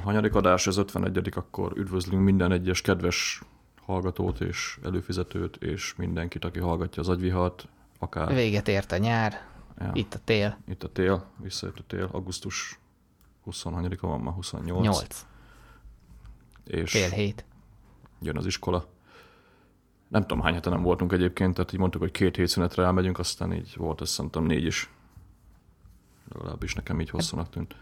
hanyadik 0.00 0.34
adás, 0.34 0.66
az 0.66 0.76
51 0.76 1.32
akkor 1.34 1.72
üdvözlünk 1.76 2.24
minden 2.24 2.52
egyes 2.52 2.80
kedves 2.80 3.42
hallgatót 3.84 4.40
és 4.40 4.78
előfizetőt, 4.84 5.56
és 5.56 5.94
mindenkit, 5.96 6.44
aki 6.44 6.58
hallgatja 6.58 7.02
az 7.02 7.08
agyvihart, 7.08 7.68
akár... 7.98 8.34
Véget 8.34 8.68
ért 8.68 8.92
a 8.92 8.96
nyár, 8.96 9.46
ja. 9.78 9.90
itt 9.94 10.14
a 10.14 10.18
tél. 10.24 10.58
Itt 10.68 10.82
a 10.82 10.92
tél, 10.92 11.24
visszajött 11.36 11.78
a 11.78 11.84
tél, 11.86 12.08
augusztus 12.12 12.78
20 13.44 13.64
a 13.64 13.70
van 14.00 14.20
ma, 14.20 14.30
28. 14.30 14.82
8. 14.82 15.26
És 16.64 16.90
Fél 16.90 17.10
hét. 17.10 17.44
Jön 18.20 18.36
az 18.36 18.46
iskola. 18.46 18.86
Nem 20.08 20.20
tudom, 20.20 20.40
hány 20.40 20.54
hete 20.54 20.70
nem 20.70 20.82
voltunk 20.82 21.12
egyébként, 21.12 21.54
tehát 21.54 21.72
így 21.72 21.78
mondtuk, 21.78 22.00
hogy 22.00 22.10
két 22.10 22.36
hét 22.36 22.48
szünetre 22.48 22.84
elmegyünk, 22.84 23.18
aztán 23.18 23.52
így 23.52 23.74
volt, 23.76 24.00
azt 24.00 24.12
szerintem 24.12 24.44
négy 24.44 24.64
is. 24.64 24.90
Legalábbis 26.32 26.74
nekem 26.74 27.00
így 27.00 27.10
hosszúnak 27.10 27.50
tűnt. 27.50 27.74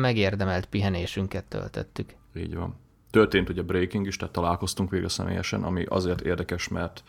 Megérdemelt 0.00 0.66
pihenésünket 0.66 1.44
töltöttük. 1.44 2.14
Így 2.34 2.54
van. 2.54 2.76
Történt 3.10 3.48
ugye 3.48 3.62
breaking 3.62 4.06
is, 4.06 4.16
tehát 4.16 4.34
találkoztunk 4.34 4.90
végre 4.90 5.08
személyesen, 5.08 5.62
ami 5.62 5.84
azért 5.84 6.20
érdekes, 6.20 6.68
mert 6.68 7.02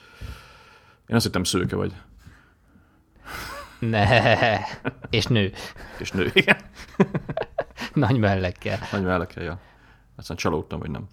én 1.08 1.16
azt 1.16 1.26
hittem 1.26 1.44
szőke 1.44 1.76
vagy. 1.76 1.94
Ne, 3.80 4.60
és 5.10 5.26
nő. 5.26 5.52
És 6.00 6.12
nő, 6.12 6.32
igen. 6.34 6.58
Nagy 7.94 8.18
mellekkel. 8.18 8.80
Nagy 8.92 9.04
mellekkel, 9.04 9.44
ja. 9.44 9.60
Aztán 10.16 10.38
csalódtam, 10.38 10.80
vagy 10.80 10.92
nem. 10.92 11.08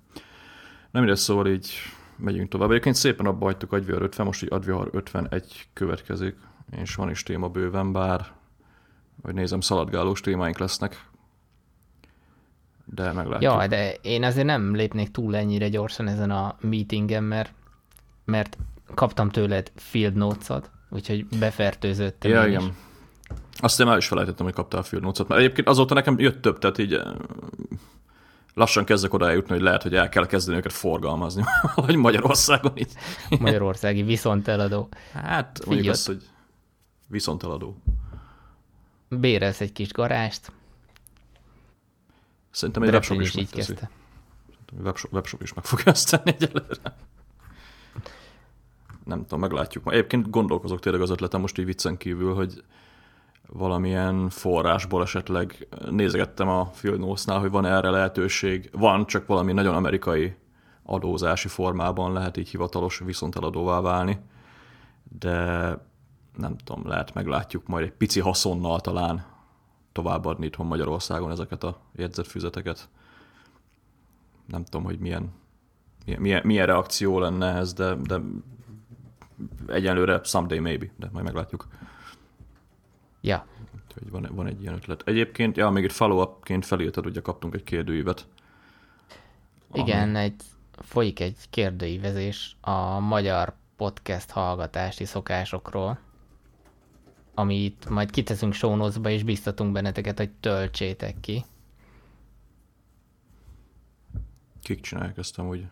Nem 0.91 1.02
ide 1.02 1.14
szóval 1.14 1.47
így 1.47 1.73
megyünk 2.16 2.48
tovább. 2.48 2.70
Egyébként 2.70 2.95
szépen 2.95 3.27
abba 3.27 3.45
hagytuk 3.45 3.73
Agyvihar 3.73 4.02
50, 4.02 4.27
most 4.27 4.42
így 4.42 4.52
Agyvihar 4.52 4.89
51 4.92 5.69
következik, 5.73 6.37
és 6.70 6.95
van 6.95 7.11
is 7.11 7.23
téma 7.23 7.48
bőven, 7.48 7.92
bár 7.92 8.33
vagy 9.23 9.34
nézem, 9.34 9.61
szaladgálós 9.61 10.20
témáink 10.20 10.59
lesznek, 10.59 11.09
de 12.95 13.12
meglátjuk. 13.12 13.53
Ja, 13.53 13.67
de 13.67 13.95
én 14.03 14.25
azért 14.25 14.47
nem 14.47 14.75
lépnék 14.75 15.11
túl 15.11 15.37
ennyire 15.37 15.69
gyorsan 15.69 16.09
ezen 16.09 16.31
a 16.31 16.56
meetingen, 16.61 17.23
mert, 17.23 17.53
mert 18.25 18.59
kaptam 18.95 19.28
tőled 19.28 19.73
field 19.75 20.14
notes-ot, 20.14 20.70
úgyhogy 20.89 21.27
befertőzöttem 21.39 22.31
ja, 22.31 22.47
igen. 22.47 22.61
is. 22.61 22.67
Azt 23.56 23.81
én 23.81 23.87
már 23.87 23.97
is 23.97 24.06
felejtettem, 24.06 24.45
hogy 24.45 24.55
kaptál 24.55 24.83
field 24.83 25.05
notes-ot, 25.05 25.29
mert 25.29 25.41
egyébként 25.41 25.69
azóta 25.69 25.95
nekem 25.95 26.19
jött 26.19 26.42
több, 26.42 26.59
tehát 26.59 26.79
így 26.79 26.95
eh, 26.95 27.12
lassan 28.55 28.84
kezdek 28.84 29.14
oda 29.14 29.29
eljutni, 29.29 29.53
hogy 29.53 29.62
lehet, 29.62 29.83
hogy 29.83 29.95
el 29.95 30.09
kell 30.09 30.27
kezdeni 30.27 30.57
őket 30.57 30.73
forgalmazni, 30.73 31.42
vagy 31.75 31.97
Magyarországon 31.97 32.73
így. 32.77 32.92
Magyarországi 33.41 34.03
viszonteladó. 34.03 34.89
Hát, 35.12 35.59
mondjuk 35.67 35.69
Figyeld. 35.69 35.95
azt, 35.95 36.07
hogy 36.07 36.23
viszonteladó. 37.09 37.77
Bérelsz 39.09 39.61
egy 39.61 39.73
kis 39.73 39.92
garást. 39.92 40.53
Szerintem 42.51 42.83
egy 42.83 42.91
webshop 42.91 43.20
is 43.20 43.34
is 43.34 43.41
így 43.41 43.51
kezdte. 43.51 43.91
Webshop, 44.83 45.12
webshop 45.12 45.43
is 45.43 45.55
meg 45.55 45.65
fogja 45.65 45.93
ezt 45.93 46.11
tenni 46.11 46.37
egyelőre. 46.39 46.97
Nem 49.05 49.23
tudom, 49.23 49.41
meglátjuk. 49.41 49.84
Ma 49.84 49.92
Egyébként 49.92 50.31
gondolkozok 50.31 50.81
tényleg 50.81 51.03
az 51.03 51.11
ötletem 51.11 51.41
most 51.41 51.59
így 51.59 51.65
viccen 51.65 51.97
kívül, 51.97 52.34
hogy 52.34 52.65
valamilyen 53.47 54.29
forrásból 54.29 55.03
esetleg 55.03 55.69
nézegettem 55.91 56.48
a 56.48 56.70
Field 56.73 56.98
Notes-nál, 56.98 57.39
hogy 57.39 57.51
van 57.51 57.65
erre 57.67 57.91
lehetőség. 57.91 58.69
Van, 58.73 59.07
csak 59.07 59.27
valami 59.27 59.53
nagyon 59.53 59.75
amerikai 59.75 60.35
adózási 60.83 61.48
formában 61.48 62.12
lehet 62.12 62.37
így 62.37 62.48
hivatalos 62.48 62.98
viszonteladóvá 62.98 63.81
válni. 63.81 64.19
De 65.19 65.69
nem 66.37 66.57
tudom, 66.57 66.89
lehet 66.89 67.14
meglátjuk 67.14 67.67
majd 67.67 67.85
egy 67.85 67.92
pici 67.92 68.20
haszonnal 68.20 68.81
talán 68.81 69.30
továbbadni 69.92 70.46
itthon 70.46 70.66
Magyarországon 70.66 71.30
ezeket 71.30 71.64
a 71.64 71.80
jegyzetfüzeteket. 71.92 72.88
Nem 74.46 74.64
tudom, 74.64 74.84
hogy 74.84 74.98
milyen, 74.98 75.33
milyen, 76.05 76.20
milyen, 76.20 76.42
milyen 76.44 76.66
reakció 76.66 77.19
lenne 77.19 77.55
ez, 77.55 77.72
de, 77.72 77.94
de 77.94 78.20
egyenlőre 79.67 80.20
someday 80.24 80.58
maybe, 80.58 80.86
de 80.96 81.08
majd 81.12 81.24
meglátjuk. 81.24 81.67
Ja, 83.20 83.46
Úgyhogy 83.74 84.11
van, 84.11 84.29
van 84.34 84.46
egy 84.46 84.61
ilyen 84.61 84.74
ötlet. 84.74 85.02
Egyébként, 85.05 85.56
ja, 85.56 85.70
még 85.70 85.84
egy 85.84 85.92
follow-upként 85.92 86.67
felírtad, 86.67 87.06
ugye 87.06 87.20
kaptunk 87.20 87.55
egy 87.55 87.64
kérdőívet. 87.64 88.27
igen, 89.73 90.17
egy, 90.17 90.42
folyik 90.73 91.20
egy 91.20 91.36
kérdőívezés 91.50 92.56
a 92.61 92.98
magyar 92.98 93.55
podcast 93.77 94.30
hallgatási 94.30 95.05
szokásokról, 95.05 95.98
amit 97.40 97.89
majd 97.89 98.11
kiteszünk 98.11 98.61
notes-ba, 98.61 99.11
és 99.11 99.23
biztatunk 99.23 99.73
benneteket, 99.73 100.18
hogy 100.18 100.30
töltsétek 100.30 101.20
ki. 101.20 101.45
Kik 104.62 104.80
csinálják 104.80 105.18
ezt 105.18 105.39
amúgy? 105.39 105.67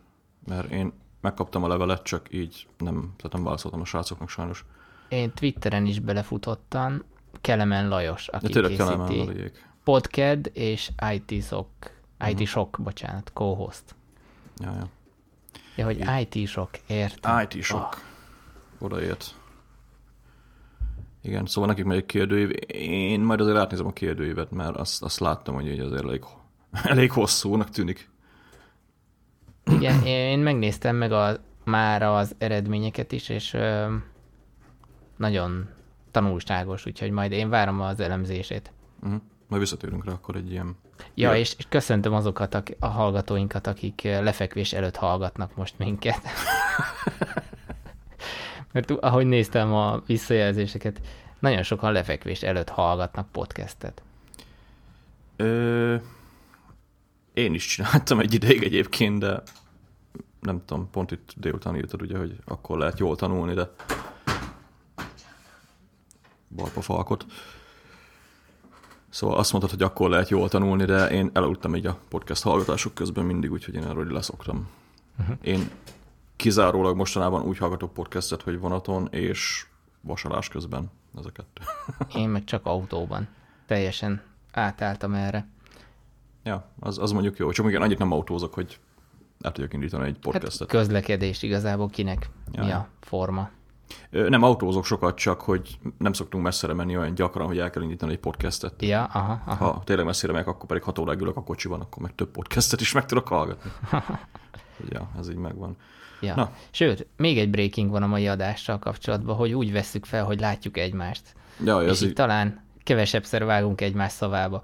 Mert 0.46 0.70
én 0.70 0.92
megkaptam 1.20 1.64
a 1.64 1.68
levelet, 1.68 2.02
csak 2.02 2.32
így 2.32 2.66
nem, 2.78 3.12
tehát 3.16 3.32
nem 3.32 3.44
válaszoltam 3.44 3.80
a 3.80 3.84
srácoknak 3.84 4.28
sajnos. 4.28 4.64
Én 5.08 5.32
Twitteren 5.32 5.86
is 5.86 5.98
belefutottam, 6.00 7.02
Kelemen 7.40 7.88
Lajos, 7.88 8.26
De 8.26 8.36
aki 8.36 8.52
kellene 8.52 8.68
készíti 8.68 9.18
valamelyik. 9.18 9.66
Podcast 9.84 10.46
és 10.52 10.90
IT 11.12 11.44
Sok, 11.44 11.68
IT 12.28 12.34
Mhm. 12.34 12.42
Sok, 12.42 12.78
bocsánat, 12.82 13.30
co-host. 13.34 13.94
Ja, 14.56 14.72
ja. 14.72 14.88
Ja, 15.76 15.84
hogy 15.84 16.04
IT 16.20 16.48
Sok, 16.48 16.70
értem. 16.86 17.46
IT 17.50 17.62
sok. 17.62 18.02
Odaért. 18.78 19.34
Igen, 21.28 21.46
szóval 21.46 21.70
nekik 21.70 21.84
megy 21.84 21.96
egy 21.96 22.06
kérdőív. 22.06 22.50
Én 22.66 23.20
majd 23.20 23.40
azért 23.40 23.56
átnézem 23.56 23.86
a 23.86 23.92
kérdőívet, 23.92 24.50
mert 24.50 24.76
azt, 24.76 25.02
azt 25.02 25.20
láttam, 25.20 25.54
hogy 25.54 25.66
így 25.66 25.80
azért 25.80 26.04
elég, 26.04 26.24
elég 26.92 27.10
hosszúnak 27.10 27.70
tűnik. 27.70 28.10
Igen, 29.64 30.04
én 30.04 30.38
megnéztem 30.38 30.96
meg 30.96 31.12
a, 31.12 31.36
már 31.64 32.02
az 32.02 32.34
eredményeket 32.38 33.12
is, 33.12 33.28
és 33.28 33.54
ö, 33.54 33.94
nagyon 35.16 35.68
tanulságos, 36.10 36.86
úgyhogy 36.86 37.10
majd 37.10 37.32
én 37.32 37.48
várom 37.48 37.80
az 37.80 38.00
elemzését. 38.00 38.72
Uh-huh. 39.02 39.20
Majd 39.48 39.60
visszatérünk 39.62 40.04
rá 40.04 40.12
akkor 40.12 40.36
egy 40.36 40.50
ilyen... 40.50 40.76
Ja, 41.14 41.36
és, 41.36 41.54
és 41.58 41.66
köszöntöm 41.68 42.12
azokat 42.12 42.54
a, 42.54 42.62
a 42.78 42.86
hallgatóinkat, 42.86 43.66
akik 43.66 44.02
lefekvés 44.02 44.72
előtt 44.72 44.96
hallgatnak 44.96 45.56
most 45.56 45.74
minket. 45.78 46.20
Mert 48.72 48.90
ahogy 48.90 49.26
néztem 49.26 49.74
a 49.74 50.02
visszajelzéseket, 50.06 51.00
nagyon 51.38 51.62
sokan 51.62 51.92
lefekvés 51.92 52.42
előtt 52.42 52.68
hallgatnak 52.68 53.32
podcastet. 53.32 54.02
Ö, 55.36 55.96
én 57.34 57.54
is 57.54 57.66
csináltam 57.66 58.20
egy 58.20 58.34
ideig 58.34 58.62
egyébként, 58.62 59.18
de 59.18 59.42
nem 60.40 60.64
tudom, 60.64 60.90
pont 60.90 61.10
itt 61.10 61.32
délután 61.36 61.76
írtad 61.76 62.02
ugye, 62.02 62.18
hogy 62.18 62.36
akkor 62.44 62.78
lehet 62.78 62.98
jól 62.98 63.16
tanulni, 63.16 63.54
de 63.54 63.70
balpa 66.48 66.80
falkot. 66.80 67.26
Szóval 69.08 69.38
azt 69.38 69.50
mondtad, 69.52 69.72
hogy 69.72 69.82
akkor 69.82 70.10
lehet 70.10 70.28
jól 70.28 70.48
tanulni, 70.48 70.84
de 70.84 71.10
én 71.10 71.30
elaludtam 71.32 71.74
így 71.74 71.86
a 71.86 71.98
podcast 72.08 72.42
hallgatások 72.42 72.94
közben 72.94 73.24
mindig, 73.24 73.52
úgyhogy 73.52 73.74
én 73.74 73.84
erről 73.84 74.12
leszoktam. 74.12 74.68
Uh-huh. 75.18 75.36
Én 75.42 75.70
kizárólag 76.38 76.96
mostanában 76.96 77.42
úgy 77.42 77.58
hallgatok 77.58 77.92
podcastet, 77.92 78.42
hogy 78.42 78.58
vonaton 78.58 79.08
és 79.10 79.66
vasalás 80.00 80.48
közben. 80.48 80.90
Ez 81.18 81.24
a 81.26 81.30
kettő. 81.30 81.62
Én 82.20 82.28
meg 82.28 82.44
csak 82.44 82.66
autóban. 82.66 83.28
Teljesen 83.66 84.22
átálltam 84.52 85.14
erre. 85.14 85.48
Ja, 86.42 86.68
az, 86.80 86.98
az 86.98 87.10
mondjuk 87.10 87.36
jó. 87.36 87.50
Csak 87.50 87.66
igen, 87.66 87.82
annyit 87.82 87.98
nem 87.98 88.12
autózok, 88.12 88.54
hogy 88.54 88.78
el 89.40 89.52
tudjak 89.52 89.72
indítani 89.72 90.04
egy 90.04 90.12
Hát 90.12 90.20
podcastet. 90.32 90.68
közlekedés 90.68 91.42
igazából 91.42 91.88
kinek 91.88 92.30
Ja, 92.52 92.64
mi 92.64 92.70
a 92.70 92.88
forma. 93.00 93.50
Nem 94.10 94.42
autózok 94.42 94.84
sokat, 94.84 95.16
csak 95.16 95.40
hogy 95.40 95.78
nem 95.98 96.12
szoktunk 96.12 96.44
messzire 96.44 96.72
menni 96.72 96.96
olyan 96.96 97.14
gyakran, 97.14 97.46
hogy 97.46 97.58
el 97.58 97.70
kell 97.70 97.82
indítani 97.82 98.12
egy 98.12 98.18
podcastet. 98.18 98.82
Ja, 98.82 99.04
aha, 99.04 99.42
aha. 99.46 99.64
Ha 99.72 99.82
tényleg 99.84 100.04
messzire 100.06 100.32
megyek, 100.32 100.48
akkor 100.48 100.66
pedig 100.66 100.82
6 100.82 100.98
óráig 100.98 101.20
ülök 101.20 101.36
a 101.36 101.42
kocsiban, 101.42 101.80
akkor 101.80 102.02
meg 102.02 102.14
több 102.14 102.30
podcastet 102.30 102.80
is 102.80 102.92
meg 102.92 103.06
tudok 103.06 103.28
hallgatni. 103.28 103.70
Ja, 104.88 105.10
ez 105.18 105.28
így 105.28 105.36
megvan. 105.36 105.76
Ja. 106.20 106.34
Na. 106.34 106.52
Sőt, 106.70 107.06
még 107.16 107.38
egy 107.38 107.50
breaking 107.50 107.90
van 107.90 108.02
a 108.02 108.06
mai 108.06 108.28
adással 108.28 108.78
kapcsolatban, 108.78 109.36
hogy 109.36 109.52
úgy 109.52 109.72
vesszük 109.72 110.04
fel, 110.04 110.24
hogy 110.24 110.40
látjuk 110.40 110.76
egymást. 110.76 111.22
Ja, 111.64 111.82
és 111.82 111.90
ez, 111.90 112.02
így 112.02 112.08
így, 112.08 112.14
talán 112.14 112.64
kevesebbszer 112.82 113.44
vágunk 113.44 113.80
egymás 113.80 114.12
szavába. 114.12 114.62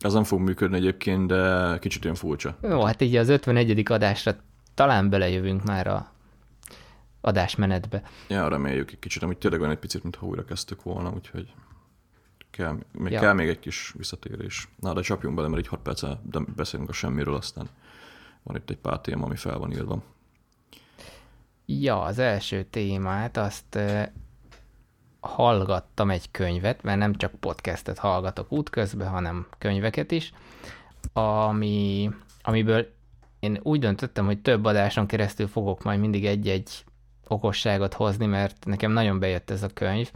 ez 0.00 0.12
nem 0.12 0.24
fog 0.24 0.40
működni 0.40 0.76
egyébként, 0.76 1.26
de 1.26 1.78
kicsit 1.78 2.04
olyan 2.04 2.16
furcsa. 2.16 2.56
Jó, 2.62 2.84
hát 2.84 3.00
így 3.00 3.16
az 3.16 3.28
51. 3.28 3.82
adásra 3.90 4.34
talán 4.74 5.10
belejövünk 5.10 5.64
már 5.64 5.86
a 5.86 6.12
adásmenetbe. 7.20 8.02
Ja, 8.28 8.48
reméljük 8.48 8.90
egy 8.90 8.98
kicsit, 8.98 9.22
amit 9.22 9.38
tényleg 9.38 9.60
olyan 9.60 9.72
egy 9.72 9.78
picit, 9.78 10.02
mintha 10.02 10.26
újra 10.26 10.44
kezdtük 10.44 10.82
volna, 10.82 11.12
úgyhogy 11.14 11.52
kell, 12.50 12.78
még, 12.92 13.12
Ja. 13.12 13.20
kell 13.20 13.32
még 13.32 13.48
egy 13.48 13.58
kis 13.58 13.94
visszatérés. 13.96 14.68
Na, 14.80 14.92
de 14.92 15.00
csapjunk 15.00 15.36
bele, 15.36 15.48
mert 15.48 15.60
így 15.60 15.68
6 15.68 15.80
perccel 15.80 16.20
de 16.30 16.38
beszélünk 16.56 16.88
a 16.88 16.92
semmiről, 16.92 17.34
aztán 17.34 17.68
van 18.42 18.56
itt 18.56 18.70
egy 18.70 18.76
pár 18.76 19.00
téma, 19.00 19.24
ami 19.24 19.36
fel 19.36 19.58
van 19.58 19.72
írva. 19.72 20.02
Ja, 21.66 22.02
az 22.02 22.18
első 22.18 22.62
témát 22.62 23.36
azt 23.36 23.78
hallgattam 25.20 26.10
egy 26.10 26.30
könyvet, 26.30 26.82
mert 26.82 26.98
nem 26.98 27.14
csak 27.14 27.34
podcastet 27.34 27.98
hallgatok 27.98 28.52
útközben, 28.52 29.08
hanem 29.08 29.46
könyveket 29.58 30.10
is. 30.10 30.32
ami, 31.12 32.10
amiből 32.42 32.92
én 33.40 33.58
úgy 33.62 33.80
döntöttem, 33.80 34.24
hogy 34.24 34.40
több 34.40 34.64
adáson 34.64 35.06
keresztül 35.06 35.48
fogok 35.48 35.82
majd 35.82 36.00
mindig 36.00 36.26
egy-egy 36.26 36.84
okosságot 37.28 37.94
hozni, 37.94 38.26
mert 38.26 38.64
nekem 38.64 38.92
nagyon 38.92 39.18
bejött 39.18 39.50
ez 39.50 39.62
a 39.62 39.68
könyv. 39.68 40.10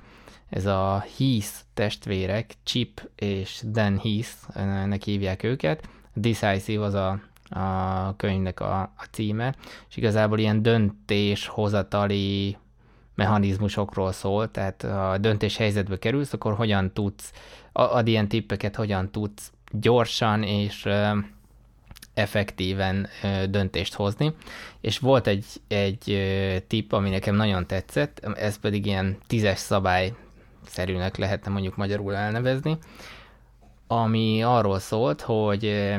Ez 0.48 0.66
a 0.66 1.04
Heath 1.18 1.50
testvérek, 1.74 2.54
Chip 2.62 3.10
és 3.14 3.62
Dan 3.64 3.98
Heath, 3.98 4.64
nek 4.86 5.02
hívják 5.02 5.42
őket. 5.42 5.88
Decisive 6.14 6.84
az 6.84 6.94
a, 6.94 7.20
a 7.50 8.14
könyvnek 8.16 8.60
a, 8.60 8.80
a 8.80 9.04
címe, 9.10 9.54
és 9.88 9.96
igazából 9.96 10.38
ilyen 10.38 10.62
döntéshozatali 10.62 12.56
mechanizmusokról 13.14 14.12
szól, 14.12 14.50
tehát 14.50 14.82
a 14.82 15.18
döntés 15.20 15.56
helyzetbe 15.56 15.98
kerülsz, 15.98 16.32
akkor 16.32 16.54
hogyan 16.54 16.92
tudsz, 16.92 17.32
ad 17.72 18.06
ilyen 18.06 18.28
tippeket, 18.28 18.76
hogyan 18.76 19.10
tudsz 19.10 19.52
gyorsan 19.70 20.42
és 20.42 20.88
effektíven 22.14 23.08
döntést 23.50 23.94
hozni. 23.94 24.32
És 24.80 24.98
volt 24.98 25.26
egy, 25.26 25.44
egy 25.68 26.18
tipp, 26.66 26.92
ami 26.92 27.10
nekem 27.10 27.34
nagyon 27.34 27.66
tetszett, 27.66 28.18
ez 28.34 28.58
pedig 28.58 28.86
ilyen 28.86 29.16
tízes 29.26 29.58
szabály 29.58 30.14
szerűnek 30.66 31.16
lehetne 31.16 31.50
mondjuk 31.50 31.76
magyarul 31.76 32.14
elnevezni, 32.14 32.78
ami 33.86 34.42
arról 34.42 34.78
szólt, 34.78 35.20
hogy 35.20 35.94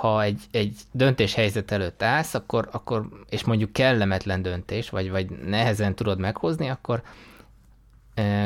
ha 0.00 0.22
egy, 0.22 0.42
egy 0.50 0.76
döntés 0.92 1.34
helyzet 1.34 1.70
előtt 1.70 2.02
állsz, 2.02 2.34
akkor, 2.34 2.68
akkor, 2.72 3.08
és 3.28 3.44
mondjuk 3.44 3.72
kellemetlen 3.72 4.42
döntés, 4.42 4.90
vagy, 4.90 5.10
vagy 5.10 5.30
nehezen 5.30 5.94
tudod 5.94 6.18
meghozni, 6.18 6.68
akkor 6.68 7.02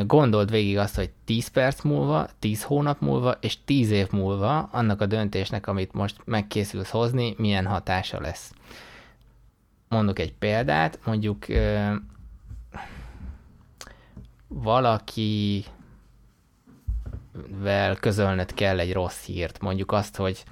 gondold 0.07 0.51
végig 0.51 0.79
azt, 0.79 0.95
hogy 0.95 1.11
10 1.25 1.49
perc 1.49 1.83
múlva, 1.83 2.29
10 2.39 2.63
hónap 2.63 3.01
múlva, 3.01 3.37
és 3.41 3.65
10 3.65 3.91
év 3.91 4.11
múlva 4.11 4.69
annak 4.73 5.01
a 5.01 5.07
döntésnek, 5.07 5.67
amit 5.67 5.93
most 5.93 6.17
megkészülsz 6.25 6.91
hozni, 6.91 7.35
milyen 7.39 7.67
hatása 7.67 8.21
lesz. 8.21 8.53
Mondok 9.89 10.19
egy 10.19 10.33
példát, 10.33 10.99
mondjuk 11.05 11.47
valaki 14.49 15.65
vel 17.49 17.97
közölned 17.97 18.55
kell 18.55 18.79
egy 18.79 18.93
rossz 18.93 19.25
hírt, 19.25 19.61
mondjuk 19.61 19.93
azt, 19.93 20.17
hogy 20.17 20.45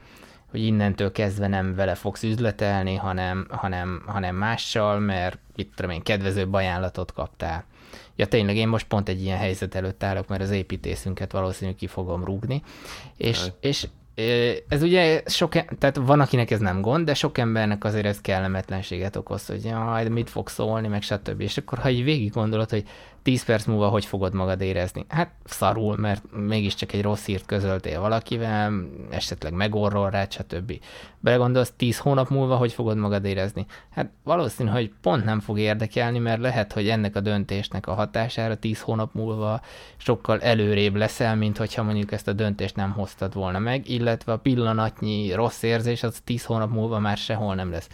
hogy 0.53 0.63
innentől 0.63 1.13
kezdve 1.13 1.47
nem 1.47 1.75
vele 1.75 1.95
fogsz 1.95 2.23
üzletelni, 2.23 2.95
hanem, 2.95 3.47
hanem, 3.51 4.03
hanem 4.07 4.37
mással, 4.37 4.99
mert 4.99 5.39
itt 5.57 5.75
tudom 5.75 5.91
én, 5.91 6.03
kedvezőbb 6.03 6.53
ajánlatot 6.53 7.13
kaptál. 7.13 7.65
Ja 8.17 8.27
tényleg, 8.27 8.57
én 8.57 8.69
most 8.69 8.87
pont 8.87 9.09
egy 9.09 9.23
ilyen 9.23 9.39
helyzet 9.39 9.75
előtt 9.75 10.03
állok, 10.03 10.29
mert 10.29 10.43
az 10.43 10.51
építészünket 10.51 11.33
valószínűleg 11.33 11.79
ki 11.79 11.87
fogom 11.87 12.25
rúgni, 12.25 12.63
és, 13.17 13.47
és 13.61 13.87
ez 14.69 14.83
ugye 14.83 15.23
sok, 15.27 15.53
tehát 15.79 15.97
van, 15.97 16.21
akinek 16.21 16.51
ez 16.51 16.61
nem 16.61 16.81
gond, 16.81 17.05
de 17.05 17.15
sok 17.15 17.39
embernek 17.39 17.85
azért 17.85 18.07
ez 18.07 18.21
kellemetlenséget 18.21 19.17
okoz, 19.17 19.47
hogy 19.47 19.65
jaj, 19.65 20.09
mit 20.09 20.31
fog 20.31 20.49
szólni, 20.49 20.89
meg 20.89 21.03
stb. 21.03 21.41
És 21.41 21.57
akkor, 21.57 21.79
ha 21.79 21.91
így 21.91 22.05
végig 22.05 22.33
gondolod, 22.33 22.71
hogy 22.71 22.85
10 23.23 23.45
perc 23.45 23.65
múlva 23.65 23.89
hogy 23.89 24.05
fogod 24.05 24.35
magad 24.35 24.61
érezni? 24.61 25.05
Hát 25.09 25.31
szarul, 25.45 25.97
mert 25.97 26.23
mégiscsak 26.33 26.93
egy 26.93 27.03
rossz 27.03 27.25
hírt 27.25 27.47
közöltél 27.47 28.01
valakivel, 28.01 28.73
esetleg 29.11 29.53
megorrol 29.53 30.11
rá, 30.11 30.27
stb. 30.29 30.73
Belegondolsz, 31.21 31.73
10 31.77 31.99
hónap 31.99 32.29
múlva 32.29 32.57
hogy 32.57 32.73
fogod 32.73 32.97
magad 32.97 33.25
érezni? 33.25 33.67
Hát 33.91 34.11
valószínű, 34.25 34.71
hogy 34.71 34.93
pont 35.01 35.25
nem 35.25 35.41
fog 35.41 35.59
érdekelni, 35.59 36.19
mert 36.19 36.41
lehet, 36.41 36.73
hogy 36.73 36.89
ennek 36.89 37.17
a 37.17 37.21
döntésnek 37.21 37.87
a 37.87 37.95
hatására 37.95 38.57
10 38.57 38.81
hónap 38.81 39.15
múlva 39.15 39.61
sokkal 39.97 40.41
előrébb 40.41 40.95
leszel, 40.95 41.37
mint 41.37 41.57
hogyha 41.57 41.83
mondjuk 41.83 42.13
ezt 42.13 42.29
a 42.29 42.33
döntést 42.33 42.77
nem 42.77 42.93
hoztad 42.93 43.35
volna 43.35 43.59
meg, 43.59 43.89
illetve 43.89 44.33
a 44.33 44.39
pillanatnyi 44.39 45.33
rossz 45.33 45.63
érzés 45.63 46.03
az 46.03 46.21
10 46.25 46.45
hónap 46.45 46.71
múlva 46.71 46.99
már 46.99 47.17
sehol 47.17 47.55
nem 47.55 47.71
lesz 47.71 47.89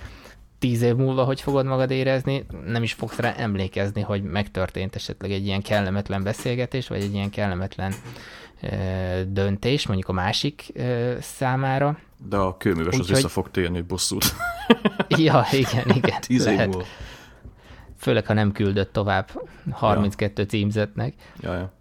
tíz 0.59 0.83
év 0.83 0.95
múlva 0.95 1.25
hogy 1.25 1.41
fogod 1.41 1.67
magad 1.67 1.91
érezni, 1.91 2.47
nem 2.67 2.83
is 2.83 2.93
fogsz 2.93 3.17
rá 3.17 3.35
emlékezni, 3.37 4.01
hogy 4.01 4.23
megtörtént 4.23 4.95
esetleg 4.95 5.31
egy 5.31 5.47
ilyen 5.47 5.63
kellemetlen 5.63 6.23
beszélgetés, 6.23 6.89
vagy 6.89 7.03
egy 7.03 7.15
ilyen 7.15 7.31
kellemetlen 7.31 7.93
ö, 8.63 8.69
döntés, 9.29 9.87
mondjuk 9.87 10.09
a 10.09 10.13
másik 10.13 10.71
ö, 10.75 11.17
számára. 11.21 11.99
De 12.29 12.37
a 12.37 12.57
kőműves 12.57 12.95
Úgy, 12.95 13.01
az 13.01 13.07
hogy... 13.07 13.15
vissza 13.15 13.29
fog 13.29 13.51
térni 13.51 13.81
bosszút. 13.81 14.25
ja, 15.09 15.47
igen, 15.51 15.89
igen. 15.95 16.21
Tíz 16.21 16.47
év 16.47 16.59
múlva. 16.59 16.85
Főleg, 17.97 18.27
ha 18.27 18.33
nem 18.33 18.53
küldött 18.53 18.93
tovább 18.93 19.31
32 19.71 20.43
ja. 20.43 20.49
címzetnek. 20.49 21.15
Ja, 21.41 21.55
ja. 21.55 21.73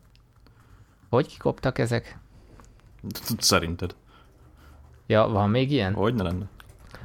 Hogy 1.09 1.27
kikoptak 1.27 1.79
ezek? 1.79 2.17
Szerinted. 3.37 3.95
Ja, 5.07 5.27
van 5.27 5.49
még 5.49 5.71
ilyen? 5.71 5.93
Hogy 5.93 6.13
ne 6.13 6.23
lenne? 6.23 6.45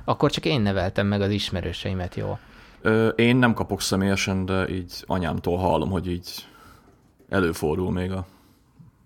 Akkor 0.05 0.31
csak 0.31 0.45
én 0.45 0.61
neveltem 0.61 1.07
meg 1.07 1.21
az 1.21 1.31
ismerőseimet 1.31 2.15
jól. 2.15 2.39
Ö, 2.81 3.09
én 3.09 3.37
nem 3.37 3.55
kapok 3.55 3.81
személyesen, 3.81 4.45
de 4.45 4.69
így 4.69 5.05
anyámtól 5.07 5.59
hallom, 5.59 5.91
hogy 5.91 6.11
így 6.11 6.47
előfordul 7.29 7.93
még 7.93 8.13
a... 8.13 8.27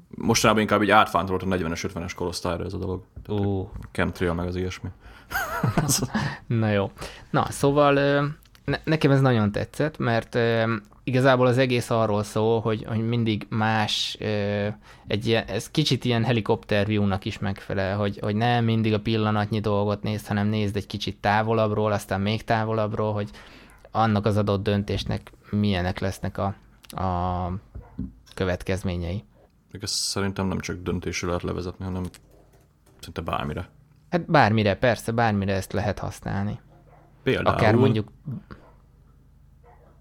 Mostanában 0.08 0.62
inkább 0.62 0.82
így 0.82 0.90
átfántorolt 0.90 1.42
a 1.42 1.46
40-es, 1.46 1.90
50-es 1.94 2.12
korosztályra 2.16 2.64
ez 2.64 2.72
a 2.72 2.78
dolog. 2.78 3.02
Uh. 3.28 3.68
Chemtrail 3.92 4.32
meg 4.32 4.46
az 4.46 4.56
ilyesmi. 4.56 4.88
Na 6.46 6.70
jó. 6.70 6.90
Na, 7.30 7.46
szóval 7.50 7.92
ne, 8.64 8.78
nekem 8.84 9.10
ez 9.10 9.20
nagyon 9.20 9.52
tetszett, 9.52 9.98
mert 9.98 10.38
igazából 11.06 11.46
az 11.46 11.58
egész 11.58 11.90
arról 11.90 12.22
szól, 12.22 12.60
hogy, 12.60 12.84
hogy 12.84 13.08
mindig 13.08 13.46
más, 13.48 14.14
egy 15.06 15.26
ilyen, 15.26 15.44
ez 15.46 15.70
kicsit 15.70 16.04
ilyen 16.04 16.24
helikopterviewnak 16.24 17.24
is 17.24 17.38
megfelel, 17.38 17.96
hogy, 17.96 18.18
hogy 18.18 18.34
nem 18.34 18.64
mindig 18.64 18.92
a 18.92 19.00
pillanatnyi 19.00 19.60
dolgot 19.60 20.02
nézd, 20.02 20.26
hanem 20.26 20.46
nézd 20.46 20.76
egy 20.76 20.86
kicsit 20.86 21.20
távolabbról, 21.20 21.92
aztán 21.92 22.20
még 22.20 22.44
távolabbról, 22.44 23.12
hogy 23.12 23.30
annak 23.90 24.26
az 24.26 24.36
adott 24.36 24.62
döntésnek 24.62 25.32
milyenek 25.50 25.98
lesznek 25.98 26.38
a, 26.38 26.54
a 27.02 27.50
következményei. 28.34 29.24
Még 29.72 29.82
ezt 29.82 29.94
szerintem 29.94 30.46
nem 30.46 30.60
csak 30.60 30.82
döntésre 30.82 31.26
lehet 31.26 31.42
levezetni, 31.42 31.84
hanem 31.84 32.04
szinte 33.00 33.20
bármire. 33.20 33.68
Hát 34.10 34.30
bármire, 34.30 34.74
persze, 34.74 35.12
bármire 35.12 35.54
ezt 35.54 35.72
lehet 35.72 35.98
használni. 35.98 36.60
Például... 37.22 37.56
Akár 37.56 37.74
mondjuk 37.74 38.12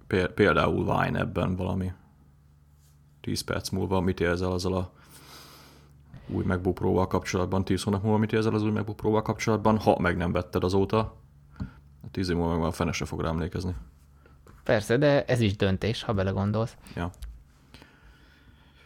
például 0.08 0.86
Vine 0.86 1.20
ebben 1.20 1.56
valami 1.56 1.92
10 3.22 3.42
perc 3.42 3.70
múlva, 3.70 4.00
mit 4.00 4.20
érzel 4.20 4.52
azzal 4.52 4.74
a 4.74 4.92
új 6.28 6.44
MacBook 6.44 6.74
Pro-val 6.74 7.08
kapcsolatban, 7.08 7.66
10 7.66 7.84
hónap 7.84 8.04
múlva 8.04 8.18
mit 8.18 8.34
érzel 8.34 8.54
az 8.54 8.64
új 8.64 8.72
MacBook 8.72 8.96
Pro-val 8.96 9.22
kapcsolatban, 9.22 9.78
ha 9.78 10.00
meg 10.00 10.18
nem 10.18 10.32
vetted 10.32 10.64
azóta, 10.64 11.16
10 12.12 12.30
év 12.30 12.36
múlva 12.36 12.58
meg 12.58 12.68
a 12.68 12.72
fene 12.72 12.92
se 12.92 13.06
fog 13.06 13.22
rá 13.22 13.30
emlékezni. 13.30 13.76
Persze, 14.64 14.98
de 14.98 15.26
ez 15.26 15.40
is 15.40 15.56
döntés, 15.56 16.04
ha 16.04 16.14
belegondolsz. 16.14 16.78
Ja. 16.96 17.12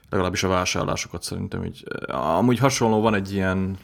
Legalábbis 0.09 0.43
a 0.43 0.47
vásárlásokat 0.47 1.23
szerintem 1.23 1.63
így. 1.63 1.83
Amúgy 2.07 2.59
hasonló 2.59 3.01
van 3.01 3.13
egy 3.13 3.33
ilyen 3.33 3.77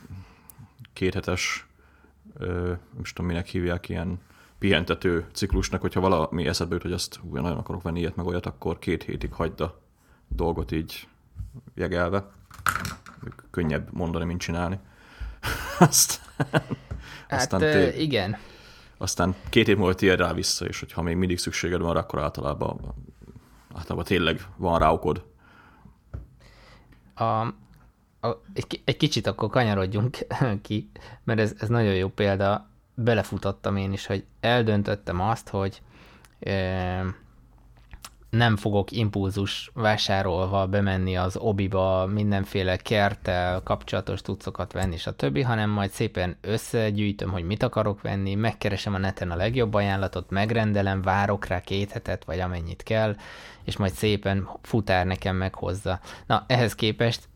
kéthetes, 0.94 1.68
nem 2.40 3.04
tudom 3.14 3.26
minek 3.26 3.48
hívják, 3.48 3.90
ilyen 3.90 4.20
pihentető 4.66 5.26
ciklusnak, 5.34 5.82
hogyha 5.82 6.00
valami 6.00 6.48
eszedbe 6.48 6.74
jut, 6.74 6.84
hogy 6.84 6.92
azt 6.92 7.20
úgy 7.24 7.42
nagyon 7.42 7.58
akarok 7.58 7.82
venni 7.82 8.00
ilyet 8.00 8.16
meg 8.16 8.26
olyat, 8.26 8.46
akkor 8.46 8.80
két 8.80 9.04
hétig 9.04 9.34
hagyd 9.34 9.62
a 9.62 9.82
dolgot 10.28 10.72
így 10.72 11.08
jegelve. 11.76 12.32
Könnyebb 13.52 13.88
mondani, 13.92 14.26
mint 14.26 14.40
csinálni. 14.40 14.80
Azt, 15.80 16.22
hát 17.28 17.42
aztán 17.42 17.60
té- 17.60 17.98
igen. 17.98 18.38
Aztán 18.98 19.36
két 19.50 19.68
év 19.68 19.78
múlva 19.78 19.94
tiéd 19.94 20.20
rá 20.20 20.34
vissza, 20.34 20.66
és 20.66 20.80
hogyha 20.80 21.02
még 21.02 21.16
mindig 21.16 21.38
szükséged 21.38 21.82
van, 21.82 21.98
akkor 21.98 22.20
általában, 22.20 22.94
általában 23.74 24.06
tényleg 24.06 24.46
van 24.58 24.80
rá 24.80 24.92
okod. 24.92 25.26
A, 27.16 27.24
a, 27.24 28.42
egy, 28.54 28.82
egy 28.86 28.98
kicsit 28.98 29.28
akkor 29.28 29.50
kanyarodjunk 29.50 30.18
ki, 30.62 30.92
mert 31.24 31.40
ez, 31.40 31.54
ez 31.60 31.70
nagyon 31.70 31.96
jó 31.96 32.08
példa 32.08 32.74
belefutottam 32.96 33.76
én 33.76 33.94
is, 33.94 34.06
hogy 34.06 34.26
eldöntöttem 34.40 35.22
azt, 35.22 35.50
hogy 35.50 35.82
nem 38.30 38.56
fogok 38.58 38.92
impulzus 38.92 39.72
vásárolva 39.74 40.68
bemenni 40.68 41.18
az 41.18 41.38
obiba, 41.38 42.06
mindenféle 42.06 42.78
kerttel 42.78 43.62
kapcsolatos 43.64 44.22
tucokat 44.22 44.72
venni, 44.72 44.98
stb., 44.98 45.44
hanem 45.44 45.70
majd 45.70 45.92
szépen 45.92 46.38
összegyűjtöm, 46.42 47.32
hogy 47.32 47.44
mit 47.44 47.64
akarok 47.64 48.02
venni, 48.02 48.36
megkeresem 48.36 48.94
a 48.94 48.98
neten 48.98 49.32
a 49.32 49.36
legjobb 49.36 49.74
ajánlatot, 49.74 50.30
megrendelem, 50.30 51.02
várok 51.02 51.46
rá 51.46 51.62
két 51.62 51.92
hetet, 51.92 52.26
vagy 52.26 52.40
amennyit 52.40 52.84
kell, 52.84 53.16
és 53.64 53.78
majd 53.78 53.92
szépen 53.92 54.50
futár 54.62 55.06
nekem 55.06 55.36
meghozza. 55.36 56.00
Na, 56.26 56.44
ehhez 56.48 56.76
képest 56.76 57.28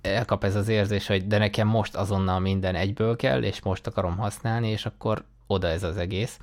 elkap 0.00 0.44
ez 0.44 0.54
az 0.54 0.68
érzés, 0.68 1.06
hogy 1.06 1.26
de 1.26 1.38
nekem 1.38 1.68
most 1.68 1.96
azonnal 1.96 2.38
minden 2.38 2.74
egyből 2.74 3.16
kell, 3.16 3.42
és 3.42 3.62
most 3.62 3.86
akarom 3.86 4.16
használni, 4.16 4.68
és 4.68 4.86
akkor 4.86 5.24
oda 5.46 5.66
ez 5.66 5.82
az 5.82 5.96
egész. 5.96 6.38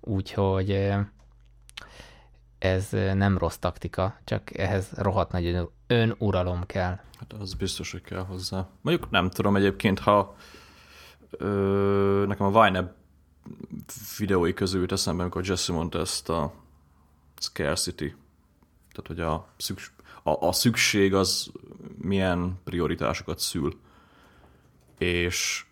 Úgyhogy 0.00 0.88
ez 2.58 2.88
nem 2.90 3.38
rossz 3.38 3.56
taktika, 3.56 4.18
csak 4.24 4.58
ehhez 4.58 4.90
rohadt 4.96 5.32
nagy 5.32 5.68
önuralom 5.86 6.66
kell. 6.66 6.98
Hát 7.18 7.32
az 7.38 7.54
biztos, 7.54 7.92
hogy 7.92 8.02
kell 8.02 8.24
hozzá. 8.24 8.68
Mondjuk 8.80 9.10
nem 9.10 9.30
tudom 9.30 9.56
egyébként, 9.56 9.98
ha 9.98 10.36
ö, 11.30 12.24
nekem 12.26 12.54
a 12.54 12.62
Vine 12.62 12.94
videói 14.18 14.54
közül 14.54 14.80
jut 14.80 14.92
eszembe, 14.92 15.22
amikor 15.22 15.46
Jesse 15.46 15.72
mondta 15.72 15.98
ezt 15.98 16.28
a 16.28 16.52
scarcity, 17.40 18.14
tehát 18.92 19.06
hogy 19.06 19.20
a, 19.20 19.48
szüks, 19.56 19.92
a, 20.32 20.48
a 20.48 20.52
szükség 20.52 21.14
az 21.14 21.50
milyen 22.02 22.60
prioritásokat 22.64 23.38
szül. 23.38 23.78
És 24.98 25.64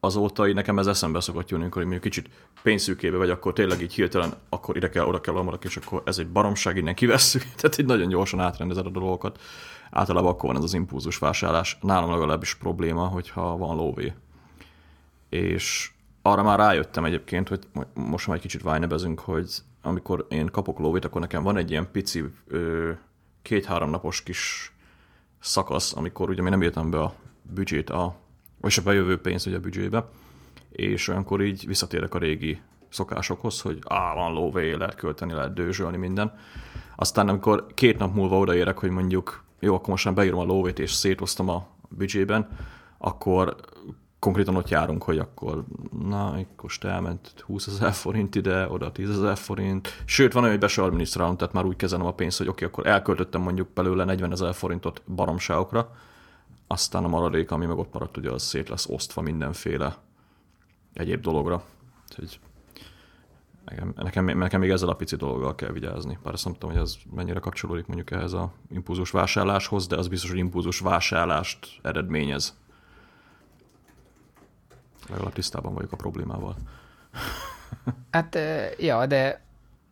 azóta 0.00 0.48
így 0.48 0.54
nekem 0.54 0.78
ez 0.78 0.86
eszembe 0.86 1.20
szokott 1.20 1.50
jönni, 1.50 1.62
amikor 1.62 1.82
mondjuk 1.82 2.02
kicsit 2.02 2.28
pénzszűkébe 2.62 3.16
vagy, 3.16 3.30
akkor 3.30 3.52
tényleg 3.52 3.82
így 3.82 3.94
hirtelen, 3.94 4.34
akkor 4.48 4.76
ide 4.76 4.88
kell, 4.88 5.04
oda 5.04 5.20
kell, 5.20 5.34
amarok, 5.34 5.64
és 5.64 5.76
akkor 5.76 6.02
ez 6.04 6.18
egy 6.18 6.28
baromság, 6.28 6.76
innen 6.76 6.94
kivesszük. 6.94 7.42
Tehát 7.56 7.78
így 7.78 7.86
nagyon 7.86 8.08
gyorsan 8.08 8.40
átrendezed 8.40 8.86
a 8.86 8.90
dolgokat. 8.90 9.40
Általában 9.90 10.30
akkor 10.30 10.48
van 10.48 10.56
ez 10.56 10.64
az 10.64 10.74
impulzus 10.74 11.18
vásárlás. 11.18 11.78
Nálam 11.80 12.10
legalábbis 12.10 12.54
probléma, 12.54 13.06
hogyha 13.06 13.56
van 13.56 13.76
lóvé. 13.76 14.12
És 15.28 15.90
arra 16.22 16.42
már 16.42 16.58
rájöttem 16.58 17.04
egyébként, 17.04 17.48
hogy 17.48 17.60
most 17.94 18.26
már 18.26 18.36
egy 18.36 18.42
kicsit 18.42 18.62
vájnebezünk, 18.62 19.20
hogy 19.20 19.50
amikor 19.82 20.26
én 20.28 20.46
kapok 20.46 20.78
lóvét, 20.78 21.04
akkor 21.04 21.20
nekem 21.20 21.42
van 21.42 21.56
egy 21.56 21.70
ilyen 21.70 21.90
pici 21.92 22.24
két-három 23.42 23.90
napos 23.90 24.22
kis 24.22 24.72
szakasz, 25.40 25.96
amikor 25.96 26.30
ugye 26.30 26.42
mi 26.42 26.50
nem 26.50 26.62
írtam 26.62 26.90
be 26.90 27.00
a 27.00 27.14
büdzsét, 27.42 27.90
a, 27.90 28.16
vagy 28.60 28.74
a 28.78 28.82
bejövő 28.82 29.20
pénz 29.20 29.46
ugye 29.46 29.56
a 29.56 29.60
büdzsébe, 29.60 30.08
és 30.70 31.08
olyankor 31.08 31.42
így 31.42 31.66
visszatérek 31.66 32.14
a 32.14 32.18
régi 32.18 32.60
szokásokhoz, 32.88 33.60
hogy 33.60 33.78
á, 33.88 34.14
van 34.14 34.32
lóvé, 34.32 34.72
lehet 34.72 34.94
költeni, 34.94 35.32
lehet 35.32 35.54
dőzsölni, 35.54 35.96
minden. 35.96 36.38
Aztán 36.96 37.28
amikor 37.28 37.66
két 37.74 37.98
nap 37.98 38.14
múlva 38.14 38.38
odaérek, 38.38 38.78
hogy 38.78 38.90
mondjuk 38.90 39.44
jó, 39.60 39.74
akkor 39.74 39.88
most 39.88 40.04
már 40.04 40.14
beírom 40.14 40.38
a 40.38 40.44
lóvét 40.44 40.78
és 40.78 40.92
szétoztam 40.92 41.48
a 41.48 41.66
büdzsében, 41.88 42.48
akkor 42.98 43.56
konkrétan 44.18 44.56
ott 44.56 44.68
járunk, 44.68 45.02
hogy 45.02 45.18
akkor 45.18 45.64
na, 46.08 46.38
most 46.62 46.84
elment 46.84 47.34
20 47.46 47.66
ezer 47.66 47.92
forint 47.92 48.34
ide, 48.34 48.68
oda 48.68 48.92
10 48.92 49.10
ezer 49.10 49.36
forint. 49.36 50.02
Sőt, 50.04 50.32
van 50.32 50.42
olyan, 50.42 50.54
hogy 50.54 50.64
be 50.64 50.68
se 50.72 50.82
adminisztrálom, 50.82 51.36
tehát 51.36 51.54
már 51.54 51.64
úgy 51.64 51.76
kezelem 51.76 52.06
a 52.06 52.12
pénzt, 52.12 52.38
hogy 52.38 52.48
oké, 52.48 52.64
okay, 52.64 52.82
akkor 52.82 52.92
elköltöttem 52.92 53.40
mondjuk 53.40 53.68
belőle 53.74 54.04
40 54.04 54.32
ezer 54.32 54.54
forintot 54.54 55.02
baromságokra, 55.14 55.90
aztán 56.66 57.04
a 57.04 57.08
maradék, 57.08 57.50
ami 57.50 57.66
meg 57.66 57.78
ott 57.78 57.92
maradt, 57.92 58.16
ugye 58.16 58.30
az 58.30 58.42
szét 58.42 58.68
lesz 58.68 58.88
osztva 58.88 59.20
mindenféle 59.20 59.96
egyéb 60.92 61.20
dologra. 61.20 61.64
Úgyhogy 62.10 62.40
nekem, 63.64 63.92
nekem, 63.96 64.38
nekem 64.38 64.60
még 64.60 64.70
ezzel 64.70 64.88
a 64.88 64.94
pici 64.94 65.16
dologgal 65.16 65.54
kell 65.54 65.72
vigyázni. 65.72 66.18
Bár 66.22 66.32
azt 66.32 66.44
nem 66.44 66.52
tudom, 66.52 66.70
hogy 66.70 66.80
ez 66.80 66.96
mennyire 67.14 67.40
kapcsolódik 67.40 67.86
mondjuk 67.86 68.10
ehhez 68.10 68.32
a 68.32 68.52
impulzus 68.70 69.10
vásárláshoz, 69.10 69.86
de 69.86 69.96
az 69.96 70.08
biztos, 70.08 70.30
hogy 70.30 70.38
impulzus 70.38 70.78
vásárlást 70.78 71.80
eredményez 71.82 72.56
legalább 75.08 75.32
tisztában 75.32 75.74
vagyok 75.74 75.92
a 75.92 75.96
problémával. 75.96 76.56
Hát, 78.10 78.38
ja, 78.78 79.06
de 79.06 79.42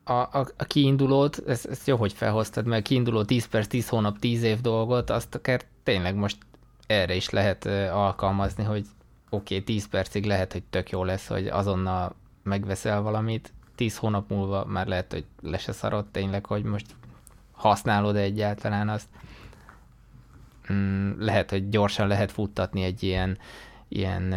a, 0.04 0.12
a, 0.12 0.46
a 0.56 0.64
kiindulót, 0.64 1.42
ezt, 1.46 1.66
ezt 1.66 1.86
jó, 1.86 1.96
hogy 1.96 2.12
felhoztad, 2.12 2.66
mert 2.66 2.84
kiinduló 2.84 3.25
10 3.25 3.46
perc, 3.46 3.66
10 3.66 3.88
hónap, 3.88 4.18
10 4.18 4.42
év 4.42 4.60
dolgot, 4.60 5.10
azt 5.10 5.34
akár 5.34 5.62
tényleg 5.82 6.14
most 6.14 6.38
erre 6.86 7.14
is 7.14 7.30
lehet 7.30 7.64
alkalmazni, 7.92 8.64
hogy 8.64 8.86
oké, 9.30 9.54
okay, 9.54 9.64
10 9.64 9.88
percig 9.88 10.25
lehet, 10.25 10.52
hogy 10.52 10.62
tök 10.62 10.90
jó 10.90 11.04
lesz, 11.04 11.26
hogy 11.26 11.46
azonnal 11.46 12.14
megveszel 12.42 13.02
valamit, 13.02 13.52
10 13.75 13.96
hónap 13.96 14.30
múlva 14.30 14.64
már 14.64 14.86
lehet, 14.86 15.12
hogy 15.12 15.25
le 15.42 15.58
se 15.58 15.72
szarod 15.72 16.06
tényleg, 16.06 16.46
hogy 16.46 16.62
most 16.62 16.86
használod 17.52 18.16
egyáltalán 18.16 18.88
azt. 18.88 19.08
Mm, 20.72 21.12
lehet, 21.18 21.50
hogy 21.50 21.68
gyorsan 21.68 22.06
lehet 22.06 22.32
futtatni 22.32 22.82
egy 22.82 23.02
ilyen, 23.02 23.38
ilyen 23.88 24.34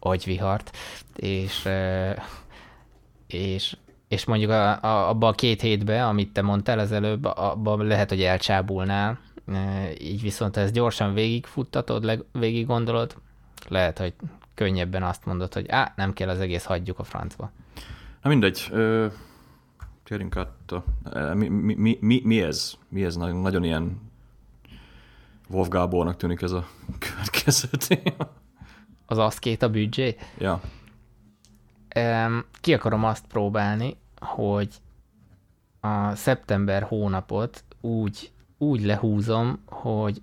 agyvihart, 0.00 0.76
és, 1.16 1.68
és, 3.26 3.76
és 4.08 4.24
mondjuk 4.24 4.50
a, 4.50 4.82
a, 4.82 5.08
abba 5.08 5.28
a 5.28 5.32
két 5.32 5.60
hétbe, 5.60 6.06
amit 6.06 6.32
te 6.32 6.42
mondtál 6.42 6.78
az 6.78 6.92
előbb, 6.92 7.24
abban 7.24 7.86
lehet, 7.86 8.08
hogy 8.08 8.22
elcsábulnál, 8.22 9.18
így 9.98 10.22
viszont 10.22 10.56
ez 10.56 10.72
gyorsan 10.72 11.14
végigfuttatod, 11.14 12.26
végig 12.32 12.66
gondolod, 12.66 13.16
lehet, 13.68 13.98
hogy 13.98 14.14
könnyebben 14.54 15.02
azt 15.02 15.24
mondod, 15.24 15.54
hogy 15.54 15.68
á, 15.68 15.92
nem 15.96 16.12
kell 16.12 16.28
az 16.28 16.40
egész, 16.40 16.64
hagyjuk 16.64 16.98
a 16.98 17.04
francba. 17.04 17.50
Na 18.22 18.28
mindegy, 18.28 18.68
ö, 18.70 19.06
térjünk 20.04 20.36
át. 20.36 20.48
Mi, 21.34 21.48
mi, 21.48 21.74
mi, 21.74 21.98
mi, 22.00 22.20
mi 22.24 22.42
ez? 22.42 22.74
Mi 22.88 23.04
ez? 23.04 23.16
Nagyon, 23.16 23.36
nagyon 23.36 23.64
ilyen 23.64 24.10
Wolf 25.48 25.68
Gábornak 25.68 26.16
tűnik 26.16 26.42
ez 26.42 26.52
a 26.52 26.66
következő 26.98 27.68
téma 27.88 28.30
az 29.10 29.18
azt 29.18 29.62
a 29.62 29.70
büdzsé. 29.70 30.16
Ja. 30.38 30.60
Ki 32.60 32.74
akarom 32.74 33.04
azt 33.04 33.26
próbálni, 33.26 33.96
hogy 34.20 34.68
a 35.80 36.14
szeptember 36.14 36.82
hónapot 36.82 37.64
úgy, 37.80 38.30
úgy 38.58 38.84
lehúzom, 38.84 39.62
hogy 39.66 40.22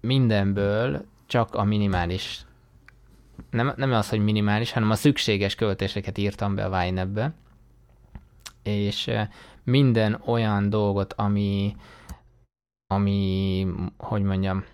mindenből 0.00 1.04
csak 1.26 1.54
a 1.54 1.64
minimális, 1.64 2.44
nem, 3.50 3.72
nem 3.76 3.92
az, 3.92 4.08
hogy 4.08 4.20
minimális, 4.20 4.72
hanem 4.72 4.90
a 4.90 4.94
szükséges 4.94 5.54
költéseket 5.54 6.18
írtam 6.18 6.54
be 6.54 6.64
a 6.64 6.80
Vine-be, 6.80 7.32
és 8.62 9.10
minden 9.64 10.20
olyan 10.24 10.70
dolgot, 10.70 11.12
ami, 11.12 11.76
ami, 12.86 13.66
hogy 13.96 14.22
mondjam, 14.22 14.64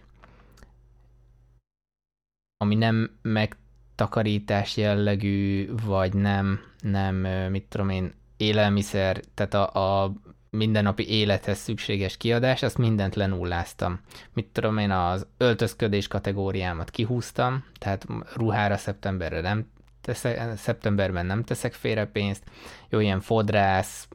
ami 2.58 2.74
nem 2.74 3.10
megtakarítás 3.22 4.76
jellegű, 4.76 5.70
vagy 5.84 6.14
nem, 6.14 6.60
nem, 6.80 7.14
mit 7.50 7.64
tudom 7.68 7.88
én, 7.88 8.12
élelmiszer, 8.36 9.20
tehát 9.34 9.54
a, 9.54 10.04
a 10.04 10.12
mindennapi 10.50 11.08
élethez 11.08 11.58
szükséges 11.58 12.16
kiadás, 12.16 12.62
azt 12.62 12.78
mindent 12.78 13.14
lenulláztam. 13.14 14.00
Mit 14.32 14.46
tudom 14.46 14.78
én, 14.78 14.90
az 14.90 15.26
öltözködés 15.36 16.08
kategóriámat 16.08 16.90
kihúztam, 16.90 17.64
tehát 17.78 18.06
ruhára 18.34 18.76
szeptemberre 18.76 19.40
nem 19.40 19.70
teszek, 20.00 20.56
szeptemberben 20.56 21.26
nem 21.26 21.42
teszek 21.42 21.72
félre 21.72 22.06
pénzt, 22.06 22.42
jó, 22.88 22.98
ilyen 22.98 23.20
fodrász, 23.20 24.08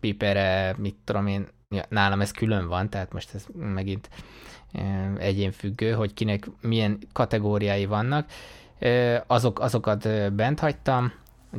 pipere, 0.00 0.74
mit 0.78 0.96
tudom 1.04 1.26
én, 1.26 1.46
nálam 1.88 2.20
ez 2.20 2.30
külön 2.30 2.68
van, 2.68 2.90
tehát 2.90 3.12
most 3.12 3.34
ez 3.34 3.46
megint 3.54 4.08
egyénfüggő, 5.18 5.92
hogy 5.92 6.14
kinek 6.14 6.48
milyen 6.60 6.98
kategóriái 7.12 7.86
vannak. 7.86 8.30
Azok, 9.26 9.60
azokat 9.60 10.32
bent 10.34 10.60
hagytam, 10.60 11.12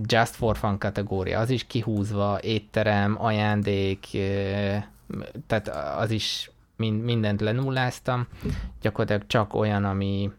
Just 0.06 0.36
for 0.36 0.58
Fun 0.58 0.78
kategória, 0.78 1.40
az 1.40 1.50
is 1.50 1.68
kihúzva, 1.68 2.40
étterem, 2.42 3.24
ajándék, 3.24 4.08
tehát 5.48 5.68
az 5.98 6.12
is 6.12 6.52
mind, 6.76 7.04
mindent 7.04 7.42
lenulláztam. 7.42 8.28
Gyakorlatilag 8.82 9.28
csak 9.28 9.54
olyan, 9.54 9.86
ami 9.86 10.32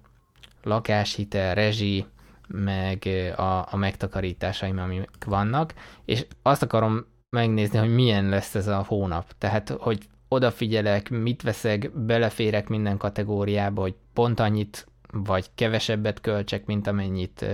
lakáshitel, 0.62 1.54
rezsi, 1.54 2.06
meg 2.46 3.08
a, 3.36 3.72
a 3.72 3.76
megtakarításaim, 3.76 4.78
amik 4.78 5.08
vannak, 5.26 5.74
és 6.04 6.26
azt 6.42 6.62
akarom 6.62 7.04
megnézni, 7.30 7.78
hogy 7.78 7.94
milyen 7.94 8.28
lesz 8.28 8.54
ez 8.54 8.66
a 8.66 8.84
hónap. 8.86 9.32
Tehát, 9.38 9.68
hogy 9.68 9.98
odafigyelek, 10.28 11.10
mit 11.10 11.42
veszek, 11.42 11.90
beleférek 11.92 12.68
minden 12.68 12.96
kategóriába, 12.96 13.80
hogy 13.80 13.94
pont 14.12 14.40
annyit 14.40 14.86
vagy 15.12 15.46
kevesebbet 15.54 16.20
költsek, 16.20 16.66
mint 16.66 16.86
amennyit, 16.86 17.46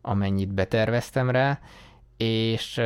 amennyit 0.00 0.54
beterveztem 0.54 1.30
rá, 1.30 1.60
és 2.16 2.80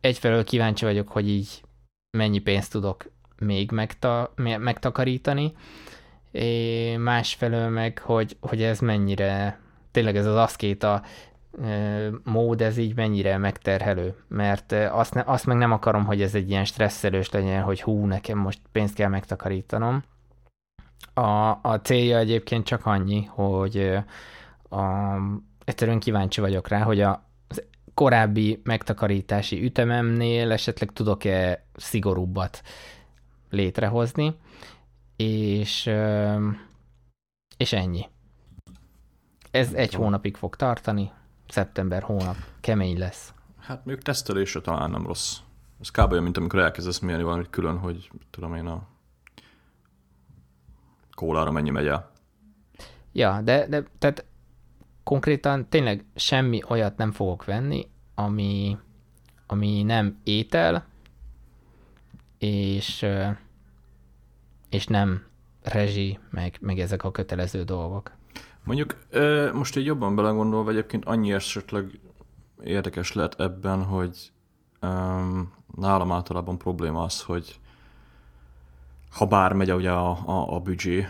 egyfelől 0.00 0.44
kíváncsi 0.44 0.84
vagyok, 0.84 1.08
hogy 1.08 1.28
így 1.28 1.62
mennyi 2.10 2.38
pénzt 2.38 2.72
tudok 2.72 3.10
még 3.38 3.70
megta- 3.70 4.32
megtakarítani, 4.36 5.52
másfelől 6.96 7.68
meg, 7.68 7.98
hogy, 7.98 8.36
hogy 8.40 8.62
ez 8.62 8.80
mennyire, 8.80 9.60
tényleg 9.90 10.16
ez 10.16 10.26
az 10.26 10.36
aszkéta 10.36 11.02
mód 12.24 12.60
ez 12.60 12.76
így 12.76 12.96
mennyire 12.96 13.38
megterhelő, 13.38 14.14
mert 14.28 14.72
azt, 14.72 15.14
ne, 15.14 15.22
azt 15.26 15.46
meg 15.46 15.56
nem 15.56 15.72
akarom, 15.72 16.04
hogy 16.04 16.22
ez 16.22 16.34
egy 16.34 16.50
ilyen 16.50 16.64
stresszelős 16.64 17.30
legyen, 17.30 17.62
hogy 17.62 17.82
hú, 17.82 18.06
nekem 18.06 18.38
most 18.38 18.60
pénzt 18.72 18.94
kell 18.94 19.08
megtakarítanom. 19.08 20.02
A, 21.14 21.58
a 21.62 21.80
célja 21.82 22.18
egyébként 22.18 22.64
csak 22.64 22.86
annyi, 22.86 23.24
hogy 23.24 23.98
a, 24.68 25.14
egyszerűen 25.64 25.98
kíváncsi 25.98 26.40
vagyok 26.40 26.68
rá, 26.68 26.82
hogy 26.82 27.00
a, 27.00 27.28
az 27.48 27.62
korábbi 27.94 28.60
megtakarítási 28.64 29.64
ütememnél 29.64 30.52
esetleg 30.52 30.90
tudok-e 30.92 31.66
szigorúbbat 31.74 32.62
létrehozni, 33.50 34.34
és, 35.16 35.90
és 37.56 37.72
ennyi. 37.72 38.08
Ez 39.50 39.72
egy 39.72 39.94
hónapig 39.94 40.36
fog 40.36 40.56
tartani, 40.56 41.10
szeptember 41.50 42.02
hónap 42.02 42.36
kemény 42.60 42.98
lesz. 42.98 43.34
Hát 43.58 43.84
még 43.84 44.02
tesztelésre 44.02 44.60
talán 44.60 44.90
nem 44.90 45.06
rossz. 45.06 45.36
Ez 45.80 45.90
kb. 45.90 46.10
olyan, 46.10 46.22
mint 46.22 46.36
amikor 46.36 46.58
elkezdesz 46.58 46.98
mérni 46.98 47.22
valamit 47.22 47.50
külön, 47.50 47.78
hogy 47.78 48.10
tudom 48.30 48.54
én 48.54 48.66
a 48.66 48.88
kólára 51.14 51.50
mennyi 51.50 51.70
megy 51.70 51.86
el. 51.86 52.10
Ja, 53.12 53.40
de, 53.40 53.66
de 53.66 53.84
tehát 53.98 54.24
konkrétan 55.02 55.68
tényleg 55.68 56.04
semmi 56.14 56.60
olyat 56.68 56.96
nem 56.96 57.12
fogok 57.12 57.44
venni, 57.44 57.88
ami, 58.14 58.78
ami 59.46 59.82
nem 59.82 60.20
étel, 60.24 60.86
és, 62.38 63.06
és 64.68 64.86
nem 64.86 65.24
rezsi, 65.62 66.18
meg, 66.30 66.56
meg 66.60 66.78
ezek 66.78 67.04
a 67.04 67.10
kötelező 67.10 67.62
dolgok. 67.62 68.12
Mondjuk 68.64 68.96
most 69.52 69.76
egy 69.76 69.84
jobban 69.84 70.14
belegondolva 70.14 70.70
egyébként 70.70 71.04
annyi 71.04 71.32
esetleg 71.32 72.00
érdekes 72.62 73.12
lehet 73.12 73.40
ebben, 73.40 73.84
hogy 73.84 74.32
um, 74.82 75.52
nálam 75.76 76.12
általában 76.12 76.58
probléma 76.58 77.02
az, 77.02 77.22
hogy 77.22 77.60
ha 79.10 79.26
bár 79.26 79.52
megy 79.52 79.72
ugye 79.72 79.90
a, 79.90 80.10
a, 80.10 80.54
a 80.54 80.60
büdzsé, 80.60 81.06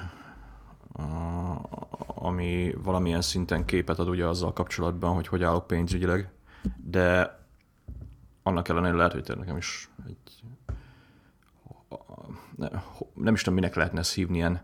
ami 2.06 2.74
valamilyen 2.82 3.22
szinten 3.22 3.64
képet 3.64 3.98
ad 3.98 4.08
ugye 4.08 4.26
azzal 4.26 4.52
kapcsolatban, 4.52 5.14
hogy 5.14 5.26
hogy 5.26 5.42
állok 5.42 5.66
pénzügyileg, 5.66 6.30
de 6.76 7.38
annak 8.42 8.68
ellenére 8.68 8.96
lehet, 8.96 9.12
hogy 9.12 9.36
nekem 9.38 9.56
is 9.56 9.90
egy, 10.06 10.44
nem 13.14 13.34
is 13.34 13.42
tudom, 13.42 13.58
minek 13.58 13.74
lehetne 13.74 13.98
ezt 13.98 14.14
hívni, 14.14 14.36
ilyen, 14.36 14.62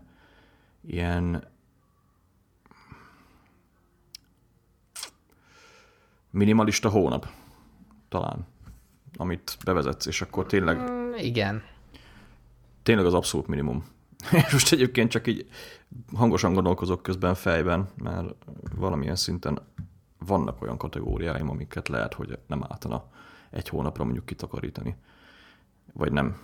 ilyen 0.81 1.47
minimalista 6.29 6.89
hónap, 6.89 7.27
talán, 8.09 8.45
amit 9.15 9.57
bevezetsz, 9.65 10.05
és 10.05 10.21
akkor 10.21 10.45
tényleg... 10.45 10.77
Mm, 10.77 11.13
igen. 11.13 11.63
Tényleg 12.83 13.05
az 13.05 13.13
abszolút 13.13 13.47
minimum. 13.47 13.85
És 14.45 14.51
most 14.51 14.71
egyébként 14.71 15.11
csak 15.11 15.27
így 15.27 15.49
hangosan 16.13 16.53
gondolkozok 16.53 17.03
közben 17.03 17.35
fejben, 17.35 17.89
mert 18.03 18.35
valamilyen 18.75 19.15
szinten 19.15 19.59
vannak 20.19 20.61
olyan 20.61 20.77
kategóriáim, 20.77 21.49
amiket 21.49 21.87
lehet, 21.87 22.13
hogy 22.13 22.39
nem 22.47 22.63
álltana 22.67 23.03
egy 23.49 23.69
hónapra 23.69 24.03
mondjuk 24.03 24.25
kitakarítani. 24.25 24.95
Vagy 25.93 26.11
nem. 26.11 26.37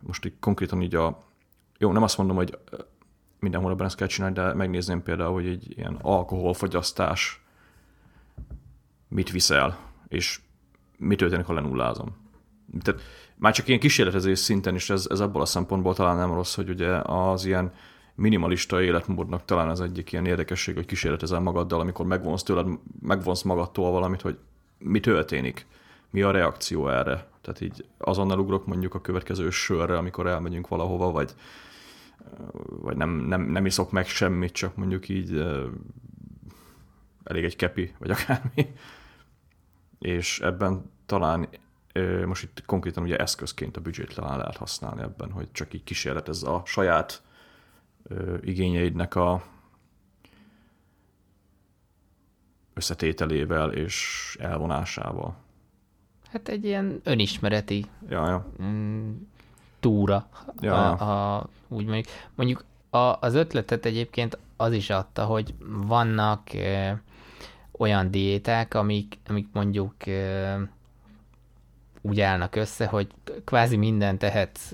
Most 0.00 0.24
így 0.24 0.38
konkrétan 0.40 0.82
így 0.82 0.94
a... 0.94 1.24
Jó, 1.78 1.92
nem 1.92 2.02
azt 2.02 2.18
mondom, 2.18 2.36
hogy 2.36 2.58
minden 3.40 3.60
hónapban 3.60 3.86
ezt 3.86 3.96
kell 3.96 4.06
csinálni, 4.06 4.34
de 4.34 4.54
megnézném 4.54 5.02
például, 5.02 5.32
hogy 5.32 5.46
egy 5.46 5.78
ilyen 5.78 5.98
alkoholfogyasztás 6.02 7.45
mit 9.08 9.30
viszel, 9.30 9.78
és 10.08 10.40
mi 10.98 11.16
történik, 11.16 11.46
ha 11.46 11.52
lenullázom. 11.52 12.16
Tehát 12.82 13.00
már 13.36 13.52
csak 13.52 13.68
ilyen 13.68 13.80
kísérletezés 13.80 14.38
szinten 14.38 14.74
is 14.74 14.90
ez, 14.90 15.06
ez 15.10 15.20
abból 15.20 15.40
a 15.40 15.46
szempontból 15.46 15.94
talán 15.94 16.16
nem 16.16 16.34
rossz, 16.34 16.54
hogy 16.54 16.68
ugye 16.68 16.88
az 17.02 17.44
ilyen 17.44 17.72
minimalista 18.14 18.82
életmódnak 18.82 19.44
talán 19.44 19.68
az 19.68 19.80
egyik 19.80 20.12
ilyen 20.12 20.26
érdekesség, 20.26 20.74
hogy 20.74 20.86
kísérletezel 20.86 21.40
magaddal, 21.40 21.80
amikor 21.80 22.06
megvonsz 22.06 22.42
tőled, 22.42 22.66
megvonsz 23.00 23.42
magadtól 23.42 23.90
valamit, 23.90 24.20
hogy 24.20 24.38
mi 24.78 25.00
történik, 25.00 25.66
mi 26.10 26.22
a 26.22 26.30
reakció 26.30 26.88
erre. 26.88 27.28
Tehát 27.40 27.60
így 27.60 27.84
azonnal 27.98 28.38
ugrok 28.38 28.66
mondjuk 28.66 28.94
a 28.94 29.00
következő 29.00 29.50
sörre, 29.50 29.96
amikor 29.96 30.26
elmegyünk 30.26 30.68
valahova, 30.68 31.10
vagy, 31.10 31.34
vagy 32.68 32.96
nem, 32.96 33.10
nem, 33.10 33.42
nem 33.42 33.66
iszok 33.66 33.90
meg 33.90 34.06
semmit, 34.06 34.52
csak 34.52 34.76
mondjuk 34.76 35.08
így 35.08 35.44
elég 37.26 37.44
egy 37.44 37.56
kepi, 37.56 37.94
vagy 37.98 38.10
akármi. 38.10 38.74
És 39.98 40.40
ebben 40.40 40.90
talán 41.06 41.48
most 42.26 42.42
itt 42.42 42.64
konkrétan 42.64 43.02
ugye 43.02 43.16
eszközként 43.16 43.76
a 43.76 43.80
büdzsét 43.80 44.14
talán 44.14 44.38
lehet 44.38 44.56
használni 44.56 45.02
ebben, 45.02 45.30
hogy 45.30 45.52
csak 45.52 45.74
így 45.74 45.84
kísérletez 45.84 46.42
a 46.42 46.62
saját 46.64 47.22
igényeidnek 48.40 49.14
a 49.14 49.44
összetételével 52.74 53.72
és 53.72 54.36
elvonásával. 54.40 55.36
Hát 56.28 56.48
egy 56.48 56.64
ilyen 56.64 57.00
önismereti 57.04 57.86
ja, 58.08 58.28
ja. 58.28 58.52
Mm, 58.62 59.12
túra, 59.80 60.28
ja, 60.60 60.92
a, 60.92 61.36
a, 61.36 61.48
úgy 61.68 61.84
mondjuk. 61.84 62.06
Mondjuk 62.34 62.64
a, 62.90 63.18
az 63.20 63.34
ötletet 63.34 63.84
egyébként 63.84 64.38
az 64.56 64.72
is 64.72 64.90
adta, 64.90 65.24
hogy 65.24 65.54
vannak 65.86 66.54
e, 66.54 67.02
olyan 67.78 68.10
diéták, 68.10 68.74
amik, 68.74 69.18
amik 69.26 69.46
mondjuk 69.52 69.94
úgy 72.00 72.20
állnak 72.20 72.56
össze, 72.56 72.86
hogy 72.86 73.06
kvázi 73.44 73.76
mindent 73.76 74.18
tehetsz 74.18 74.72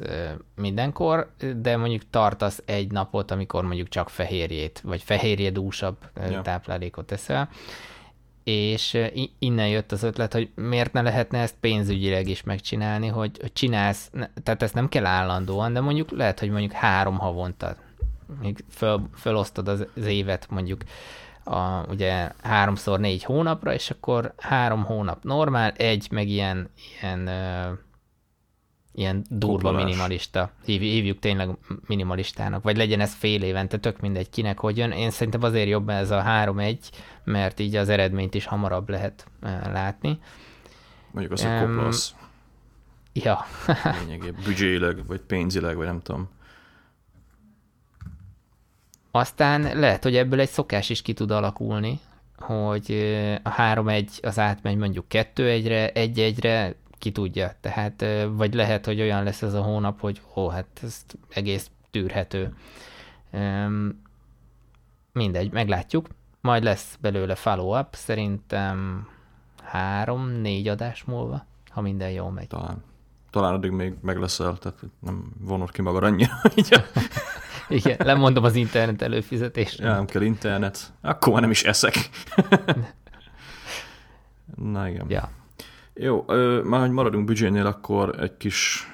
mindenkor, 0.57 1.33
de 1.57 1.77
mondjuk 1.77 2.03
tartasz 2.11 2.63
egy 2.65 2.91
napot, 2.91 3.31
amikor 3.31 3.65
mondjuk 3.65 3.89
csak 3.89 4.11
fehérjét, 4.11 4.81
vagy 4.85 5.03
fehérje 5.03 5.51
dúsabb 5.51 5.97
ja. 6.31 6.43
táplálékot 6.43 7.07
teszel, 7.07 7.49
és 8.45 8.99
innen 9.39 9.69
jött 9.69 9.93
az 9.93 10.03
ötlet, 10.03 10.33
hogy 10.33 10.51
miért 10.55 10.93
ne 10.93 11.03
lehetne 11.03 11.39
ezt 11.39 11.57
pénzügyileg 11.61 12.29
is 12.29 12.43
megcsinálni, 12.43 13.07
hogy, 13.07 13.39
hogy 13.41 13.53
csinálsz, 13.53 14.11
tehát 14.43 14.63
ezt 14.63 14.75
nem 14.75 14.89
kell 14.89 15.07
állandóan, 15.07 15.73
de 15.73 15.81
mondjuk 15.81 16.11
lehet, 16.11 16.41
hogy 16.41 16.51
mondjuk 16.51 16.73
három 16.73 17.19
havonta, 17.19 17.77
még 18.41 18.65
föl, 18.71 19.09
fölosztod 19.15 19.69
az, 19.69 19.87
az 19.97 20.07
évet 20.07 20.47
mondjuk 20.51 20.83
a, 21.45 21.87
ugye 21.89 22.31
háromszor 22.43 23.01
négy 23.01 23.25
hónapra, 23.25 23.75
és 23.75 23.91
akkor 23.91 24.35
három 24.39 24.85
hónap 24.85 25.23
normál, 25.25 25.71
egy 25.71 26.09
meg 26.11 26.29
ilyen, 26.29 26.71
ilyen, 27.01 27.29
ilyen 28.93 29.25
durva 29.29 29.57
Kupolás. 29.57 29.85
minimalista. 29.85 30.51
Hív, 30.65 30.81
hívjuk 30.81 31.19
tényleg 31.19 31.57
minimalistának, 31.87 32.63
vagy 32.63 32.77
legyen 32.77 33.01
ez 33.01 33.15
fél 33.15 33.43
évente, 33.43 33.79
tök 33.79 34.01
mindegy 34.01 34.31
kinek 34.31 34.59
hogy 34.59 34.77
jön. 34.77 34.91
Én 34.91 35.11
szerintem 35.11 35.43
azért 35.43 35.69
jobb 35.69 35.89
ez 35.89 36.11
a 36.11 36.21
három-egy, 36.21 36.91
mert 37.25 37.61
így 37.61 37.77
az 37.77 37.89
eredményt 37.89 38.35
is 38.35 38.47
hamarabb 38.47 38.89
lehet 38.89 39.27
látni. 39.73 40.19
Mondjuk 41.11 41.33
az, 41.33 41.43
hogy 41.45 41.53
um, 41.63 41.91
Ja. 43.13 43.47
Lényegében 44.01 44.43
büdzséleg, 44.45 45.07
vagy 45.07 45.21
pénzileg, 45.21 45.77
vagy 45.77 45.87
nem 45.87 46.01
tudom. 46.01 46.29
Aztán 49.15 49.79
lehet, 49.79 50.03
hogy 50.03 50.17
ebből 50.17 50.41
egy 50.41 50.49
szokás 50.49 50.91
is 50.91 51.03
ki 51.03 51.13
tud 51.13 51.31
alakulni, 51.31 52.01
hogy 52.39 52.91
a 53.43 53.51
3-1 53.51 54.23
az 54.23 54.39
átmegy 54.39 54.77
mondjuk 54.77 55.05
2-1-re, 55.11 55.91
1-1-re, 55.95 56.75
ki 56.99 57.13
tudja. 57.13 57.55
Tehát, 57.61 58.05
vagy 58.29 58.55
lehet, 58.55 58.87
hogy 58.87 59.01
olyan 59.01 59.25
lesz 59.25 59.43
ez 59.43 59.55
a 59.55 59.63
hónap, 59.63 60.01
hogy 60.01 60.21
ó, 60.35 60.49
hát 60.49 60.67
ez 60.83 61.05
egész 61.29 61.71
tűrhető. 61.91 62.55
Mindegy, 65.13 65.53
meglátjuk. 65.53 66.07
Majd 66.41 66.63
lesz 66.63 66.97
belőle 67.01 67.35
follow-up, 67.35 67.95
szerintem 67.95 69.07
három-négy 69.63 70.69
adás 70.69 71.05
múlva, 71.05 71.47
ha 71.69 71.81
minden 71.81 72.11
jól 72.11 72.31
megy. 72.31 72.47
Talán. 72.47 72.83
Talán 73.31 73.55
addig 73.55 73.71
még 73.71 73.95
meg 74.01 74.19
leszel, 74.19 74.57
tehát 74.57 74.79
nem 75.01 75.33
vonod 75.41 75.71
ki 75.71 75.83
magad 75.83 76.03
annyira. 76.03 76.33
Igen, 77.79 77.97
lemondom 77.99 78.45
az 78.45 78.55
internet 78.55 79.03
előfizetést. 79.03 79.79
Ja, 79.79 79.93
nem 79.93 80.05
kell 80.07 80.23
internet. 80.23 80.93
Akkor 81.01 81.33
már 81.33 81.43
nem 81.43 81.51
is 81.51 81.65
eszek. 81.65 81.95
Na 84.57 84.89
igen. 84.89 85.07
Ja. 85.09 85.31
Jó, 85.95 86.25
ö, 86.27 86.63
már 86.65 86.81
hogy 86.81 86.91
maradunk 86.91 87.25
büdzsénél, 87.25 87.67
akkor 87.67 88.21
egy 88.21 88.37
kis 88.37 88.87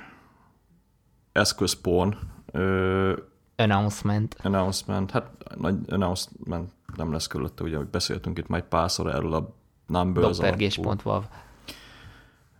eszközporn. 1.32 2.16
Ö, 2.52 3.16
announcement. 3.56 4.36
Announcement. 4.42 5.10
Hát 5.10 5.30
nagy 5.56 5.76
announcement 5.88 6.70
nem 6.96 7.12
lesz 7.12 7.26
körülötte, 7.26 7.62
ugye, 7.62 7.76
hogy 7.76 7.86
beszéltünk 7.86 8.38
itt 8.38 8.48
majd 8.48 8.62
párszor 8.62 9.06
erről 9.14 9.34
a 9.34 9.54
Numbers 9.86 10.38
alapú. 10.38 10.48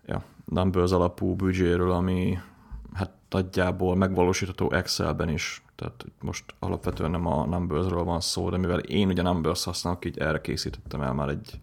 Ja, 0.07 0.23
Numbers 0.45 0.91
alapú 0.91 1.35
büdzséről, 1.35 1.91
ami 1.91 2.39
hát 2.93 3.11
nagyjából 3.31 3.97
megvalósítható 3.97 4.73
Excelben 4.73 5.29
is 5.29 5.63
tehát 5.79 6.05
most 6.21 6.45
alapvetően 6.59 7.11
nem 7.11 7.27
a 7.27 7.47
Numbersről 7.47 8.05
van 8.05 8.21
szó, 8.21 8.51
de 8.51 8.57
mivel 8.57 8.79
én 8.79 9.09
ugye 9.09 9.23
Numbers 9.23 9.65
használok, 9.65 10.05
így 10.05 10.19
erre 10.19 10.41
készítettem 10.41 11.01
el 11.01 11.13
már 11.13 11.29
egy, 11.29 11.61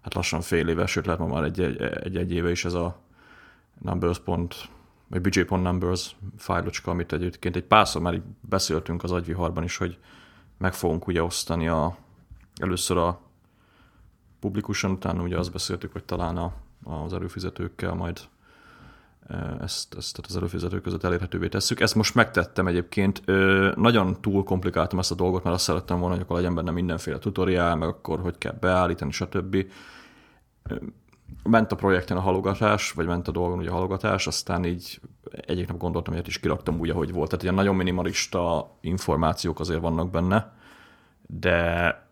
hát 0.00 0.14
lassan 0.14 0.40
fél 0.40 0.68
éve, 0.68 0.86
sőt 0.86 1.06
lehet 1.06 1.28
már 1.28 1.44
egy, 1.44 1.60
egy, 1.60 1.80
egy, 1.80 2.16
egy 2.16 2.32
éve 2.32 2.50
is 2.50 2.64
ez 2.64 2.74
a 2.74 3.00
Numbers 3.78 4.18
pont, 4.18 4.68
vagy 5.08 5.20
budget.numbers 5.20 6.16
fájlocska, 6.36 6.90
amit 6.90 7.12
egyébként 7.12 7.56
egy 7.56 7.64
párszor 7.64 8.02
már 8.02 8.14
így 8.14 8.22
beszéltünk 8.40 9.02
az 9.02 9.12
agyviharban 9.12 9.64
is, 9.64 9.76
hogy 9.76 9.98
meg 10.58 10.74
fogunk 10.74 11.06
ugye 11.06 11.22
osztani 11.22 11.68
a, 11.68 11.96
először 12.60 12.96
a 12.96 13.20
publikusan, 14.40 14.90
utána 14.90 15.22
ugye 15.22 15.38
azt 15.38 15.52
beszéltük, 15.52 15.92
hogy 15.92 16.04
talán 16.04 16.36
a, 16.36 16.52
az 16.84 17.12
előfizetőkkel 17.12 17.94
majd 17.94 18.20
ezt, 19.60 19.94
ezt 19.94 20.20
az 20.28 20.36
előfizetők 20.36 20.82
között 20.82 21.04
elérhetővé 21.04 21.48
tesszük. 21.48 21.80
Ezt 21.80 21.94
most 21.94 22.14
megtettem 22.14 22.66
egyébként. 22.66 23.22
Nagyon 23.76 24.20
túl 24.20 24.44
komplikáltam 24.44 24.98
ezt 24.98 25.10
a 25.10 25.14
dolgot, 25.14 25.42
mert 25.42 25.54
azt 25.56 25.64
szerettem 25.64 25.98
volna, 25.98 26.14
hogy 26.14 26.24
akkor 26.24 26.36
legyen 26.36 26.54
benne 26.54 26.70
mindenféle 26.70 27.18
tutoriál, 27.18 27.76
meg 27.76 27.88
akkor 27.88 28.20
hogy 28.20 28.38
kell 28.38 28.56
beállítani, 28.60 29.10
stb. 29.10 29.66
Ment 31.42 31.72
a 31.72 31.76
projekten 31.76 32.16
a 32.16 32.20
halogatás, 32.20 32.92
vagy 32.92 33.06
ment 33.06 33.28
a 33.28 33.32
dolgon 33.32 33.58
ugye 33.58 33.70
a 33.70 33.74
halogatás, 33.74 34.26
aztán 34.26 34.64
így 34.64 35.00
egyik 35.30 35.68
nap 35.68 35.76
gondoltam, 35.78 36.14
hogy 36.14 36.26
is 36.26 36.40
kiraktam 36.40 36.78
úgy, 36.78 36.90
ahogy 36.90 37.12
volt. 37.12 37.28
Tehát 37.28 37.42
ilyen 37.42 37.54
nagyon 37.54 37.74
minimalista 37.74 38.70
információk 38.80 39.60
azért 39.60 39.80
vannak 39.80 40.10
benne, 40.10 40.52
de 41.26 42.08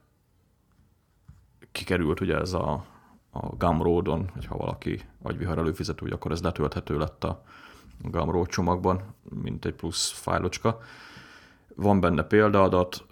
kikerült 1.73 2.21
ugye 2.21 2.37
ez 2.37 2.53
a, 2.53 2.85
a 3.31 3.47
Gumroadon, 3.57 4.31
hogyha 4.33 4.57
valaki 4.57 5.01
agyvihar 5.23 5.59
előfizető, 5.59 6.07
akkor 6.07 6.33
ez 6.33 6.43
letölthető 6.43 6.99
lett 6.99 7.25
a 7.25 7.43
Gumroad 8.03 8.49
csomagban, 8.49 9.03
mint 9.43 9.65
egy 9.65 9.75
plusz 9.75 10.11
fájlocska. 10.11 10.81
Van 11.75 12.01
benne 12.01 12.23
példaadat, 12.23 13.07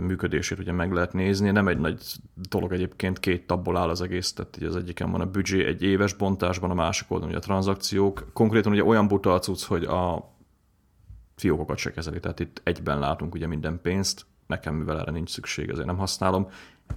működését 0.00 0.58
ugye 0.58 0.72
meg 0.72 0.92
lehet 0.92 1.12
nézni. 1.12 1.50
Nem 1.50 1.68
egy 1.68 1.78
nagy 1.78 2.02
dolog 2.34 2.72
egyébként, 2.72 3.20
két 3.20 3.46
tabból 3.46 3.76
áll 3.76 3.88
az 3.88 4.00
egész, 4.00 4.32
tehát 4.32 4.56
ugye 4.56 4.66
az 4.66 4.76
egyiken 4.76 5.10
van 5.10 5.20
a 5.20 5.26
büdzsé 5.26 5.66
egy 5.66 5.82
éves 5.82 6.14
bontásban, 6.14 6.70
a 6.70 6.74
másik 6.74 7.10
oldalon 7.10 7.34
ugye 7.34 7.42
a 7.42 7.46
tranzakciók. 7.46 8.26
Konkrétan 8.32 8.72
ugye 8.72 8.84
olyan 8.84 9.08
buta 9.08 9.38
cucc, 9.38 9.64
hogy 9.64 9.84
a 9.84 10.30
fiókokat 11.36 11.76
se 11.76 11.92
kezeli, 11.92 12.20
tehát 12.20 12.40
itt 12.40 12.60
egyben 12.64 12.98
látunk 12.98 13.34
ugye 13.34 13.46
minden 13.46 13.80
pénzt, 13.82 14.26
nekem 14.46 14.74
mivel 14.74 15.00
erre 15.00 15.10
nincs 15.10 15.30
szükség, 15.30 15.68
ezért 15.70 15.86
nem 15.86 15.98
használom. 15.98 16.48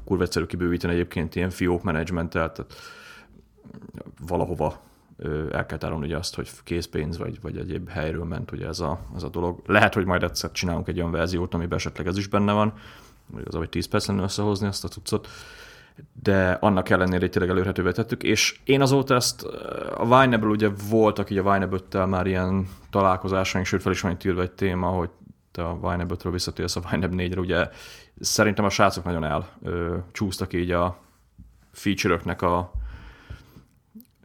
Kurva 0.06 0.24
egyszerű 0.24 0.46
kibővíteni 0.46 0.94
egyébként 0.94 1.36
ilyen 1.36 1.50
fiók 1.50 1.84
menedzsmenttel, 1.84 2.52
tehát 2.52 2.74
valahova 4.28 4.82
el 5.52 5.66
kell 5.66 5.78
tárolni 5.78 6.06
ugye 6.06 6.18
azt, 6.18 6.36
hogy 6.36 6.50
készpénz 6.64 7.18
vagy, 7.18 7.42
vagy 7.42 7.58
egyéb 7.58 7.90
helyről 7.90 8.24
ment 8.24 8.52
ugye 8.52 8.68
ez 8.68 8.80
a, 8.80 9.00
ez 9.16 9.24
a 9.24 9.30
dolog. 9.30 9.62
Lehet, 9.66 9.94
hogy 9.94 10.06
majd 10.06 10.24
egyszer 10.24 10.52
csinálunk 10.52 10.88
egy 10.88 10.98
olyan 10.98 11.12
verziót, 11.12 11.54
amiben 11.54 11.78
esetleg 11.78 12.08
ez 12.08 12.18
is 12.18 12.28
benne 12.28 12.52
van, 12.52 12.74
hogy 13.34 13.44
az, 13.48 13.56
hogy 13.56 13.70
10 13.70 13.86
perc 13.88 14.08
lenne 14.08 14.24
összehozni 14.24 14.68
azt 14.68 14.84
a 14.84 14.88
cuccot, 14.88 15.28
de 16.22 16.52
annak 16.52 16.90
ellenére 16.90 17.20
hogy 17.20 17.30
tényleg 17.30 17.52
előhetővé 17.52 17.92
tettük, 17.92 18.24
és 18.24 18.60
én 18.64 18.82
azóta 18.82 19.16
ezt 19.16 19.44
a 19.98 20.04
Vine-ből 20.04 20.50
ugye 20.50 20.70
voltak 20.90 21.30
így 21.30 21.38
a 21.38 21.52
Vine 21.52 22.06
már 22.06 22.28
ilyen 22.28 22.68
találkozásaink, 22.90 23.68
sőt 23.68 23.82
fel 23.82 23.92
is 23.92 24.02
van 24.02 24.18
egy 24.22 24.52
téma, 24.52 24.88
hogy 24.88 25.10
te 25.52 25.64
a 25.64 25.80
Vine 25.80 26.06
5-ről 26.10 26.30
visszatérsz 26.32 26.76
a 26.76 26.82
Vine 26.92 27.08
4-re, 27.12 27.40
ugye 27.40 27.70
szerintem 28.20 28.66
a 28.66 28.70
srácok 28.70 29.04
nagyon 29.04 29.24
el 29.24 29.50
ö, 29.64 29.98
csúsztak 30.12 30.54
így 30.54 30.72
a 30.72 30.98
feature-öknek 31.72 32.42
a 32.42 32.72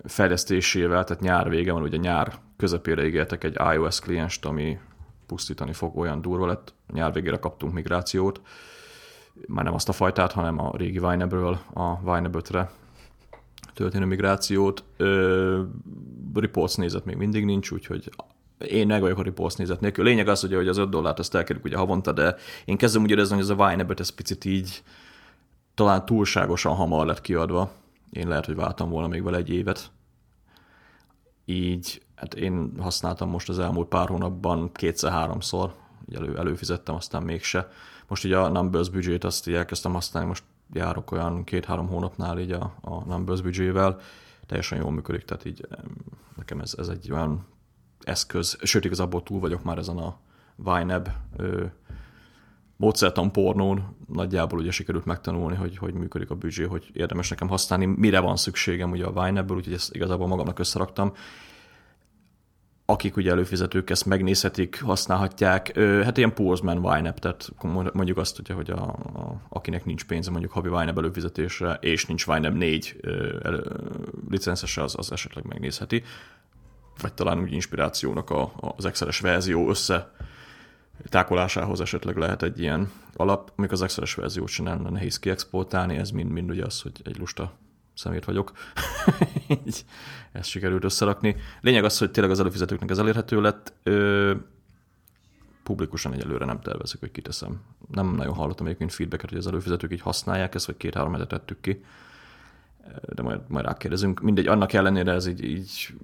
fejlesztésével, 0.05 1.05
tehát 1.05 1.23
nyár 1.23 1.49
vége 1.49 1.73
van, 1.73 1.83
ugye 1.83 1.97
nyár 1.97 2.39
közepére 2.57 3.07
ígértek 3.07 3.45
egy 3.45 3.57
iOS 3.75 4.01
klienst, 4.01 4.45
ami 4.45 4.79
pusztítani 5.27 5.73
fog, 5.73 5.99
olyan 5.99 6.21
durva 6.21 6.47
lett. 6.47 6.75
Nyár 6.93 7.13
végére 7.13 7.37
kaptunk 7.37 7.73
migrációt, 7.73 8.41
már 9.47 9.65
nem 9.65 9.75
azt 9.75 9.89
a 9.89 9.93
fajtát, 9.93 10.33
hanem 10.33 10.59
a 10.59 10.77
régi 10.77 10.99
Vine-ből 10.99 11.59
a 11.73 12.01
Vine 12.01 12.31
5-re 12.33 12.71
történő 13.75 14.05
migrációt. 14.05 14.85
Ö, 14.97 15.63
reports 16.35 16.77
nézet 16.77 17.05
még 17.05 17.17
mindig 17.17 17.45
nincs, 17.45 17.71
úgyhogy 17.71 18.11
én 18.69 18.87
meg 18.87 19.01
vagyok 19.01 19.19
a 19.19 19.23
reports 19.23 19.57
nézet 19.57 19.81
nélkül. 19.81 20.05
Lényeg 20.05 20.29
az, 20.29 20.41
hogy 20.41 20.69
az 20.69 20.77
5 20.77 20.89
dollárt 20.89 21.19
ezt 21.19 21.35
elkerüljük 21.35 21.67
ugye 21.67 21.77
havonta, 21.77 22.13
de 22.13 22.37
én 22.65 22.77
kezdem 22.77 23.03
úgy 23.03 23.11
érezni, 23.11 23.35
hogy 23.35 23.45
ez 23.45 23.51
a 23.51 23.69
Vine 23.69 23.87
ez 23.97 24.09
picit 24.09 24.45
így 24.45 24.83
talán 25.75 26.07
túlságosan 26.07 26.75
hamar 26.75 27.07
lett 27.07 27.21
kiadva. 27.21 27.71
Én 28.11 28.29
lehet, 28.29 28.47
hogy 28.47 28.55
váltam 28.55 28.91
volna 28.91 29.09
még 29.09 29.23
vele 29.23 29.37
egy 29.37 29.51
évet. 29.51 29.91
Így, 31.45 32.03
hát 32.15 32.35
én 32.35 32.73
használtam 32.79 33.29
most 33.29 33.49
az 33.49 33.59
elmúlt 33.59 33.89
pár 33.89 34.09
hónapban 34.09 34.73
kétszer-háromszor, 34.73 35.75
elő, 36.15 36.37
előfizettem, 36.37 36.95
aztán 36.95 37.23
mégse. 37.23 37.69
Most 38.09 38.25
ugye 38.25 38.39
a 38.39 38.49
Numbers 38.49 38.89
budget 38.89 39.25
azt 39.25 39.49
így 39.49 39.55
elkezdtem 39.55 39.93
használni, 39.93 40.29
most 40.29 40.45
járok 40.73 41.11
olyan 41.11 41.45
két-három 41.45 41.89
hónapnál 41.89 42.39
így 42.39 42.53
a, 42.53 42.75
a 42.81 43.05
Numbers 43.05 43.41
budgetvel, 43.41 44.01
teljesen 44.47 44.79
jól 44.79 44.91
működik, 44.91 45.25
tehát 45.25 45.45
így 45.45 45.67
nekem 46.37 46.61
ez, 46.61 46.75
ez 46.79 46.89
egy 46.89 47.13
olyan 47.13 47.47
eszköz, 48.05 48.59
sőt 48.63 48.85
igazából 48.85 49.23
túl 49.23 49.41
vagyok 49.41 49.63
már 49.63 49.79
ezen 49.79 49.97
a 49.97 50.19
Vineb 50.57 51.09
módszertan 52.81 53.33
pornón, 53.33 53.97
nagyjából 54.13 54.59
ugye 54.59 54.71
sikerült 54.71 55.05
megtanulni, 55.05 55.57
hogy 55.57 55.77
hogy 55.77 55.95
működik 55.95 56.31
a 56.31 56.35
büdzsé, 56.35 56.65
hogy 56.65 56.91
érdemes 56.93 57.29
nekem 57.29 57.49
használni, 57.49 57.85
mire 57.85 58.21
van 58.21 58.37
szükségem 58.37 58.91
ugye 58.91 59.05
a 59.05 59.25
Vinebből, 59.25 59.57
úgyhogy 59.57 59.73
ezt 59.73 59.95
igazából 59.95 60.27
magamnak 60.27 60.59
összeraktam. 60.59 61.13
Akik 62.85 63.17
ugye 63.17 63.31
előfizetők 63.31 63.91
ezt 63.91 64.07
megnézhetik, 64.07 64.83
használhatják, 64.83 65.79
hát 65.79 66.17
ilyen 66.17 66.35
Postman 66.35 66.83
Vineb, 66.83 67.19
tehát 67.19 67.53
mondjuk 67.93 68.17
azt, 68.17 68.39
ugye, 68.39 68.55
hogy 68.55 68.71
a, 68.71 68.83
a, 68.83 69.41
akinek 69.49 69.85
nincs 69.85 70.05
pénze 70.05 70.31
mondjuk 70.31 70.53
havi 70.53 70.69
Vineb 70.69 70.99
előfizetésre, 70.99 71.79
és 71.81 72.07
nincs 72.07 72.27
Vineb 72.27 72.57
4 72.57 73.01
licenszese, 74.31 74.83
az, 74.83 74.95
az 74.99 75.13
esetleg 75.13 75.45
megnézheti 75.45 76.03
vagy 77.01 77.13
talán 77.13 77.41
úgy 77.41 77.53
inspirációnak 77.53 78.31
a, 78.31 78.53
az 78.77 78.85
Excel-es 78.85 79.21
verzió 79.21 79.69
össze 79.69 80.13
tákolásához 81.09 81.81
esetleg 81.81 82.17
lehet 82.17 82.43
egy 82.43 82.61
ilyen 82.61 82.91
alap, 83.17 83.53
amikor 83.57 83.75
az 83.75 83.83
Excel-es 83.83 84.15
verziót 84.15 84.49
sem 84.49 84.65
lenne 84.65 84.91
nehéz 84.91 85.19
kiexportálni, 85.19 85.97
ez 85.97 86.11
mind-mind 86.11 86.51
ugye 86.51 86.65
az, 86.65 86.81
hogy 86.81 87.01
egy 87.05 87.19
lusta 87.19 87.53
szemét 87.95 88.25
vagyok. 88.25 88.53
Így 89.67 89.85
ezt 90.33 90.49
sikerült 90.49 90.85
összerakni. 90.85 91.37
Lényeg 91.61 91.85
az, 91.85 91.99
hogy 91.99 92.11
tényleg 92.11 92.33
az 92.33 92.41
előfizetőknek 92.41 92.91
ez 92.91 92.99
elérhető 92.99 93.41
lett. 93.41 93.73
Ö, 93.83 94.35
publikusan 95.63 96.13
egyelőre 96.13 96.45
nem 96.45 96.61
tervezek, 96.61 97.01
hogy 97.01 97.11
kiteszem. 97.11 97.61
Nem 97.91 98.15
nagyon 98.15 98.35
hallottam 98.35 98.67
egyébként 98.67 98.93
feedbacket, 98.93 99.29
hogy 99.29 99.39
az 99.39 99.47
előfizetők 99.47 99.93
így 99.93 100.01
használják 100.01 100.55
ezt, 100.55 100.67
vagy 100.67 100.77
két-három 100.77 101.13
hetet 101.13 101.29
tettük 101.29 101.61
ki. 101.61 101.85
De 103.15 103.23
majd, 103.23 103.41
majd 103.49 103.65
rákérdezünk. 103.65 104.21
Mindegy, 104.21 104.47
annak 104.47 104.73
ellenére 104.73 105.13
ez 105.13 105.27
így, 105.27 105.45
így 105.45 105.95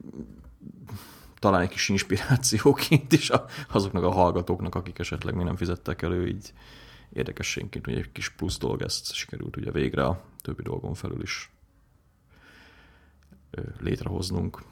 talán 1.47 1.61
egy 1.61 1.69
kis 1.69 1.89
inspirációként 1.89 3.13
is 3.13 3.31
azoknak 3.69 4.03
a 4.03 4.11
hallgatóknak, 4.11 4.75
akik 4.75 4.99
esetleg 4.99 5.35
még 5.35 5.45
nem 5.45 5.57
fizettek 5.57 6.03
elő, 6.03 6.27
így 6.27 6.53
érdekességként, 7.13 7.85
hogy 7.85 7.95
egy 7.95 8.13
kis 8.13 8.29
plusz 8.29 8.59
dolog, 8.59 8.83
ezt 8.83 9.13
sikerült 9.13 9.57
ugye 9.57 9.71
végre 9.71 10.05
a 10.05 10.23
többi 10.43 10.63
dolgon 10.63 10.95
felül 10.95 11.23
is 11.23 11.51
létrehoznunk. 13.81 14.63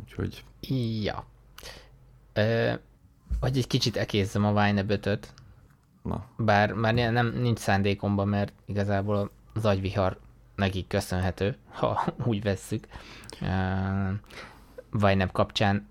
Úgyhogy... 0.00 0.44
Ja. 1.02 1.24
Ö, 2.32 2.72
vagy 3.40 3.58
egy 3.58 3.66
kicsit 3.66 3.96
ekézzem 3.96 4.44
a 4.44 4.64
Vine 4.64 4.82
bötöt. 4.82 5.32
Na. 6.02 6.26
Bár 6.36 6.72
már 6.72 6.94
nem, 6.94 7.32
nincs 7.40 7.58
szándékomban, 7.58 8.28
mert 8.28 8.52
igazából 8.66 9.30
az 9.54 9.64
agyvihar 9.64 10.18
nekik 10.54 10.86
köszönhető, 10.86 11.56
ha 11.70 12.04
úgy 12.30 12.42
vesszük 12.42 12.86
vagy 14.90 15.16
nem 15.16 15.30
kapcsán 15.30 15.88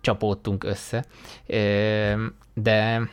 csapódtunk 0.00 0.64
össze. 0.64 1.04
De 2.54 3.08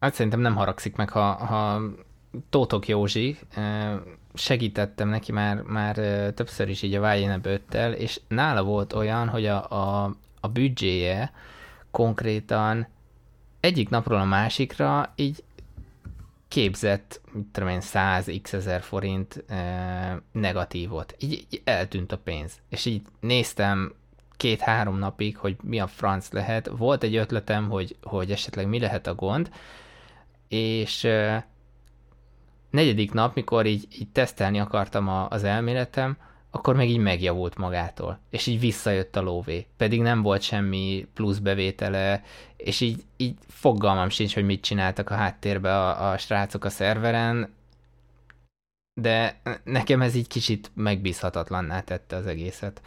hát 0.00 0.14
szerintem 0.14 0.40
nem 0.40 0.56
haragszik 0.56 0.96
meg, 0.96 1.10
ha, 1.10 1.32
ha 1.32 1.82
Tótok 2.50 2.88
Józsi, 2.88 3.38
segítettem 4.34 5.08
neki 5.08 5.32
már, 5.32 5.62
már 5.62 5.94
többször 6.34 6.68
is 6.68 6.82
így 6.82 6.94
a 6.94 7.00
Vájénebb 7.00 7.46
öttel, 7.46 7.92
és 7.92 8.20
nála 8.28 8.62
volt 8.62 8.92
olyan, 8.92 9.28
hogy 9.28 9.46
a, 9.46 9.70
a, 9.70 10.14
a 10.40 10.48
büdzséje 10.48 11.32
konkrétan 11.90 12.86
egyik 13.60 13.88
napról 13.88 14.20
a 14.20 14.24
másikra 14.24 15.12
így 15.16 15.44
képzett, 16.50 17.20
mit 17.32 17.46
tudom 17.52 17.68
én, 17.68 17.80
100 17.80 18.30
x 18.42 18.52
ezer 18.52 18.82
forint 18.82 19.44
e, 19.48 20.22
negatívot. 20.32 21.14
Így, 21.18 21.32
így 21.32 21.60
eltűnt 21.64 22.12
a 22.12 22.18
pénz. 22.18 22.60
És 22.68 22.84
így 22.84 23.02
néztem 23.20 23.94
két-három 24.36 24.98
napig, 24.98 25.36
hogy 25.36 25.56
mi 25.62 25.80
a 25.80 25.86
franc 25.86 26.30
lehet. 26.30 26.66
Volt 26.66 27.02
egy 27.02 27.16
ötletem, 27.16 27.68
hogy, 27.68 27.96
hogy 28.02 28.30
esetleg 28.30 28.66
mi 28.66 28.78
lehet 28.78 29.06
a 29.06 29.14
gond, 29.14 29.50
és 30.48 31.04
e, 31.04 31.46
negyedik 32.70 33.12
nap, 33.12 33.34
mikor 33.34 33.66
így, 33.66 33.86
így 33.98 34.08
tesztelni 34.12 34.60
akartam 34.60 35.08
a, 35.08 35.28
az 35.28 35.44
elméletem, 35.44 36.16
akkor 36.50 36.76
meg 36.76 36.88
így 36.88 36.98
megjavult 36.98 37.56
magától, 37.56 38.18
és 38.30 38.46
így 38.46 38.60
visszajött 38.60 39.16
a 39.16 39.22
lóvé. 39.22 39.66
Pedig 39.76 40.02
nem 40.02 40.22
volt 40.22 40.42
semmi 40.42 41.06
plusz 41.14 41.38
bevétele, 41.38 42.22
és 42.56 42.80
így, 42.80 43.04
így 43.16 43.36
fogalmam 43.48 44.08
sincs, 44.08 44.34
hogy 44.34 44.44
mit 44.44 44.62
csináltak 44.62 45.10
a 45.10 45.14
háttérbe 45.14 45.76
a, 45.78 46.10
a 46.10 46.18
srácok 46.18 46.64
a 46.64 46.70
szerveren, 46.70 47.54
de 49.00 49.40
nekem 49.64 50.02
ez 50.02 50.14
így 50.14 50.28
kicsit 50.28 50.70
megbízhatatlanná 50.74 51.80
tette 51.80 52.16
az 52.16 52.26
egészet. 52.26 52.82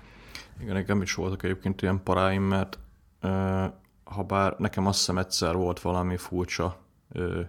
Igen, 0.62 0.74
nekem 0.74 1.02
is 1.02 1.14
voltak 1.14 1.44
egyébként 1.44 1.82
ilyen 1.82 2.04
paráim, 2.04 2.44
mert 2.44 2.80
uh, 3.22 3.66
ha 4.04 4.24
bár 4.28 4.56
nekem 4.58 4.88
azt 4.88 4.98
hiszem 4.98 5.18
egyszer 5.18 5.56
volt 5.56 5.80
valami 5.80 6.18
furcsa 6.18 6.78
uh, 7.14 7.40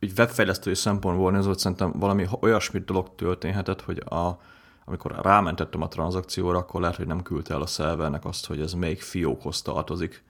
egy 0.00 0.12
webfejlesztői 0.18 0.74
szempontból 0.74 1.30
nézve, 1.30 1.58
szerintem 1.58 1.92
valami 1.92 2.26
olyasmi 2.40 2.78
dolog 2.78 3.14
történhetett, 3.14 3.82
hogy 3.82 4.02
a, 4.08 4.40
amikor 4.84 5.18
rámentettem 5.22 5.82
a 5.82 5.88
tranzakcióra, 5.88 6.58
akkor 6.58 6.80
lehet, 6.80 6.96
hogy 6.96 7.06
nem 7.06 7.22
küldte 7.22 7.54
el 7.54 7.60
a 7.60 7.66
szervernek 7.66 8.24
azt, 8.24 8.46
hogy 8.46 8.60
ez 8.60 8.72
melyik 8.72 9.00
fiókhoz 9.00 9.62
tartozik, 9.62 10.24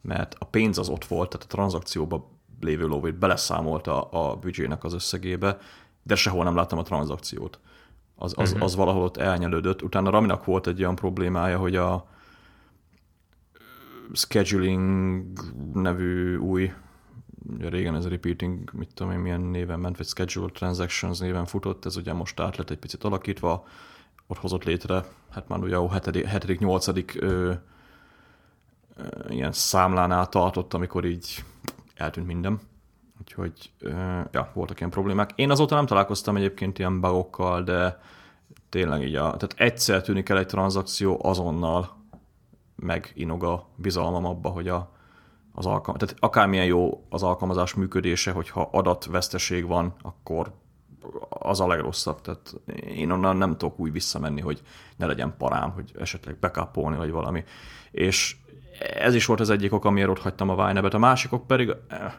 mert 0.00 0.36
a 0.38 0.44
pénz 0.44 0.78
az 0.78 0.88
ott 0.88 1.04
volt, 1.04 1.30
tehát 1.30 1.46
a 1.46 1.54
tranzakcióba 1.54 2.30
lévő 2.60 2.86
lóvét 2.86 3.18
beleszámolta 3.18 4.02
a 4.02 4.36
büdzsének 4.36 4.84
az 4.84 4.92
összegébe, 4.92 5.58
de 6.02 6.14
sehol 6.14 6.44
nem 6.44 6.54
láttam 6.54 6.78
a 6.78 6.82
tranzakciót. 6.82 7.58
Az, 8.16 8.32
az, 8.36 8.48
uh-huh. 8.48 8.64
az 8.64 8.74
valahol 8.74 9.02
ott 9.02 9.16
elnyelődött. 9.16 9.82
Utána 9.82 10.10
Raminak 10.10 10.44
volt 10.44 10.66
egy 10.66 10.80
olyan 10.80 10.94
problémája, 10.94 11.58
hogy 11.58 11.76
a 11.76 12.08
scheduling 14.12 15.38
nevű 15.72 16.36
új 16.36 16.72
régen 17.58 17.94
ez 17.94 18.04
a 18.04 18.08
repeating, 18.08 18.72
mit 18.72 18.94
tudom 18.94 19.12
én, 19.12 19.18
milyen 19.18 19.40
néven 19.40 19.80
ment, 19.80 19.96
vagy 19.96 20.06
scheduled 20.06 20.52
transactions 20.52 21.18
néven 21.18 21.46
futott, 21.46 21.84
ez 21.84 21.96
ugye 21.96 22.12
most 22.12 22.40
át 22.40 22.56
lett 22.56 22.70
egy 22.70 22.78
picit 22.78 23.04
alakítva, 23.04 23.66
ott 24.26 24.38
hozott 24.38 24.64
létre, 24.64 25.04
hát 25.30 25.48
már 25.48 25.58
ugye 25.58 25.76
a 25.76 26.00
7 26.10 26.58
8 26.58 26.86
ilyen 29.28 29.52
számlánál 29.52 30.28
tartott, 30.28 30.74
amikor 30.74 31.04
így 31.04 31.44
eltűnt 31.94 32.26
minden. 32.26 32.60
Úgyhogy 33.20 33.72
ja, 34.32 34.50
voltak 34.54 34.78
ilyen 34.78 34.90
problémák. 34.90 35.30
Én 35.34 35.50
azóta 35.50 35.74
nem 35.74 35.86
találkoztam 35.86 36.36
egyébként 36.36 36.78
ilyen 36.78 37.00
bugokkal, 37.00 37.62
de 37.62 38.00
tényleg 38.68 39.02
így 39.02 39.14
a, 39.14 39.22
tehát 39.22 39.54
egyszer 39.56 40.02
tűnik 40.02 40.28
el 40.28 40.38
egy 40.38 40.46
tranzakció, 40.46 41.20
azonnal 41.22 41.96
meginog 42.76 43.44
a 43.44 43.66
bizalmam 43.76 44.24
abba, 44.24 44.48
hogy 44.48 44.68
a, 44.68 44.93
az 45.54 45.66
alkalmazás, 45.66 46.08
tehát 46.08 46.24
akármilyen 46.24 46.64
jó 46.64 47.04
az 47.08 47.22
alkalmazás 47.22 47.74
működése, 47.74 48.30
hogyha 48.30 48.68
adatveszteség 48.72 49.66
van, 49.66 49.94
akkor 50.02 50.52
az 51.28 51.60
a 51.60 51.66
legrosszabb. 51.66 52.20
Tehát 52.20 52.54
én 52.84 53.10
onnan 53.10 53.36
nem 53.36 53.56
tudok 53.56 53.78
úgy 53.78 53.92
visszamenni, 53.92 54.40
hogy 54.40 54.62
ne 54.96 55.06
legyen 55.06 55.34
parám, 55.38 55.70
hogy 55.70 55.92
esetleg 55.98 56.36
backupolni, 56.38 56.96
vagy 56.96 57.10
valami. 57.10 57.44
És 57.90 58.36
ez 58.98 59.14
is 59.14 59.26
volt 59.26 59.40
az 59.40 59.50
egyik 59.50 59.72
ok, 59.72 59.84
amiért 59.84 60.08
ott 60.08 60.18
hagytam 60.18 60.48
a 60.48 60.66
Vine-et. 60.66 60.94
A 60.94 60.98
másikok 60.98 61.46
pedig 61.46 61.74
eh, 61.88 62.12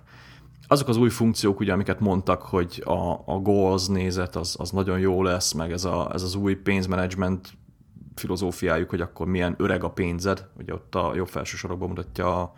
azok 0.68 0.88
az 0.88 0.98
új 0.98 1.10
funkciók, 1.10 1.60
ugye, 1.60 1.74
amiket 1.74 2.00
mondtak, 2.00 2.42
hogy 2.42 2.84
a, 2.86 3.12
a 3.26 3.40
goals 3.40 3.88
nézet 3.88 4.36
az, 4.36 4.56
az 4.60 4.72
nagyon 4.72 5.00
jó 5.00 5.24
lesz, 5.24 5.52
meg 5.52 5.72
ez, 5.72 5.86
a, 5.86 6.10
ez 6.14 6.22
az 6.22 6.36
új 6.36 6.56
pénzmenedzsment 6.56 7.50
filozófiájuk, 8.16 8.90
hogy 8.90 9.02
akkor 9.02 9.28
milyen 9.28 9.56
öreg 9.58 9.84
a 9.84 9.90
pénzed, 9.90 10.48
ugye 10.58 10.74
ott 10.74 10.96
a 10.96 11.16
jobb 11.16 11.28
felső 11.28 11.58
sorokban 11.58 11.88
mutatja 11.88 12.42
a, 12.42 12.54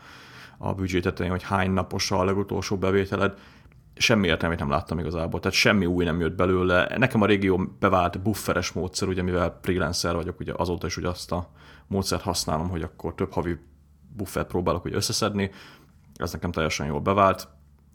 a 0.58 0.74
büdzsétetén, 0.74 1.30
hogy 1.30 1.44
hány 1.44 1.72
napos 1.72 2.12
a 2.12 2.24
legutolsó 2.24 2.78
bevételed, 2.78 3.34
semmi 3.96 4.28
értelmét 4.28 4.60
nem 4.60 4.70
láttam 4.70 5.00
igazából, 5.00 5.40
tehát 5.40 5.58
semmi 5.58 5.86
új 5.86 6.04
nem 6.04 6.20
jött 6.20 6.36
belőle. 6.36 6.96
Nekem 6.98 7.22
a 7.22 7.26
régió 7.26 7.70
bevált 7.80 8.22
bufferes 8.22 8.72
módszer, 8.72 9.08
ugye 9.08 9.22
mivel 9.22 9.60
freelancer 9.62 10.16
vagyok, 10.16 10.40
ugye 10.40 10.54
azóta 10.56 10.88
is 10.88 10.98
ugye 10.98 11.08
azt 11.08 11.32
a 11.32 11.50
módszert 11.88 12.22
használom, 12.22 12.70
hogy 12.70 12.82
akkor 12.82 13.16
több 13.16 13.34
havi 13.34 13.58
buffert 14.16 14.48
próbálok 14.48 14.82
hogy 14.82 14.94
összeszedni, 14.94 15.52
ez 16.16 16.32
nekem 16.32 16.52
teljesen 16.52 16.88
jól 16.88 17.00
bevált. 17.00 17.48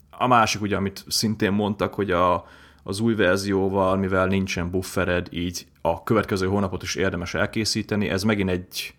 A 0.09 0.27
másik 0.27 0.61
ugye, 0.61 0.75
amit 0.75 1.03
szintén 1.07 1.51
mondtak, 1.51 1.93
hogy 1.93 2.11
a, 2.11 2.45
az 2.83 2.99
új 2.99 3.15
verzióval, 3.15 3.97
mivel 3.97 4.27
nincsen 4.27 4.69
buffered, 4.69 5.27
így 5.31 5.67
a 5.81 6.03
következő 6.03 6.47
hónapot 6.47 6.83
is 6.83 6.95
érdemes 6.95 7.33
elkészíteni. 7.33 8.09
Ez 8.09 8.23
megint 8.23 8.49
egy, 8.49 8.95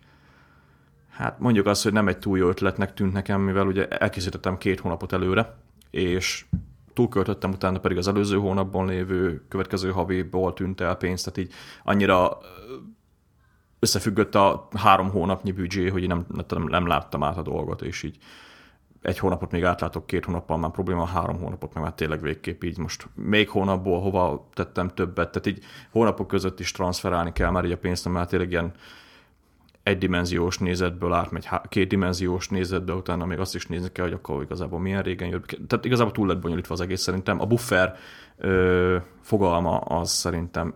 hát 1.15 1.39
mondjuk 1.39 1.65
azt, 1.65 1.83
hogy 1.83 1.93
nem 1.93 2.07
egy 2.07 2.19
túl 2.19 2.37
jó 2.37 2.47
ötletnek 2.47 2.93
tűnt 2.93 3.13
nekem, 3.13 3.41
mivel 3.41 3.67
ugye 3.67 3.87
elkészítettem 3.87 4.57
két 4.57 4.79
hónapot 4.79 5.13
előre, 5.13 5.57
és 5.91 6.45
túlköltöttem, 6.93 7.51
utána 7.51 7.79
pedig 7.79 7.97
az 7.97 8.07
előző 8.07 8.37
hónapban 8.37 8.87
lévő 8.87 9.45
következő 9.49 9.91
haviból 9.91 10.53
tűnt 10.53 10.81
el 10.81 10.95
pénz, 10.95 11.23
tehát 11.23 11.37
így 11.37 11.53
annyira 11.83 12.37
összefüggött 13.79 14.35
a 14.35 14.67
három 14.77 15.09
hónapnyi 15.09 15.51
büdzsé, 15.51 15.87
hogy 15.87 16.01
én 16.01 16.07
nem, 16.07 16.25
nem, 16.47 16.63
nem 16.63 16.87
láttam 16.87 17.23
át 17.23 17.37
a 17.37 17.41
dolgot, 17.41 17.81
és 17.81 18.03
így 18.03 18.17
egy 19.01 19.19
hónapot 19.19 19.51
még 19.51 19.63
átlátok, 19.63 20.07
két 20.07 20.25
hónappal 20.25 20.57
már 20.57 20.71
probléma, 20.71 21.05
három 21.05 21.39
hónapot 21.39 21.73
meg 21.73 21.83
már 21.83 21.93
tényleg 21.93 22.21
végképp 22.21 22.63
így 22.63 22.77
most 22.77 23.07
még 23.13 23.49
hónapból 23.49 24.01
hova 24.01 24.49
tettem 24.53 24.89
többet, 24.89 25.31
tehát 25.31 25.47
így 25.47 25.63
hónapok 25.91 26.27
között 26.27 26.59
is 26.59 26.71
transferálni 26.71 27.31
kell, 27.31 27.49
mert 27.49 27.65
így 27.65 27.71
a 27.71 27.77
pénzt 27.77 28.09
már 28.09 28.25
tényleg 28.25 28.51
ilyen 28.51 28.73
egydimenziós 29.85 30.57
nézetből 30.57 31.13
átmegy 31.13 31.49
kétdimenziós 31.69 32.49
nézetbe, 32.49 32.93
utána 32.93 33.25
még 33.25 33.39
azt 33.39 33.55
is 33.55 33.67
nézni 33.67 33.91
kell, 33.91 34.05
hogy 34.05 34.13
akkor 34.13 34.43
igazából 34.43 34.79
milyen 34.79 35.01
régen 35.01 35.27
jött. 35.27 35.59
Tehát 35.67 35.85
igazából 35.85 36.11
túl 36.11 36.27
lett 36.27 36.39
bonyolítva 36.39 36.73
az 36.73 36.81
egész 36.81 37.01
szerintem. 37.01 37.41
A 37.41 37.45
buffer 37.45 37.95
ö, 38.37 38.97
fogalma 39.21 39.77
az 39.77 40.11
szerintem 40.11 40.73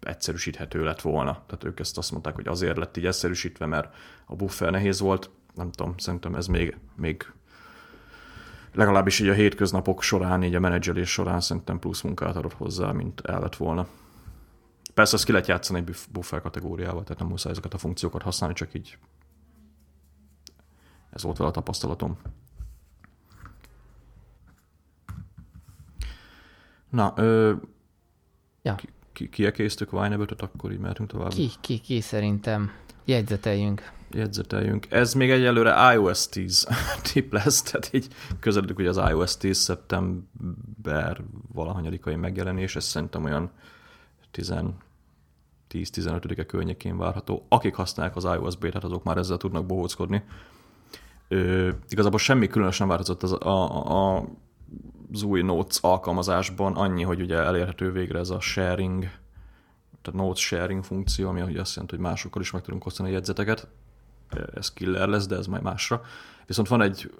egyszerűsíthető 0.00 0.84
lett 0.84 1.00
volna. 1.00 1.32
Tehát 1.32 1.64
ők 1.64 1.80
ezt 1.80 1.98
azt 1.98 2.12
mondták, 2.12 2.34
hogy 2.34 2.48
azért 2.48 2.76
lett 2.76 2.96
így 2.96 3.06
egyszerűsítve, 3.06 3.66
mert 3.66 3.94
a 4.26 4.36
buffer 4.36 4.70
nehéz 4.70 5.00
volt. 5.00 5.30
Nem 5.54 5.70
tudom, 5.70 5.94
szerintem 5.96 6.34
ez 6.34 6.46
még, 6.46 6.76
még 6.96 7.26
legalábbis 8.74 9.18
így 9.18 9.28
a 9.28 9.32
hétköznapok 9.34 10.02
során, 10.02 10.42
így 10.42 10.54
a 10.54 10.60
menedzselés 10.60 11.10
során 11.10 11.40
szerintem 11.40 11.78
plusz 11.78 12.00
munkát 12.00 12.36
adott 12.36 12.54
hozzá, 12.54 12.92
mint 12.92 13.20
el 13.20 13.40
lett 13.40 13.56
volna. 13.56 13.86
Persze 14.94 15.14
azt 15.14 15.24
ki 15.24 15.32
lehet 15.32 15.46
játszani 15.46 15.78
egy 15.78 15.96
buffer 16.12 16.40
kategóriával, 16.40 17.02
tehát 17.02 17.18
nem 17.18 17.28
muszáj 17.28 17.52
ezeket 17.52 17.74
a 17.74 17.78
funkciókat 17.78 18.22
használni, 18.22 18.54
csak 18.54 18.74
így 18.74 18.98
ez 21.10 21.22
volt 21.22 21.36
vele 21.36 21.50
a 21.50 21.52
tapasztalatom. 21.52 22.18
Na, 26.90 27.12
ö, 27.16 27.54
ja. 28.62 28.74
ki, 28.74 28.88
ki, 29.12 29.28
kiekéztük 29.28 29.92
Winebot, 29.92 30.42
akkor 30.42 30.72
így 30.72 30.78
mehetünk 30.78 31.08
tovább. 31.08 31.28
Ki, 31.28 31.50
ki, 31.60 31.78
ki 31.78 32.00
szerintem. 32.00 32.70
Jegyzeteljünk. 33.04 33.92
Jegyzeteljünk. 34.10 34.86
Ez 34.90 35.14
még 35.14 35.30
egyelőre 35.30 35.94
iOS 35.94 36.28
10 36.28 36.68
tip 37.12 37.32
lesz, 37.32 37.62
tehát 37.62 37.90
így 37.92 38.08
közeledik 38.40 38.76
hogy 38.76 38.86
az 38.86 38.96
iOS 38.96 39.36
10 39.36 39.58
szeptember 39.58 41.22
valahanyadikai 41.52 42.14
megjelenés, 42.14 42.76
ez 42.76 42.84
szerintem 42.84 43.24
olyan 43.24 43.50
10-15-e 44.32 46.46
környékén 46.46 46.96
várható. 46.96 47.46
Akik 47.48 47.74
használják 47.74 48.16
az 48.16 48.24
iOS 48.24 48.56
beta 48.56 48.78
azok 48.78 49.04
már 49.04 49.16
ezzel 49.16 49.36
tudnak 49.36 49.66
bohóckodni. 49.66 50.24
Ö, 51.28 51.70
igazából 51.88 52.18
semmi 52.18 52.46
különös 52.46 52.78
nem 52.78 52.88
változott 52.88 53.22
az, 53.22 53.32
a, 53.32 54.16
a, 54.16 54.24
az 55.12 55.22
új 55.22 55.42
Notes 55.42 55.78
alkalmazásban, 55.80 56.76
annyi, 56.76 57.02
hogy 57.02 57.20
ugye 57.20 57.36
elérhető 57.36 57.92
végre 57.92 58.18
ez 58.18 58.30
a 58.30 58.40
sharing, 58.40 59.02
tehát 60.02 60.20
Notes 60.20 60.42
sharing 60.42 60.84
funkció, 60.84 61.28
ami 61.28 61.42
ugye 61.42 61.60
azt 61.60 61.74
jelenti, 61.74 61.96
hogy 61.96 62.04
másokkal 62.04 62.42
is 62.42 62.50
meg 62.50 62.62
tudunk 62.62 62.86
osztani 62.86 63.10
jegyzeteket. 63.10 63.68
Ez 64.54 64.72
killer 64.72 65.08
lesz, 65.08 65.26
de 65.26 65.36
ez 65.36 65.46
majd 65.46 65.62
másra. 65.62 66.02
Viszont 66.46 66.68
van 66.68 66.82
egy 66.82 67.10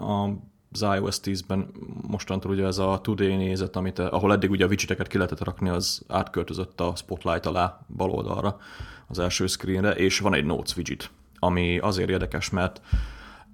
a 0.00 0.28
az 0.72 0.82
iOS 0.82 1.16
10-ben 1.22 1.70
mostantól 2.08 2.50
ugye 2.50 2.66
ez 2.66 2.78
a 2.78 3.00
Today 3.02 3.36
nézet, 3.36 3.76
amit, 3.76 3.98
ahol 3.98 4.32
eddig 4.32 4.50
ugye 4.50 4.64
a 4.64 4.68
widgeteket 4.68 5.06
ki 5.06 5.16
lehetett 5.16 5.44
rakni, 5.44 5.68
az 5.68 6.02
átköltözött 6.08 6.80
a 6.80 6.92
Spotlight 6.96 7.46
alá 7.46 7.80
bal 7.96 8.10
oldalra 8.10 8.58
az 9.06 9.18
első 9.18 9.46
screenre, 9.46 9.90
és 9.90 10.18
van 10.18 10.34
egy 10.34 10.44
Notes 10.44 10.76
widget, 10.76 11.10
ami 11.38 11.78
azért 11.78 12.10
érdekes, 12.10 12.50
mert 12.50 12.80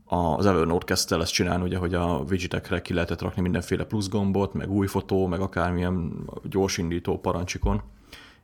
az 0.04 0.46
Evernote 0.46 0.84
kezdte 0.84 1.14
el 1.14 1.20
ezt 1.20 1.32
csinálni, 1.32 1.64
ugye, 1.64 1.76
hogy 1.76 1.94
a 1.94 2.24
widgetekre 2.28 2.82
ki 2.82 2.94
lehetett 2.94 3.20
rakni 3.20 3.42
mindenféle 3.42 3.84
plusz 3.84 4.08
gombot, 4.08 4.54
meg 4.54 4.70
új 4.70 4.86
fotó, 4.86 5.26
meg 5.26 5.40
akármilyen 5.40 6.12
gyorsindító 6.42 7.18
parancsikon, 7.18 7.82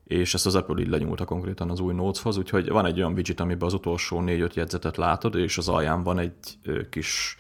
és 0.05 0.35
ezt 0.35 0.47
az 0.47 0.55
Apple 0.55 0.81
így 0.81 0.89
lenyúlta 0.89 1.25
konkrétan 1.25 1.71
az 1.71 1.81
új 1.81 1.95
Notes-hoz, 1.95 2.37
úgyhogy 2.37 2.69
van 2.69 2.87
egy 2.87 2.99
olyan 2.99 3.13
widget, 3.13 3.41
amiben 3.41 3.67
az 3.67 3.75
utolsó 3.75 4.21
négy-öt 4.21 4.55
jegyzetet 4.55 4.97
látod, 4.97 5.35
és 5.35 5.59
az 5.59 5.69
alján 5.69 6.03
van 6.03 6.19
egy 6.19 6.59
kis 6.91 7.39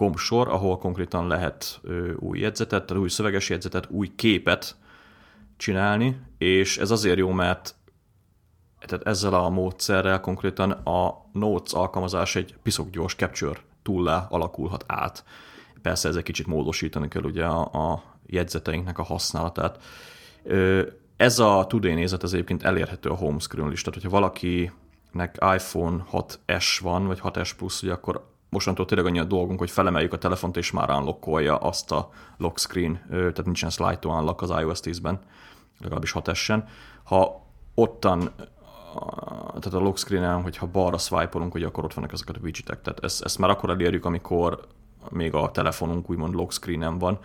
gombsor, 0.00 0.48
ahol 0.48 0.78
konkrétan 0.78 1.26
lehet 1.26 1.80
új 2.16 2.38
jegyzetet, 2.38 2.86
tehát 2.86 3.02
új 3.02 3.08
szöveges 3.08 3.48
jegyzetet, 3.48 3.86
új 3.90 4.12
képet 4.16 4.76
csinálni, 5.56 6.20
és 6.38 6.78
ez 6.78 6.90
azért 6.90 7.18
jó, 7.18 7.30
mert 7.30 7.74
tehát 8.86 9.06
ezzel 9.06 9.34
a 9.34 9.48
módszerrel 9.48 10.20
konkrétan 10.20 10.70
a 10.70 11.26
Notes 11.32 11.72
alkalmazás 11.72 12.36
egy 12.36 12.54
piszok 12.62 12.90
gyors 12.90 13.14
capture 13.14 13.60
túllá 13.82 14.26
alakulhat 14.30 14.84
át. 14.86 15.24
Persze 15.82 16.08
ez 16.08 16.16
egy 16.16 16.22
kicsit 16.22 16.46
módosítani 16.46 17.08
kell 17.08 17.22
ugye 17.22 17.44
a, 17.44 17.90
a 17.90 18.02
jegyzeteinknek 18.26 18.98
a 18.98 19.02
használatát. 19.02 19.82
Ez 21.16 21.38
a 21.38 21.66
Today 21.68 21.94
nézet 21.94 22.22
az 22.22 22.32
egyébként 22.32 22.62
elérhető 22.62 23.08
a 23.08 23.14
home 23.14 23.38
screen 23.38 23.72
is, 23.72 23.82
tehát 23.82 24.00
hogyha 24.00 24.18
valakinek 24.18 25.38
iPhone 25.54 26.04
6S 26.12 26.78
van, 26.82 27.06
vagy 27.06 27.20
6S 27.22 27.50
Plus, 27.56 27.82
ugye 27.82 27.92
akkor 27.92 28.29
mostantól 28.50 28.84
tényleg 28.84 29.06
annyi 29.06 29.18
a 29.18 29.24
dolgunk, 29.24 29.58
hogy 29.58 29.70
felemeljük 29.70 30.12
a 30.12 30.18
telefont, 30.18 30.56
és 30.56 30.70
már 30.70 30.90
unlockolja 30.90 31.56
azt 31.56 31.92
a 31.92 32.10
lock 32.36 32.58
screen, 32.58 33.04
tehát 33.08 33.44
nincsen 33.44 33.70
slide 33.70 33.98
to 33.98 34.08
unlock 34.08 34.42
az 34.42 34.50
iOS 34.50 34.78
10-ben, 34.82 35.18
legalábbis 35.80 36.12
6 36.12 36.28
essen. 36.28 36.68
Ha 37.02 37.46
ottan, 37.74 38.30
tehát 39.48 39.74
a 39.74 39.78
lock 39.78 39.98
screen-en, 39.98 40.42
hogyha 40.42 40.66
balra 40.66 40.98
swipe-olunk, 40.98 41.52
hogy 41.52 41.62
akkor 41.62 41.84
ott 41.84 41.94
vannak 41.94 42.12
ezeket 42.12 42.36
a 42.36 42.40
widgetek. 42.42 42.82
Tehát 42.82 43.04
ezt, 43.04 43.22
ezt 43.22 43.38
már 43.38 43.50
akkor 43.50 43.70
elérjük, 43.70 44.04
amikor 44.04 44.66
még 45.08 45.34
a 45.34 45.50
telefonunk 45.50 46.10
úgymond 46.10 46.34
lock 46.34 46.52
screen-en 46.52 46.98
van. 46.98 47.18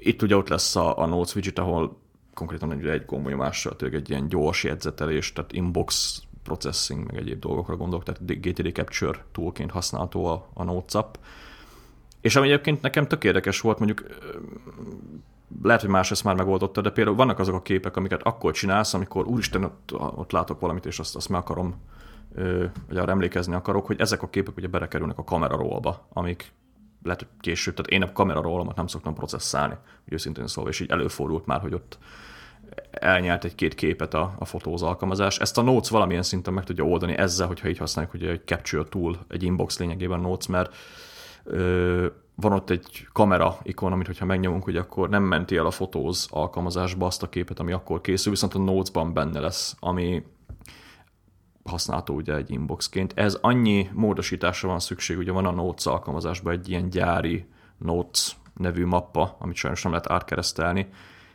Itt 0.00 0.22
ugye 0.22 0.36
ott 0.36 0.48
lesz 0.48 0.76
a, 0.76 0.98
a 0.98 1.06
Notes 1.06 1.34
widget, 1.34 1.58
ahol 1.58 1.96
konkrétan 2.34 2.72
egy, 2.72 2.86
egy 2.86 3.04
gombnyomással 3.04 3.76
tényleg 3.76 4.00
egy 4.00 4.10
ilyen 4.10 4.28
gyors 4.28 4.64
jegyzetelés, 4.64 5.32
tehát 5.32 5.52
inbox 5.52 6.22
processing, 6.44 7.06
meg 7.06 7.16
egyéb 7.16 7.38
dolgokra 7.38 7.76
gondolok, 7.76 8.04
tehát 8.04 8.40
GTD 8.40 8.72
Capture 8.72 9.24
toolként 9.32 9.70
használható 9.70 10.26
a, 10.26 10.48
a 10.54 10.64
Notes 10.64 10.94
app. 10.94 11.14
És 12.20 12.36
ami 12.36 12.46
egyébként 12.46 12.82
nekem 12.82 13.06
tök 13.06 13.24
érdekes 13.24 13.60
volt, 13.60 13.78
mondjuk 13.78 14.06
lehet, 15.62 15.80
hogy 15.80 15.90
más 15.90 16.10
ezt 16.10 16.24
már 16.24 16.34
megoldotta, 16.34 16.80
de 16.80 16.90
például 16.90 17.16
vannak 17.16 17.38
azok 17.38 17.54
a 17.54 17.62
képek, 17.62 17.96
amiket 17.96 18.22
akkor 18.22 18.52
csinálsz, 18.52 18.94
amikor 18.94 19.26
úristen, 19.26 19.64
ott, 19.64 19.92
ott 19.94 20.32
látok 20.32 20.60
valamit, 20.60 20.86
és 20.86 20.98
azt, 20.98 21.16
azt 21.16 21.28
meg 21.28 21.40
akarom, 21.40 21.74
vagy 22.88 22.96
arra 22.96 23.10
emlékezni 23.10 23.54
akarok, 23.54 23.86
hogy 23.86 24.00
ezek 24.00 24.22
a 24.22 24.28
képek 24.28 24.56
ugye 24.56 24.68
belekerülnek 24.68 25.18
a 25.18 25.24
kamerarólba, 25.24 26.06
amik 26.12 26.52
lehet, 27.02 27.20
hogy 27.20 27.28
később, 27.40 27.74
tehát 27.74 27.90
én 27.90 28.08
a 28.08 28.12
kameraróllomat 28.12 28.76
nem 28.76 28.86
szoktam 28.86 29.14
processzálni, 29.14 29.74
úgy 30.06 30.12
őszintén 30.12 30.46
szólva, 30.46 30.70
és 30.70 30.80
így 30.80 30.90
előfordult 30.90 31.46
már, 31.46 31.60
hogy 31.60 31.74
ott 31.74 31.98
elnyert 32.90 33.44
egy-két 33.44 33.74
képet 33.74 34.14
a, 34.14 34.34
a 34.38 34.44
fotóz 34.44 34.82
alkalmazás. 34.82 35.38
Ezt 35.38 35.58
a 35.58 35.62
Notes 35.62 35.90
valamilyen 35.90 36.22
szinten 36.22 36.54
meg 36.54 36.64
tudja 36.64 36.84
oldani 36.84 37.16
ezzel, 37.16 37.46
hogyha 37.46 37.68
így 37.68 37.78
használjuk, 37.78 38.14
ugye 38.14 38.30
egy 38.30 38.42
Capture 38.44 38.84
Tool, 38.84 39.18
egy 39.28 39.42
inbox 39.42 39.78
lényegében 39.78 40.20
Notes, 40.20 40.46
mert 40.46 40.74
ö, 41.44 42.06
van 42.34 42.52
ott 42.52 42.70
egy 42.70 43.06
kamera 43.12 43.58
ikon, 43.62 43.92
amit 43.92 44.06
hogyha 44.06 44.24
megnyomunk, 44.24 44.64
hogy 44.64 44.76
akkor 44.76 45.08
nem 45.08 45.22
menti 45.22 45.56
el 45.56 45.66
a 45.66 45.70
fotóz 45.70 46.28
alkalmazásba 46.30 47.06
azt 47.06 47.22
a 47.22 47.28
képet, 47.28 47.58
ami 47.58 47.72
akkor 47.72 48.00
készül, 48.00 48.32
viszont 48.32 48.54
a 48.54 48.58
Notes-ban 48.58 49.12
benne 49.12 49.40
lesz, 49.40 49.76
ami 49.80 50.22
használható 51.64 52.14
ugye 52.14 52.34
egy 52.34 52.50
inboxként. 52.50 53.12
Ez 53.16 53.38
annyi 53.40 53.90
módosításra 53.92 54.68
van 54.68 54.80
szükség, 54.80 55.18
ugye 55.18 55.32
van 55.32 55.46
a 55.46 55.50
Notes 55.50 55.86
alkalmazásban 55.86 56.52
egy 56.52 56.68
ilyen 56.68 56.88
gyári 56.88 57.46
Notes 57.78 58.36
nevű 58.54 58.86
mappa, 58.86 59.36
amit 59.38 59.56
sajnos 59.56 59.82
nem 59.82 59.92
lehet 59.92 60.10
átkeresztelni. 60.10 60.88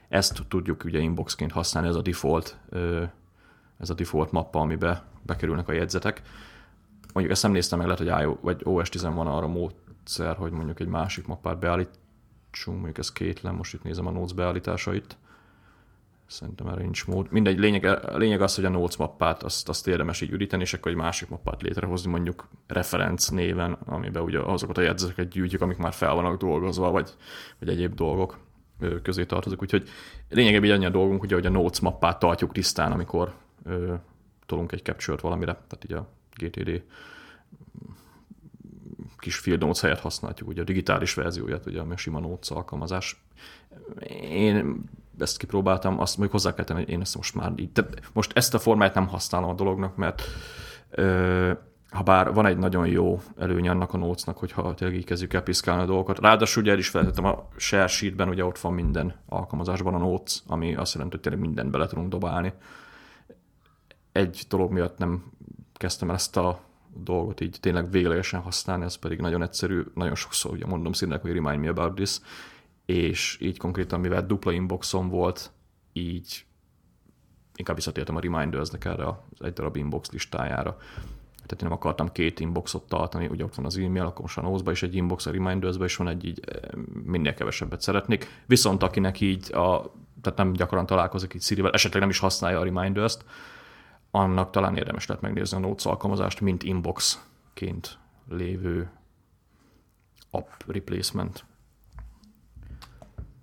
Ezt 0.10 0.44
tudjuk 0.48 0.84
ugye 0.84 1.00
inboxként 1.00 1.52
használni, 1.52 1.90
ez 1.90 1.96
a 1.96 2.02
default, 2.02 2.58
ez 3.80 3.90
a 3.90 3.94
default 3.94 4.32
mappa, 4.32 4.60
amibe 4.60 5.04
bekerülnek 5.22 5.68
a 5.68 5.72
jegyzetek. 5.72 6.22
Mondjuk 7.14 7.36
ezt 7.36 7.44
nem 7.44 7.52
néztem 7.52 7.78
meg, 7.78 7.88
lehet, 7.88 8.14
hogy, 8.14 8.22
IO, 8.24 8.38
vagy 8.42 8.62
OS 8.64 8.90
10 8.90 9.04
van 9.04 9.28
arra 9.28 9.48
módszer, 9.48 10.36
hogy 10.36 10.52
mondjuk 10.52 10.80
egy 10.80 10.88
másik 10.88 11.28
mappát 11.28 11.60
beállítsunk, 11.60 12.78
mondjuk 12.78 12.98
ez 12.98 13.12
kétlen, 13.12 13.54
most 13.56 13.74
itt 13.74 13.84
nézem 13.84 14.08
a 14.08 14.12
Notes 14.12 14.34
beállításait. 14.34 15.18
Szerintem 16.26 16.68
erre 16.68 16.82
nincs 16.82 17.08
mód. 17.08 17.32
Mindegy, 17.32 17.60
lényeg, 17.60 18.00
lényeg 18.18 18.42
az, 18.42 18.56
hogy 18.56 18.66
a 18.66 18.70
notes 18.70 18.98
mappát 18.98 19.44
azt, 19.44 19.70
azt 19.70 19.88
érdemes 19.88 20.22
így 20.22 20.32
üdíteni, 20.32 20.62
és 20.62 20.74
akkor 20.74 20.92
egy 20.92 20.98
másik 20.98 21.30
mappát 21.30 21.62
létrehozni, 21.62 22.12
mondjuk 22.12 22.48
referenc 22.68 23.28
néven, 23.28 23.78
amiben 23.86 24.24
ugye 24.24 24.40
azokat 24.40 24.78
a 24.78 24.82
jegyzeteket 24.82 25.30
gyűjtjük, 25.30 25.62
amik 25.62 25.78
már 25.78 25.94
fel 25.94 26.14
vannak 26.14 26.38
dolgozva, 26.38 26.92
vagy, 26.92 27.14
vagy 27.60 27.70
egyéb 27.70 27.94
dolgok 27.94 28.38
közé 29.02 29.26
tartoznak. 29.26 29.62
Úgyhogy 29.62 29.90
lényegében 30.30 30.72
annyi 30.72 30.86
a 30.86 30.90
dolgunk, 30.90 31.24
ugye, 31.24 31.36
hogy 31.36 31.46
a 31.46 31.50
notes 31.50 31.80
mappát 31.80 32.20
tartjuk 32.20 32.52
tisztán, 32.52 32.92
amikor 32.92 33.34
ö, 33.66 33.94
tolunk 34.46 34.72
egy 34.72 34.84
capture 34.84 35.18
valamire, 35.22 35.54
tehát 35.54 35.84
így 35.86 35.94
a 35.94 36.08
GTD 36.36 36.84
kis 39.18 39.38
field 39.38 39.60
notes 39.60 39.82
helyett 39.82 40.00
használjuk, 40.00 40.48
ugye 40.48 40.62
a 40.62 40.66
digitális 40.66 41.14
verzióját, 41.14 41.66
ugye 41.66 41.82
a 41.82 41.98
sima 41.98 42.20
notes 42.20 42.50
alkalmazás. 42.50 43.24
Én 44.30 44.84
ezt 45.20 45.38
kipróbáltam, 45.38 46.00
azt 46.00 46.18
mondjuk 46.18 46.42
hozzá 46.42 46.54
kell 46.54 46.66
tenni, 46.66 46.80
hogy 46.80 46.90
én 46.90 47.02
ezt 47.02 47.16
most 47.16 47.36
már 47.36 47.52
így, 47.56 47.72
tehát 47.72 48.02
most 48.14 48.32
ezt 48.36 48.54
a 48.54 48.60
formáját 48.60 48.94
nem 48.94 49.08
használom 49.08 49.50
a 49.50 49.54
dolognak, 49.54 49.96
mert 49.96 50.22
ö, 50.90 51.52
ha 51.90 52.04
bár 52.04 52.34
van 52.34 52.46
egy 52.46 52.58
nagyon 52.58 52.88
jó 52.88 53.22
előny 53.38 53.70
annak 53.70 53.94
a 53.94 53.98
nócnak, 53.98 54.38
hogyha 54.38 54.74
tényleg 54.74 54.98
így 54.98 55.06
kezdjük 55.06 55.34
el 55.34 55.42
piszkálni 55.42 55.82
a 55.82 55.86
dolgokat. 55.86 56.20
Ráadásul 56.20 56.62
ugye 56.62 56.72
el 56.72 56.78
is 56.78 56.90
feltettem 56.90 57.26
a 57.26 57.48
share 57.56 57.88
sheetben, 57.88 58.30
ugye 58.30 58.46
ott 58.46 58.60
van 58.60 58.74
minden 58.74 59.16
alkalmazásban 59.26 59.94
a 59.94 59.98
notes, 59.98 60.42
ami 60.48 60.76
azt 60.76 60.94
jelenti, 60.94 61.16
hogy 61.16 61.24
tényleg 61.24 61.42
mindent 61.42 61.72
bele 61.72 61.88
tudunk 61.88 62.10
dobálni. 62.10 62.54
Egy 64.12 64.46
dolog 64.50 64.72
miatt 64.72 64.98
nem 64.98 65.32
kezdtem 65.74 66.10
el 66.10 66.16
ezt 66.16 66.38
a 66.38 66.60
dolgot 66.94 67.42
így 67.42 67.58
tényleg 67.60 67.92
véglegesen 67.92 68.42
használni, 68.42 68.84
ez 68.84 68.96
pedig 68.96 69.20
nagyon 69.20 69.42
egyszerű, 69.42 69.84
nagyon 69.94 70.16
sokszor 70.16 70.52
ugye 70.52 70.66
mondom 70.66 70.94
színnek, 70.94 71.22
hogy 71.22 71.34
remind 71.34 71.62
me 71.64 71.70
about 71.70 71.96
this, 71.96 72.20
és 72.86 73.38
így 73.42 73.58
konkrétan, 73.58 74.00
mivel 74.00 74.26
dupla 74.26 74.52
inboxom 74.52 75.10
volt, 75.10 75.52
így 75.94 76.46
inkább 77.56 77.76
visszatértem 77.76 78.16
a 78.16 78.20
reminders 78.20 78.70
erre 78.80 79.08
az 79.08 79.16
egy 79.40 79.54
darab 79.54 79.76
inbox 79.76 80.12
listájára. 80.12 80.78
Tehát 81.50 81.64
én 81.64 81.70
nem 81.70 81.78
akartam 81.78 82.12
két 82.12 82.40
inboxot 82.40 82.88
tartani, 82.88 83.28
ugye 83.28 83.44
ott 83.44 83.56
van 83.56 83.66
az 83.66 83.78
e-mail, 83.78 84.06
akkor 84.06 84.22
most 84.22 84.38
a 84.38 84.42
nose 84.42 84.72
is 84.72 84.84
egy 84.84 84.96
inbox, 84.96 85.26
a 85.26 85.32
reminders 85.32 85.78
is 85.78 85.96
van 85.96 86.08
egy, 86.08 86.26
így 86.26 86.40
eh, 86.46 86.70
minél 87.04 87.34
kevesebbet 87.34 87.82
szeretnék. 87.82 88.28
Viszont 88.46 88.84
akinek 88.84 89.22
így, 89.22 89.54
a, 89.54 89.92
tehát 90.22 90.38
nem 90.38 90.54
gyakran 90.54 90.86
találkozik 90.86 91.34
így 91.34 91.42
Siri-vel, 91.42 91.72
esetleg 91.72 92.02
nem 92.02 92.10
is 92.10 92.20
használja 92.20 92.60
a 92.60 92.64
reminders-t, 92.64 93.26
annak 94.12 94.52
talán 94.52 94.78
érdemes 94.78 95.06
lehet 95.06 95.24
megnézni 95.24 95.58
a 95.58 95.60
Notes 95.60 95.86
alkalmazást, 95.86 96.42
mint 96.42 96.64
inboxként 96.64 97.98
lévő 98.28 98.92
app 100.32 100.50
replacement. 100.68 101.46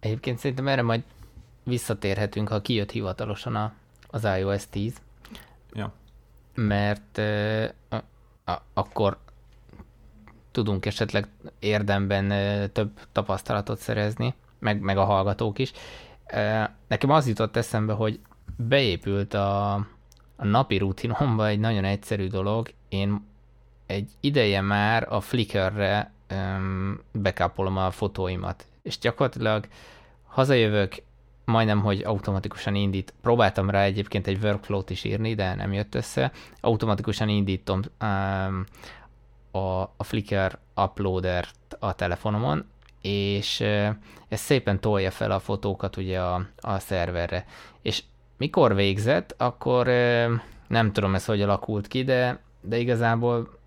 Egyébként 0.01 0.39
szerintem 0.39 0.69
erre 0.69 0.83
majd 0.83 1.03
visszatérhetünk, 1.65 2.49
ha 2.49 2.61
kijött 2.61 2.91
hivatalosan 2.91 3.57
a, 3.57 3.73
az 4.07 4.25
iOS 4.39 4.69
10. 4.69 4.95
Ja. 5.73 5.93
Mert 6.57 7.19
uh, 7.19 7.69
a, 8.45 8.63
akkor 8.75 9.19
tudunk 10.51 10.87
esetleg 10.87 11.29
érdemben 11.59 12.29
több 12.73 12.91
tapasztalatot 13.13 13.79
szerezni, 13.79 14.35
meg, 14.59 14.81
meg 14.81 14.97
a 14.99 15.05
hallgatók 15.05 15.59
is. 15.59 15.73
Nekem 16.89 17.11
az 17.11 17.29
jutott 17.29 17.57
eszembe, 17.57 17.93
hogy 17.93 18.21
beépült 18.57 19.35
a, 19.35 19.73
a 20.37 20.45
napi 20.45 20.79
rutinomba 20.79 21.47
egy 21.47 21.59
nagyon 21.59 21.85
egyszerű 21.85 22.27
dolog. 22.27 22.73
Én 22.89 23.27
egy 23.87 24.11
ideje 24.21 24.61
már 24.61 25.13
a 25.13 25.21
Flickrre 25.21 26.13
bekápolom 27.13 27.77
a 27.77 27.91
fotóimat, 27.91 28.67
és 28.83 28.99
gyakorlatilag 28.99 29.67
hazajövök, 30.25 30.95
majdnem, 31.47 31.81
hogy 31.81 32.03
automatikusan 32.05 32.75
indít. 32.75 33.15
Próbáltam 33.23 33.71
rá 33.71 33.83
egyébként 33.83 34.27
egy 34.27 34.39
workflow-t 34.43 34.91
is 34.91 35.05
írni, 35.05 35.35
de 35.35 35.55
nem 35.55 35.73
jött 35.73 35.95
össze. 35.95 36.33
Automatikusan 36.61 37.29
indítom 37.29 37.81
um, 38.01 38.65
a, 39.51 39.83
a 39.97 40.05
Flickr 40.05 40.59
uploader 40.77 41.47
a 41.79 41.95
telefonomon, 41.95 42.65
és 43.03 43.61
ez 44.29 44.41
szépen 44.41 44.81
tolja 44.81 45.11
fel 45.11 45.31
a 45.31 45.39
fotókat 45.39 45.97
ugye 45.97 46.21
a, 46.21 46.47
a 46.61 46.79
szerverre. 46.79 47.47
És 47.83 48.03
mikor 48.37 48.75
végzett, 48.75 49.35
akkor 49.37 49.87
nem 50.69 50.93
tudom 50.93 51.15
ez 51.15 51.25
hogy 51.25 51.43
alakult 51.43 51.87
ki, 51.87 52.05
de, 52.05 52.41
de 52.61 52.79
igazából 52.79 53.59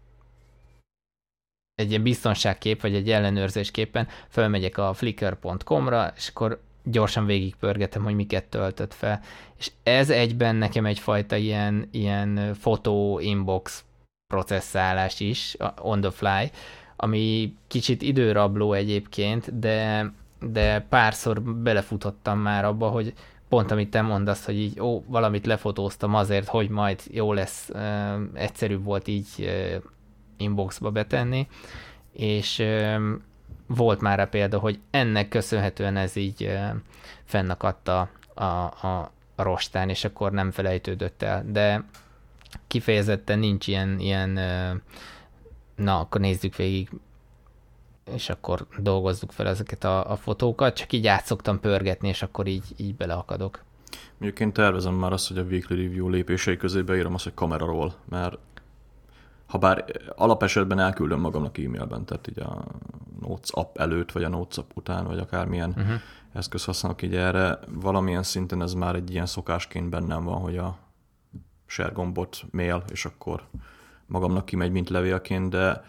egy 1.76 1.90
ilyen 1.90 2.04
biztonságkép, 2.04 2.82
vagy 2.82 2.96
egy 2.96 3.12
ellenőrzésképpen 3.12 4.08
felmegyek 4.28 4.78
a 4.78 4.94
flickr.com-ra, 4.94 6.14
és 6.16 6.28
akkor 6.28 6.62
gyorsan 6.84 7.26
végigpörgetem, 7.26 8.04
hogy 8.04 8.16
miket 8.16 8.46
töltött 8.46 8.94
fel. 8.94 9.22
És 9.58 9.72
ez 9.84 10.10
egyben 10.10 10.56
nekem 10.56 10.86
egyfajta 10.86 11.36
ilyen, 11.36 11.88
ilyen 11.92 12.54
fotó 12.54 13.20
inbox 13.20 13.84
processzálás 14.34 15.20
is, 15.20 15.58
on 15.82 16.02
the 16.02 16.12
fly, 16.12 16.52
ami 16.96 17.54
kicsit 17.68 18.02
időrabló 18.02 18.74
egyébként, 18.74 19.60
de, 19.60 20.12
de 20.40 20.86
párszor 20.90 21.42
belefutottam 21.42 22.40
már 22.40 22.66
abba, 22.66 22.88
hogy 22.88 23.14
pont 23.50 23.72
amit 23.72 23.90
te 23.90 24.02
mondasz, 24.02 24.46
hogy 24.46 24.60
így 24.60 24.80
ó, 24.80 25.04
valamit 25.08 25.46
lefotóztam 25.46 26.16
azért, 26.16 26.48
hogy 26.48 26.70
majd 26.70 27.02
jó 27.12 27.34
lesz, 27.34 27.70
egyszerűbb 28.34 28.84
volt 28.84 29.08
így 29.08 29.50
inboxba 30.38 30.92
betenni, 30.92 31.48
és 32.12 32.64
volt 33.76 34.02
már 34.02 34.20
a 34.20 34.28
példa, 34.28 34.60
hogy 34.60 34.80
ennek 34.92 35.30
köszönhetően 35.30 35.98
ez 35.98 36.16
így 36.16 36.52
fennakadta 37.24 38.10
a, 38.34 38.44
a, 38.44 39.12
a 39.36 39.44
rostán, 39.44 39.90
és 39.90 40.04
akkor 40.04 40.32
nem 40.32 40.52
felejtődött 40.52 41.22
el. 41.22 41.46
De 41.48 41.84
kifejezetten 42.68 43.40
nincs 43.40 43.68
ilyen, 43.68 44.00
ilyen 44.00 44.40
na, 45.76 46.00
akkor 46.00 46.22
nézzük 46.22 46.56
végig, 46.56 46.90
és 48.14 48.30
akkor 48.30 48.68
dolgozzuk 48.78 49.32
fel 49.32 49.48
ezeket 49.48 49.84
a, 49.84 50.12
a 50.12 50.16
fotókat, 50.16 50.76
csak 50.76 50.94
így 50.94 51.08
át 51.08 51.26
szoktam 51.26 51.60
pörgetni, 51.60 52.08
és 52.08 52.22
akkor 52.22 52.48
így, 52.48 52.66
így 52.78 52.96
beleakadok. 52.96 53.64
Mondjuk 54.18 54.40
én 54.40 54.54
tervezem 54.54 54.94
már 54.94 55.14
azt, 55.14 55.28
hogy 55.28 55.38
a 55.38 55.44
weekly 55.44 55.74
review 55.76 56.10
lépései 56.10 56.58
közé 56.58 56.82
beírom 56.82 57.14
azt, 57.14 57.24
hogy 57.24 57.34
kameraról, 57.34 57.94
mert 58.10 58.38
ha 59.50 59.58
bár 59.58 59.86
alapesetben 60.16 60.80
elküldöm 60.80 61.20
magamnak 61.20 61.58
e-mailben, 61.58 62.06
tehát 62.06 62.28
így 62.28 62.40
a 62.40 62.66
Notes 63.20 63.50
app 63.52 63.78
előtt, 63.78 64.12
vagy 64.12 64.24
a 64.24 64.30
Notes 64.30 64.58
app 64.58 64.70
után, 64.74 65.06
vagy 65.06 65.18
akármilyen 65.18 65.70
uh-huh. 65.70 66.02
eszköz 66.34 66.66
használok 66.66 67.02
így 67.02 67.16
erre, 67.16 67.60
valamilyen 67.68 68.24
szinten 68.24 68.62
ez 68.62 68.74
már 68.74 68.96
egy 68.96 69.12
ilyen 69.12 69.26
szokásként 69.26 69.90
bennem 69.90 70.24
van, 70.24 70.42
hogy 70.42 70.58
a 70.58 70.78
share 71.66 71.92
gombot 71.92 72.44
mail, 72.52 72.84
és 72.92 73.06
akkor 73.06 73.44
magamnak 74.06 74.46
kimegy, 74.46 74.72
mint 74.72 74.90
levélként, 74.90 75.50
de 75.50 75.84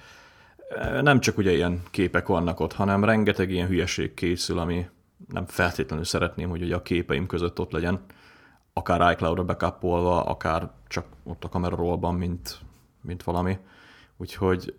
nem 1.02 1.20
csak 1.20 1.38
ugye 1.38 1.52
ilyen 1.52 1.82
képek 1.90 2.26
vannak 2.26 2.60
ott, 2.60 2.72
hanem 2.72 3.04
rengeteg 3.04 3.50
ilyen 3.50 3.68
hülyeség 3.68 4.14
készül, 4.14 4.58
ami 4.58 4.88
nem 5.28 5.46
feltétlenül 5.46 6.04
szeretném, 6.04 6.48
hogy 6.48 6.62
ugye 6.62 6.74
a 6.74 6.82
képeim 6.82 7.26
között 7.26 7.60
ott 7.60 7.72
legyen, 7.72 8.00
akár 8.72 9.12
iCloud-ra 9.12 9.44
bekapolva, 9.44 10.24
akár 10.24 10.70
csak 10.88 11.06
ott 11.24 11.44
a 11.44 11.48
kamerarólban, 11.48 12.14
mint 12.14 12.60
mint 13.02 13.22
valami. 13.22 13.58
Úgyhogy 14.16 14.74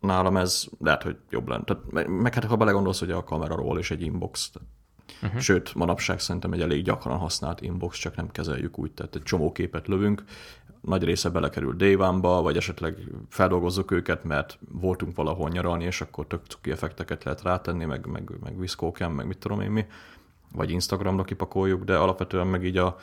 nálam 0.00 0.36
ez 0.36 0.66
lehet, 0.80 1.02
hogy 1.02 1.16
jobb 1.30 1.48
lenne. 1.48 1.64
Tehát, 1.64 2.06
meg 2.08 2.34
hát 2.34 2.44
ha 2.44 2.56
belegondolsz, 2.56 2.98
hogy 2.98 3.10
a 3.10 3.24
kameraról 3.24 3.78
és 3.78 3.90
egy 3.90 4.02
inbox, 4.02 4.52
uh-huh. 5.22 5.40
sőt, 5.40 5.74
manapság 5.74 6.20
szerintem 6.20 6.52
egy 6.52 6.60
elég 6.60 6.84
gyakran 6.84 7.18
használt 7.18 7.60
inbox, 7.60 7.98
csak 7.98 8.16
nem 8.16 8.30
kezeljük 8.30 8.78
úgy, 8.78 8.92
tehát 8.92 9.14
egy 9.14 9.22
csomó 9.22 9.52
képet 9.52 9.88
lövünk, 9.88 10.24
nagy 10.80 11.04
része 11.04 11.30
belekerül 11.30 11.76
Day 11.76 11.94
vagy 11.94 12.56
esetleg 12.56 12.96
feldolgozzuk 13.28 13.90
őket, 13.90 14.24
mert 14.24 14.58
voltunk 14.70 15.16
valahol 15.16 15.48
nyaralni, 15.48 15.84
és 15.84 16.00
akkor 16.00 16.26
tök 16.26 16.46
cuki 16.46 16.70
effekteket 16.70 17.24
lehet 17.24 17.42
rátenni, 17.42 17.84
meg, 17.84 18.06
meg, 18.06 18.30
meg 18.42 18.58
viszkóken, 18.58 19.10
meg 19.10 19.26
mit 19.26 19.38
tudom 19.38 19.60
én 19.60 19.70
mi, 19.70 19.86
vagy 20.52 20.70
Instagramra 20.70 21.24
kipakoljuk, 21.24 21.84
de 21.84 21.96
alapvetően 21.96 22.46
meg 22.46 22.64
így 22.64 22.76
a 22.76 22.96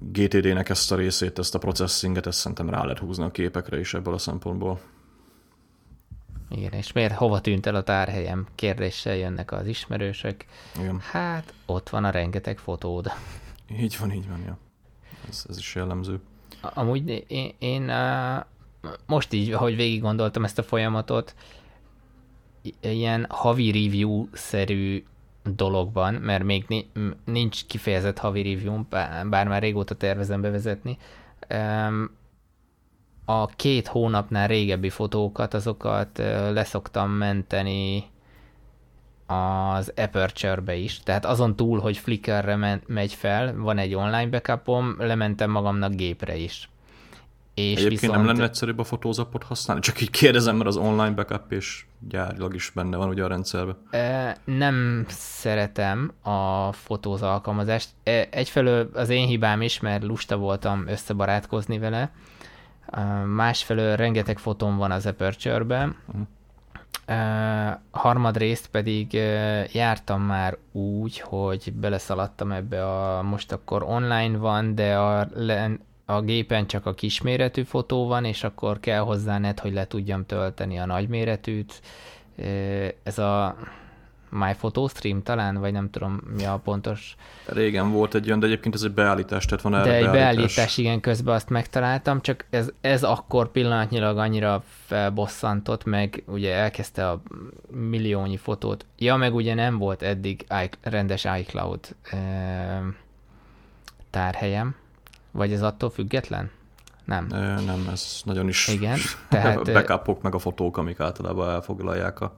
GTD-nek 0.00 0.68
ezt 0.68 0.92
a 0.92 0.96
részét, 0.96 1.38
ezt 1.38 1.54
a 1.54 1.58
processinget, 1.58 2.26
ezt 2.26 2.38
szerintem 2.38 2.70
rá 2.70 2.82
lehet 2.82 2.98
húzni 2.98 3.24
a 3.24 3.30
képekre 3.30 3.78
is 3.78 3.94
ebből 3.94 4.14
a 4.14 4.18
szempontból. 4.18 4.80
Igen, 6.50 6.72
és 6.72 6.92
miért 6.92 7.14
hova 7.14 7.40
tűnt 7.40 7.66
el 7.66 7.74
a 7.74 7.82
tárhelyem? 7.82 8.46
Kérdéssel 8.54 9.16
jönnek 9.16 9.52
az 9.52 9.66
ismerősök. 9.66 10.44
Igen. 10.78 11.00
Hát, 11.00 11.54
ott 11.66 11.88
van 11.88 12.04
a 12.04 12.10
rengeteg 12.10 12.58
fotód. 12.58 13.12
Így 13.80 13.96
van, 14.00 14.12
így 14.12 14.28
van, 14.28 14.42
ja. 14.46 14.58
Ez, 15.28 15.44
ez 15.48 15.58
is 15.58 15.74
jellemző. 15.74 16.20
Amúgy 16.60 17.24
én, 17.28 17.54
én 17.58 17.92
most 19.06 19.32
így, 19.32 19.52
ahogy 19.52 19.76
végig 19.76 20.00
gondoltam 20.00 20.44
ezt 20.44 20.58
a 20.58 20.62
folyamatot, 20.62 21.34
ilyen 22.80 23.26
havi 23.28 23.70
review-szerű 23.70 25.04
dologban, 25.44 26.14
mert 26.14 26.44
még 26.44 26.84
nincs 27.24 27.66
kifejezett 27.66 28.18
havi 28.18 28.42
review 28.42 28.82
bár 29.28 29.48
már 29.48 29.62
régóta 29.62 29.94
tervezem 29.94 30.40
bevezetni, 30.40 30.98
a 33.24 33.46
két 33.46 33.86
hónapnál 33.86 34.48
régebbi 34.48 34.90
fotókat, 34.90 35.54
azokat 35.54 36.18
leszoktam 36.52 37.10
menteni 37.10 38.04
az 39.26 39.92
Aperture-be 39.96 40.74
is, 40.74 41.00
tehát 41.00 41.24
azon 41.24 41.56
túl, 41.56 41.80
hogy 41.80 41.96
Flickrre 41.96 42.80
megy 42.86 43.14
fel, 43.14 43.56
van 43.56 43.78
egy 43.78 43.94
online 43.94 44.26
backupom, 44.26 44.94
lementem 44.98 45.50
magamnak 45.50 45.94
gépre 45.94 46.36
is. 46.36 46.68
És 47.54 47.76
Egyébként 47.76 48.00
viszont... 48.00 48.18
nem 48.18 48.26
lenne 48.26 48.42
egyszerűbb 48.42 48.78
a 48.78 48.84
fotózapot 48.84 49.42
használni? 49.42 49.82
Csak 49.82 50.00
így 50.00 50.10
kérdezem, 50.10 50.56
mert 50.56 50.68
az 50.68 50.76
online 50.76 51.10
backup 51.10 51.52
és 51.52 51.84
gyárilag 52.08 52.54
is 52.54 52.70
benne 52.74 52.96
van 52.96 53.08
ugye 53.08 53.24
a 53.24 53.26
rendszerben. 53.26 53.76
Nem 54.44 55.04
szeretem 55.08 56.12
a 56.22 56.72
fotóz 56.72 57.22
alkalmazást. 57.22 57.88
Egyfelől 58.30 58.90
az 58.94 59.08
én 59.08 59.26
hibám 59.26 59.62
is, 59.62 59.80
mert 59.80 60.02
lusta 60.02 60.36
voltam 60.36 60.84
összebarátkozni 60.86 61.78
vele, 61.78 62.12
másfelől 63.26 63.96
rengeteg 63.96 64.38
fotón 64.38 64.76
van 64.76 64.90
az 64.90 65.06
Aperture-ben, 65.06 65.96
uh-huh. 66.06 66.26
harmadrészt 67.90 68.66
pedig 68.66 69.12
jártam 69.72 70.22
már 70.22 70.56
úgy, 70.72 71.20
hogy 71.20 71.72
beleszaladtam 71.72 72.52
ebbe 72.52 72.86
a, 72.86 73.22
most 73.22 73.52
akkor 73.52 73.82
online 73.82 74.36
van, 74.38 74.74
de 74.74 74.96
a, 74.96 75.28
a 76.04 76.20
gépen 76.20 76.66
csak 76.66 76.86
a 76.86 76.94
kisméretű 76.94 77.62
fotó 77.62 78.06
van, 78.06 78.24
és 78.24 78.44
akkor 78.44 78.80
kell 78.80 79.00
hozzá 79.00 79.38
net, 79.38 79.60
hogy 79.60 79.72
le 79.72 79.86
tudjam 79.86 80.26
tölteni 80.26 80.78
a 80.78 80.86
nagyméretűt. 80.86 81.80
Ez 83.02 83.18
a 83.18 83.56
My 84.30 84.54
Photo 84.54 84.88
Stream 84.88 85.22
talán, 85.22 85.56
vagy 85.56 85.72
nem 85.72 85.90
tudom 85.90 86.20
mi 86.36 86.44
a 86.44 86.60
pontos. 86.64 87.16
Régen 87.46 87.92
volt 87.92 88.14
egy 88.14 88.26
olyan, 88.26 88.38
de 88.38 88.46
egyébként 88.46 88.74
ez 88.74 88.82
egy 88.82 88.92
beállítás, 88.92 89.44
tehát 89.44 89.62
van 89.62 89.74
erre 89.74 89.84
De 89.84 89.94
egy 89.94 90.02
beállítás. 90.02 90.34
beállítás, 90.34 90.76
igen, 90.78 91.00
közben 91.00 91.34
azt 91.34 91.48
megtaláltam, 91.48 92.20
csak 92.20 92.46
ez, 92.50 92.70
ez 92.80 93.02
akkor 93.02 93.50
pillanatnyilag 93.50 94.18
annyira 94.18 94.62
felbosszantott, 94.86 95.84
meg 95.84 96.22
ugye 96.26 96.54
elkezdte 96.54 97.08
a 97.10 97.22
milliónyi 97.70 98.36
fotót. 98.36 98.86
Ja, 98.98 99.16
meg 99.16 99.34
ugye 99.34 99.54
nem 99.54 99.78
volt 99.78 100.02
eddig 100.02 100.46
rendes 100.80 101.26
iCloud 101.38 101.96
e, 102.10 102.18
tárhelyem, 104.10 104.74
vagy 105.34 105.52
ez 105.52 105.62
attól 105.62 105.90
független? 105.90 106.50
Nem. 107.04 107.26
Nem, 107.66 107.88
ez 107.92 108.20
nagyon 108.24 108.48
is 108.48 108.68
Igen, 108.68 108.98
tehát, 109.28 109.72
backupok 109.72 110.22
meg 110.22 110.34
a 110.34 110.38
fotók, 110.38 110.76
amik 110.76 111.00
általában 111.00 111.50
elfoglalják 111.50 112.20
a 112.20 112.36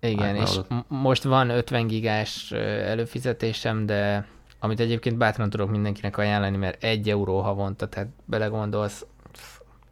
igen, 0.00 0.36
és 0.36 0.60
most 0.88 1.22
van 1.22 1.50
50 1.50 1.86
gigás 1.86 2.50
előfizetésem, 2.52 3.86
de 3.86 4.26
amit 4.58 4.80
egyébként 4.80 5.16
bátran 5.16 5.50
tudok 5.50 5.70
mindenkinek 5.70 6.16
ajánlani, 6.16 6.56
mert 6.56 6.82
egy 6.82 7.10
euró 7.10 7.40
havonta, 7.40 7.88
tehát 7.88 8.08
belegondolsz, 8.24 9.06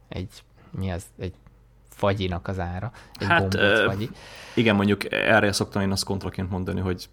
egy, 0.07 0.29
mi 0.71 0.91
az, 0.91 1.03
egy 1.19 1.33
fagyinak 1.89 2.47
az 2.47 2.59
ára, 2.59 2.91
egy 3.19 3.27
hát, 3.27 3.57
fagyi. 3.85 4.09
Igen, 4.55 4.75
mondjuk 4.75 5.11
erre 5.11 5.51
szoktam 5.51 5.81
én 5.81 5.91
azt 5.91 6.03
kontraként 6.03 6.49
mondani, 6.49 6.79
hogy 6.79 7.09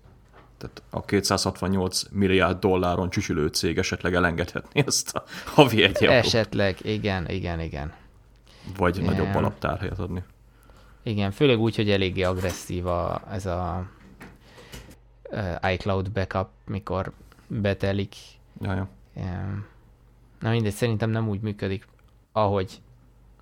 tehát 0.58 0.82
a 0.90 1.04
268 1.04 2.02
milliárd 2.10 2.58
dolláron 2.58 3.10
csücsülő 3.10 3.46
cég 3.46 3.78
esetleg 3.78 4.14
elengedhetni 4.14 4.82
ezt 4.86 5.16
a 5.16 5.24
havi 5.44 5.82
egy. 5.82 6.04
Esetleg, 6.04 6.78
igen, 6.82 7.30
igen, 7.30 7.60
igen. 7.60 7.92
Vagy 8.76 8.96
igen. 8.96 9.14
nagyobb 9.14 9.34
alaptárhelyet 9.34 9.98
adni. 9.98 10.22
Igen, 11.02 11.30
főleg 11.30 11.58
úgy, 11.58 11.76
hogy 11.76 11.90
eléggé 11.90 12.22
agresszív 12.22 12.86
a, 12.86 13.22
ez 13.30 13.46
a 13.46 13.86
uh, 15.30 15.72
iCloud 15.72 16.10
backup, 16.10 16.48
mikor 16.66 17.12
betelik. 17.46 18.14
Jaja. 18.60 18.88
Na 20.40 20.50
mindegy, 20.50 20.72
szerintem 20.72 21.10
nem 21.10 21.28
úgy 21.28 21.40
működik, 21.40 21.86
ahogy, 22.32 22.80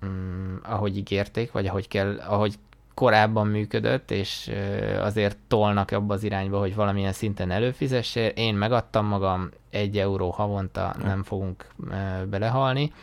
um, 0.01 0.59
ahogy 0.63 0.97
ígérték, 0.97 1.51
vagy 1.51 1.67
ahogy 1.67 1.87
kell, 1.87 2.19
ahogy 2.19 2.55
korábban 2.95 3.47
működött, 3.47 4.11
és 4.11 4.51
azért 4.99 5.37
tolnak 5.47 5.91
abba 5.91 6.13
az 6.13 6.23
irányba, 6.23 6.59
hogy 6.59 6.75
valamilyen 6.75 7.13
szinten 7.13 7.51
előfizessél. 7.51 8.27
Én 8.27 8.55
megadtam 8.55 9.05
magam, 9.05 9.49
egy 9.69 9.97
euró 9.97 10.29
havonta 10.29 10.95
nem 11.03 11.23
fogunk 11.23 11.67
belehalni. 12.29 12.93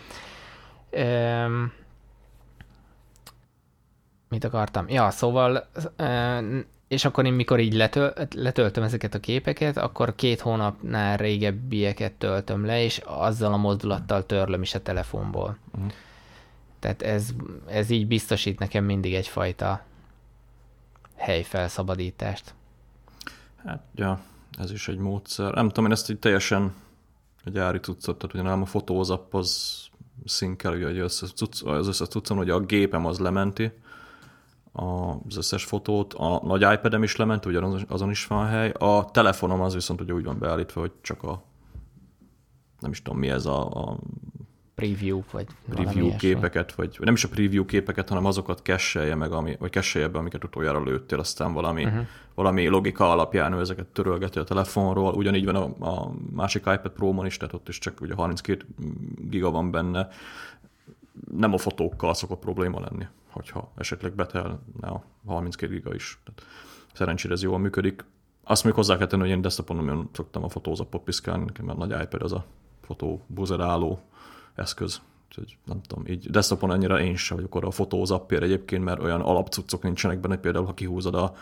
Mit 4.29 4.45
akartam? 4.45 4.89
Ja, 4.89 5.11
szóval, 5.11 5.69
és 6.89 7.05
akkor 7.05 7.25
én 7.27 7.33
mikor 7.33 7.61
így 7.61 7.75
letöl, 7.75 8.13
letöltöm 8.35 8.83
ezeket 8.83 9.15
a 9.15 9.21
képeket, 9.21 9.77
akkor 9.77 10.15
két 10.15 10.41
hónapnál 10.41 11.17
régebbieket 11.17 12.13
töltöm 12.13 12.65
le, 12.65 12.83
és 12.83 13.01
azzal 13.05 13.53
a 13.53 13.57
mozdulattal 13.57 14.27
törlöm 14.27 14.63
is 14.63 14.75
a 14.75 14.83
telefonból. 14.83 15.57
Uh-huh. 15.75 15.93
Tehát 16.83 17.03
ez, 17.03 17.31
ez 17.67 17.91
így 17.91 18.07
biztosít 18.07 18.59
nekem 18.59 18.85
mindig 18.85 19.15
egyfajta 19.15 19.85
helyfelszabadítást. 21.17 22.55
Hát, 23.65 23.83
ja, 23.95 24.21
ez 24.59 24.71
is 24.71 24.89
egy 24.89 24.99
módszer. 24.99 25.55
Nem 25.55 25.69
tudom, 25.69 25.85
én 25.85 25.93
ezt 25.93 26.11
így 26.11 26.19
teljesen 26.19 26.75
a 27.45 27.51
gyári 27.51 27.79
cuccot, 27.79 28.19
tehát 28.19 28.35
ugye 28.35 28.43
nem 28.43 28.63
a 28.63 28.67
fotózap 28.67 29.35
az 29.35 29.81
szinkel, 30.25 30.71
hogy 30.71 31.01
az 31.01 31.23
összes 31.65 32.09
cuccon, 32.09 32.37
hogy 32.37 32.51
a 32.51 32.61
gépem 32.61 33.07
az 33.07 33.19
lementi, 33.19 33.73
az 34.73 35.37
összes 35.37 35.65
fotót, 35.65 36.15
a 36.15 36.41
nagy 36.45 36.63
iPad-em 36.73 37.03
is 37.03 37.17
lement, 37.17 37.47
ugye 37.47 37.61
azon 37.89 38.11
is 38.11 38.27
van 38.27 38.47
hely, 38.47 38.71
a 38.71 39.11
telefonom 39.11 39.61
az 39.61 39.75
viszont 39.75 40.01
ugye 40.01 40.13
úgy 40.13 40.25
van 40.25 40.39
beállítva, 40.39 40.81
hogy 40.81 40.93
csak 41.01 41.23
a 41.23 41.43
nem 42.79 42.91
is 42.91 43.03
tudom 43.03 43.19
mi 43.19 43.29
ez 43.29 43.47
a, 43.47 43.71
a 43.71 43.99
preview, 44.83 45.23
vagy 45.31 45.47
preview 45.69 46.17
képeket, 46.17 46.75
vagy 46.75 46.97
nem 47.01 47.15
is 47.15 47.25
a 47.25 47.29
preview 47.29 47.65
képeket, 47.65 48.09
hanem 48.09 48.25
azokat 48.25 48.63
kesselje 48.63 49.15
meg, 49.15 49.33
ami, 49.33 49.57
vagy 49.59 49.71
kesselje 49.71 50.09
be, 50.09 50.19
amiket 50.19 50.45
utoljára 50.45 50.83
lőttél, 50.83 51.19
aztán 51.19 51.53
valami, 51.53 51.85
uh-huh. 51.85 52.07
valami 52.35 52.67
logika 52.67 53.11
alapján 53.11 53.53
ő 53.53 53.61
ezeket 53.61 53.87
törölgeti 53.87 54.39
a 54.39 54.45
telefonról. 54.45 55.15
Ugyanígy 55.15 55.45
van 55.45 55.57
a, 55.57 55.91
a 55.91 56.13
másik 56.33 56.63
iPad 56.63 56.91
Pro-mon 56.93 57.27
is, 57.27 57.37
tehát 57.37 57.55
ott 57.55 57.69
is 57.69 57.79
csak 57.79 58.01
ugye 58.01 58.15
32 58.15 58.65
giga 59.29 59.51
van 59.51 59.71
benne. 59.71 60.09
Nem 61.37 61.53
a 61.53 61.59
fotókkal 61.59 62.15
szokott 62.15 62.39
probléma 62.39 62.81
lenni 62.81 63.07
hogyha 63.33 63.73
esetleg 63.77 64.13
betelne 64.13 64.59
a 64.81 65.03
32 65.27 65.73
giga 65.73 65.95
is. 65.95 66.19
Tehát 66.25 66.43
szerencsére 66.93 67.35
ez 67.35 67.43
jól 67.43 67.59
működik. 67.59 68.05
Azt 68.45 68.65
még 68.65 68.73
hozzá 68.73 68.97
kell 68.97 69.07
tenni, 69.07 69.23
hogy 69.23 69.31
én 69.31 69.41
desktopon 69.41 69.77
nagyon 69.77 70.09
szoktam 70.13 70.45
a 70.45 70.49
fotózapot 70.49 71.03
piszkálni, 71.03 71.45
nekem 71.45 71.69
a 71.69 71.75
nagy 71.75 72.03
iPad 72.03 72.23
az 72.23 72.33
a 72.33 72.45
fotó 72.81 73.25
buzeráló 73.27 74.01
eszköz. 74.55 75.01
Úgyhogy 75.29 75.57
nem 75.65 75.81
tudom, 75.87 76.07
így 76.07 76.31
desktopon 76.31 76.71
annyira 76.71 77.01
én 77.01 77.17
sem 77.17 77.37
vagyok 77.37 77.55
arra 77.55 77.67
a 77.69 77.71
fotózappér 77.71 78.43
egyébként, 78.43 78.85
mert 78.85 79.03
olyan 79.03 79.21
alapcuccok 79.21 79.83
nincsenek 79.83 80.21
benne, 80.21 80.37
például 80.37 80.65
ha 80.65 80.75
kihúzod 80.75 81.15
a 81.15 81.35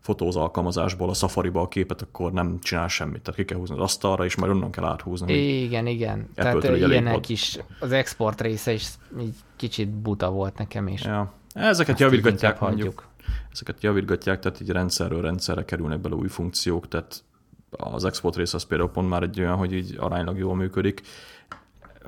fotóz 0.00 0.36
alkalmazásból 0.36 1.08
a 1.08 1.14
Safari-ba 1.14 1.60
a 1.60 1.68
képet, 1.68 2.02
akkor 2.02 2.32
nem 2.32 2.58
csinál 2.60 2.88
semmit. 2.88 3.22
Tehát 3.22 3.40
ki 3.40 3.44
kell 3.44 3.58
húzni 3.58 3.74
az 3.74 3.82
asztalra, 3.82 4.24
és 4.24 4.36
majd 4.36 4.52
onnan 4.52 4.70
kell 4.70 4.84
áthúzni. 4.84 5.32
Igen, 5.62 5.86
igen. 5.86 6.28
Tehát 6.34 6.64
ilyenek 6.64 7.28
is, 7.28 7.58
az 7.80 7.92
export 7.92 8.40
része 8.40 8.72
is 8.72 8.88
így 9.20 9.34
kicsit 9.56 9.88
buta 9.88 10.30
volt 10.30 10.58
nekem 10.58 10.88
is. 10.88 11.02
Ja. 11.04 11.32
Ezeket 11.52 11.98
javítgatják 11.98 12.60
mondjuk. 12.60 13.06
Ezeket 13.52 13.82
javítgatják, 13.82 14.38
tehát 14.40 14.60
így 14.60 14.70
rendszerről 14.70 15.20
rendszerre 15.22 15.64
kerülnek 15.64 16.00
bele 16.00 16.14
új 16.14 16.28
funkciók, 16.28 16.88
tehát 16.88 17.24
az 17.70 18.04
export 18.04 18.36
rész 18.36 18.54
az 18.54 18.62
például 18.62 18.90
pont 18.90 19.08
már 19.08 19.22
egy 19.22 19.40
olyan, 19.40 19.56
hogy 19.56 19.72
így 19.72 19.96
aránylag 19.98 20.38
jól 20.38 20.54
működik. 20.54 21.02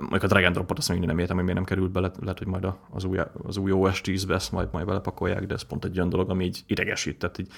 Mondjuk 0.00 0.22
a 0.22 0.26
drag 0.26 0.44
and 0.44 0.54
dropot 0.54 0.78
azt 0.78 0.88
még 0.88 1.00
nem 1.00 1.18
értem, 1.18 1.36
hogy 1.36 1.44
miért 1.44 1.58
nem 1.58 1.68
került 1.68 1.90
bele, 1.90 2.10
lehet, 2.20 2.38
hogy 2.38 2.46
majd 2.46 2.66
az 2.90 3.04
új, 3.04 3.18
az 3.42 3.56
új 3.56 3.72
OS 3.72 4.00
10-be 4.04 4.34
ezt 4.34 4.52
majd, 4.52 4.68
majd 4.72 4.86
belepakolják, 4.86 5.46
de 5.46 5.54
ez 5.54 5.62
pont 5.62 5.84
egy 5.84 5.96
olyan 5.96 6.08
dolog, 6.08 6.30
ami 6.30 6.44
így 6.44 6.62
idegesít. 6.66 7.18
Tehát 7.18 7.38
így, 7.38 7.48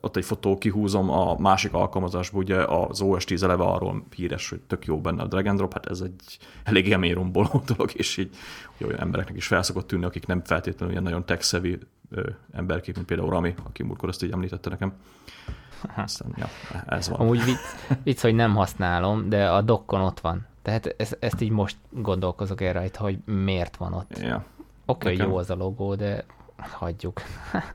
ott 0.00 0.16
egy 0.16 0.24
fotó 0.24 0.58
kihúzom 0.58 1.10
a 1.10 1.38
másik 1.38 1.72
alkalmazásból, 1.72 2.42
ugye 2.42 2.64
az 2.64 3.00
OS 3.00 3.24
10 3.24 3.42
eleve 3.42 3.64
arról 3.64 4.04
híres, 4.14 4.48
hogy 4.48 4.60
tök 4.60 4.84
jó 4.84 5.00
benne 5.00 5.22
a 5.22 5.26
drag 5.26 5.46
and 5.46 5.56
drop, 5.56 5.72
hát 5.72 5.86
ez 5.86 6.00
egy 6.00 6.38
elég 6.64 6.86
élményromboló 6.86 7.62
dolog, 7.76 7.90
és 7.94 8.16
így 8.16 8.36
olyan 8.80 9.00
embereknek 9.00 9.36
is 9.36 9.46
felszokott 9.46 9.86
tűnni, 9.86 10.04
akik 10.04 10.26
nem 10.26 10.44
feltétlenül 10.44 10.90
ilyen 10.90 11.04
nagyon 11.04 11.24
tech 11.24 11.60
emberkép, 12.52 12.94
mint 12.94 13.06
például 13.06 13.30
Rami, 13.30 13.54
aki 13.64 13.82
múltkor 13.82 14.08
azt 14.08 14.22
így 14.22 14.32
említette 14.32 14.70
nekem. 14.70 14.92
Aztán, 15.96 16.34
ja, 16.36 16.48
ez 16.86 17.08
van. 17.08 17.20
Amúgy 17.20 17.44
vicc, 17.44 17.58
vicc, 18.02 18.20
hogy 18.20 18.34
nem 18.34 18.54
használom, 18.54 19.28
de 19.28 19.50
a 19.50 19.62
dokkon 19.62 20.00
ott 20.00 20.20
van. 20.20 20.46
Tehát 20.64 20.94
ezt, 20.96 21.16
ezt 21.20 21.40
így 21.40 21.50
most 21.50 21.76
gondolkozok 21.90 22.60
el 22.60 22.72
rajta, 22.72 23.02
hogy 23.02 23.18
miért 23.24 23.76
van 23.76 23.92
ott. 23.92 24.18
Ja. 24.18 24.44
Oké, 24.86 25.12
okay, 25.12 25.26
jó 25.26 25.36
az 25.36 25.50
a 25.50 25.54
logó, 25.54 25.94
de 25.94 26.24
hagyjuk. 26.56 27.20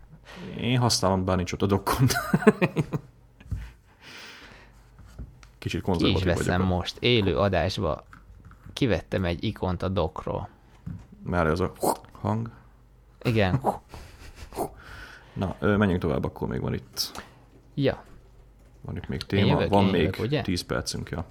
Én 0.58 0.80
használom, 0.80 1.26
bár 1.26 1.36
nincs 1.36 1.52
ott 1.54 1.62
a 1.62 1.66
dokkon. 1.66 2.08
Kicsit 5.60 5.82
konzervatív 5.82 6.24
Ki 6.24 6.30
is 6.30 6.36
veszem 6.36 6.62
vagyok. 6.62 6.76
most. 6.76 6.98
Élő 7.00 7.38
adásba 7.38 8.06
kivettem 8.74 9.26
egy 9.26 9.44
ikont 9.44 9.84
a 9.84 9.88
dokról. 9.88 10.50
Már 11.24 11.48
az 11.48 11.60
a 11.60 11.74
hang. 12.12 12.50
Igen. 13.22 13.62
Na, 15.34 15.56
menjünk 15.60 16.02
tovább, 16.02 16.24
akkor 16.24 16.48
még 16.48 16.62
van 16.62 16.74
itt. 16.74 17.24
Ja. 17.74 18.04
Van 18.82 18.98
itt 18.98 19.08
még 19.08 19.22
téma, 19.22 19.46
jövök, 19.46 19.70
van 19.70 19.86
még 19.86 20.02
jövök, 20.02 20.20
ugye? 20.20 20.42
10 20.42 20.62
percünk, 20.62 21.10
ja. 21.10 21.26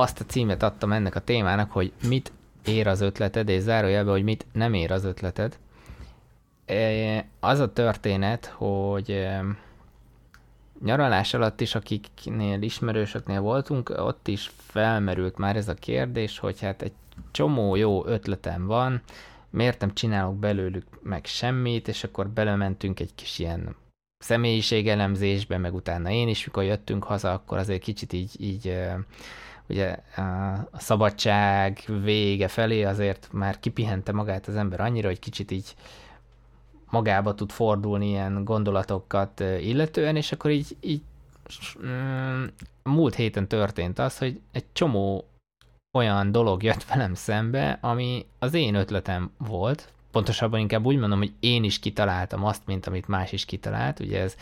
Azt 0.00 0.20
a 0.20 0.24
címet 0.24 0.62
adtam 0.62 0.92
ennek 0.92 1.14
a 1.14 1.20
témának, 1.20 1.72
hogy 1.72 1.92
mit 2.08 2.32
ér 2.64 2.86
az 2.86 3.00
ötleted, 3.00 3.48
és 3.48 3.62
zárójelbe, 3.62 4.10
hogy 4.10 4.22
mit 4.22 4.46
nem 4.52 4.74
ér 4.74 4.92
az 4.92 5.04
ötleted. 5.04 5.58
E, 6.66 7.26
az 7.40 7.58
a 7.58 7.72
történet, 7.72 8.46
hogy 8.46 9.10
e, 9.10 9.44
nyaralás 10.84 11.34
alatt 11.34 11.60
is, 11.60 11.74
akiknél 11.74 12.62
ismerősöknél 12.62 13.40
voltunk, 13.40 13.92
ott 13.96 14.28
is 14.28 14.50
felmerült 14.56 15.36
már 15.36 15.56
ez 15.56 15.68
a 15.68 15.74
kérdés, 15.74 16.38
hogy 16.38 16.60
hát 16.60 16.82
egy 16.82 16.94
csomó 17.30 17.76
jó 17.76 18.06
ötletem 18.06 18.66
van, 18.66 19.02
miért 19.50 19.80
nem 19.80 19.94
csinálok 19.94 20.36
belőlük 20.36 20.86
meg 21.02 21.24
semmit, 21.24 21.88
és 21.88 22.04
akkor 22.04 22.28
belementünk 22.28 23.00
egy 23.00 23.14
kis 23.14 23.38
ilyen 23.38 23.76
személyiségelemzésbe, 24.18 25.58
meg 25.58 25.74
utána 25.74 26.10
én 26.10 26.28
is, 26.28 26.44
mikor 26.44 26.64
jöttünk 26.64 27.04
haza, 27.04 27.32
akkor 27.32 27.58
azért 27.58 27.82
kicsit 27.82 28.12
így, 28.12 28.30
így 28.38 28.78
ugye 29.68 29.98
a 30.72 30.78
szabadság 30.78 31.84
vége 32.02 32.48
felé 32.48 32.82
azért 32.82 33.28
már 33.32 33.60
kipihente 33.60 34.12
magát 34.12 34.46
az 34.46 34.56
ember 34.56 34.80
annyira, 34.80 35.08
hogy 35.08 35.18
kicsit 35.18 35.50
így 35.50 35.74
magába 36.90 37.34
tud 37.34 37.50
fordulni 37.50 38.08
ilyen 38.08 38.44
gondolatokat 38.44 39.40
illetően, 39.40 40.16
és 40.16 40.32
akkor 40.32 40.50
így, 40.50 40.76
így 40.80 41.02
mm, 41.86 42.44
múlt 42.82 43.14
héten 43.14 43.48
történt 43.48 43.98
az, 43.98 44.18
hogy 44.18 44.40
egy 44.52 44.64
csomó 44.72 45.24
olyan 45.98 46.32
dolog 46.32 46.62
jött 46.62 46.84
velem 46.84 47.14
szembe, 47.14 47.78
ami 47.80 48.26
az 48.38 48.54
én 48.54 48.74
ötletem 48.74 49.30
volt, 49.38 49.88
pontosabban 50.10 50.60
inkább 50.60 50.84
úgy 50.84 50.96
mondom, 50.96 51.18
hogy 51.18 51.32
én 51.40 51.64
is 51.64 51.78
kitaláltam 51.78 52.44
azt, 52.44 52.62
mint 52.66 52.86
amit 52.86 53.08
más 53.08 53.32
is 53.32 53.44
kitalált, 53.44 54.00
ugye 54.00 54.20
ez 54.20 54.36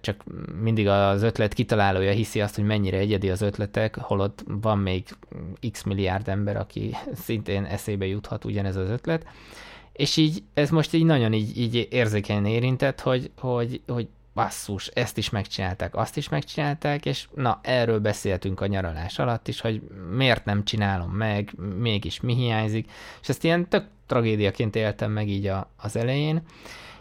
csak 0.00 0.24
mindig 0.60 0.88
az 0.88 1.22
ötlet 1.22 1.52
kitalálója 1.52 2.10
hiszi 2.10 2.40
azt, 2.40 2.54
hogy 2.54 2.64
mennyire 2.64 2.98
egyedi 2.98 3.30
az 3.30 3.42
ötletek, 3.42 3.96
holott 3.96 4.44
van 4.46 4.78
még 4.78 5.04
x 5.70 5.82
milliárd 5.82 6.28
ember, 6.28 6.56
aki 6.56 6.94
szintén 7.24 7.64
eszébe 7.64 8.06
juthat 8.06 8.44
ugyanez 8.44 8.76
az 8.76 8.88
ötlet. 8.88 9.26
És 9.92 10.16
így 10.16 10.42
ez 10.54 10.70
most 10.70 10.92
így 10.92 11.04
nagyon 11.04 11.32
így, 11.32 11.58
így 11.58 11.88
érzékenyen 11.90 12.46
érintett, 12.46 13.00
hogy, 13.00 13.30
hogy, 13.36 13.80
hogy 13.86 14.08
basszus, 14.34 14.86
ezt 14.86 15.18
is 15.18 15.30
megcsinálták, 15.30 15.94
azt 15.94 16.16
is 16.16 16.28
megcsinálták, 16.28 17.06
és 17.06 17.28
na, 17.34 17.60
erről 17.62 18.00
beszéltünk 18.00 18.60
a 18.60 18.66
nyaralás 18.66 19.18
alatt 19.18 19.48
is, 19.48 19.60
hogy 19.60 19.82
miért 20.10 20.44
nem 20.44 20.64
csinálom 20.64 21.10
meg, 21.10 21.52
mégis 21.78 22.20
mi 22.20 22.34
hiányzik, 22.34 22.90
és 23.22 23.28
ezt 23.28 23.44
ilyen 23.44 23.68
tök 23.68 23.86
tragédiaként 24.06 24.76
éltem 24.76 25.12
meg 25.12 25.28
így 25.28 25.46
a, 25.46 25.70
az 25.76 25.96
elején, 25.96 26.42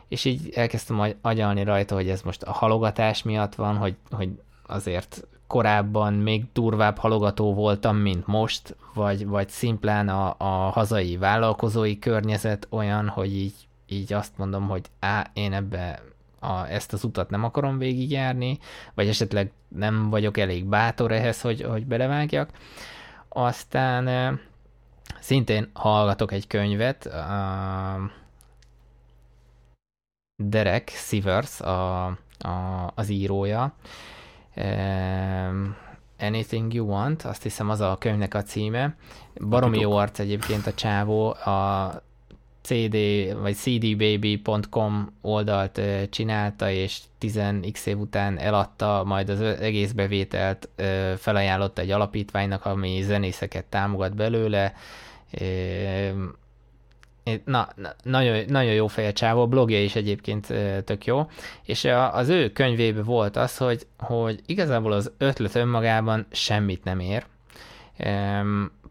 és 0.08 0.26
így 0.26 0.50
elkezdtem 0.56 1.14
agyalni 1.22 1.64
rajta, 1.64 1.96
hogy 1.96 2.10
ez 2.10 2.22
most 2.22 2.44
a 2.44 2.52
halogatás 2.52 3.24
miatt 3.24 3.56
van, 3.56 3.78
hogy, 3.78 3.96
hogy 4.12 4.30
azért 4.66 5.28
korábban 5.48 6.14
még 6.14 6.46
durvább 6.54 6.98
halogató 6.98 7.54
voltam, 7.54 7.98
mint 7.98 8.28
most, 8.28 8.76
vagy, 8.94 9.28
vagy 9.28 9.50
szimplán 9.50 10.10
a, 10.10 10.36
a 10.38 10.70
hazai 10.70 11.18
vállalkozói 11.18 12.00
környezet 12.00 12.68
olyan, 12.70 13.08
hogy 13.08 13.36
így, 13.36 13.54
így 13.88 14.14
azt 14.14 14.38
mondom, 14.38 14.68
hogy 14.68 14.86
á, 15.00 15.30
én 15.34 15.54
ebbe 15.54 16.02
a, 16.40 16.68
ezt 16.70 16.94
az 16.94 17.04
utat 17.04 17.30
nem 17.30 17.44
akarom 17.44 17.78
végigjárni, 17.78 18.60
vagy 18.94 19.08
esetleg 19.08 19.52
nem 19.68 20.10
vagyok 20.10 20.38
elég 20.38 20.66
bátor 20.66 21.12
ehhez, 21.12 21.42
hogy, 21.42 21.62
hogy 21.62 21.86
belevágjak. 21.86 22.50
Aztán 23.30 24.40
szintén 25.20 25.70
hallgatok 25.74 26.32
egy 26.32 26.48
könyvet, 26.48 27.06
a 27.06 28.25
Derek 30.38 30.90
Sivers 30.90 31.62
a, 31.62 32.06
a, 32.06 32.92
az 32.96 33.10
írója, 33.10 33.74
Anything 36.20 36.74
You 36.74 36.88
Want, 36.88 37.22
azt 37.22 37.44
hiszem 37.44 37.70
az 37.70 37.80
a 37.80 37.96
könyvnek 38.00 38.34
a 38.34 38.44
címe. 38.44 38.96
Baromi 39.50 39.80
jó 39.80 39.92
arc 39.96 40.20
egyébként 40.20 40.68
a 40.68 40.74
csávó, 40.74 41.30
a 41.30 41.92
cd 42.62 42.98
vagy 43.42 43.56
cdbaby.com 43.56 45.12
oldalt 45.22 45.82
csinálta, 46.10 46.70
és 46.70 47.00
10x 47.22 47.86
év 47.86 48.00
után 48.00 48.38
eladta, 48.38 49.04
majd 49.06 49.30
az 49.30 49.42
egész 49.42 49.92
bevételt 49.92 50.70
felajánlotta 51.18 51.82
egy 51.82 51.92
alapítványnak, 51.92 52.66
ami 52.66 53.02
zenészeket 53.02 53.66
támogat 53.66 54.16
belőle. 54.16 54.74
Na, 57.46 57.68
nagyon, 58.04 58.44
nagyon 58.48 58.74
jó 58.74 58.88
csávó, 59.14 59.42
a 59.42 59.48
blogja 59.48 59.84
is 59.84 59.96
egyébként 59.96 60.54
tök 60.84 61.06
jó, 61.06 61.30
és 61.64 61.88
az 62.12 62.30
ő 62.30 62.52
könyvében 62.52 63.04
volt 63.04 63.36
az, 63.36 63.58
hogy, 63.58 63.88
hogy 63.98 64.40
igazából 64.46 64.92
az 64.92 65.12
ötlet 65.18 65.56
önmagában 65.56 66.26
semmit 66.32 66.84
nem 66.84 67.00
ér, 67.00 67.26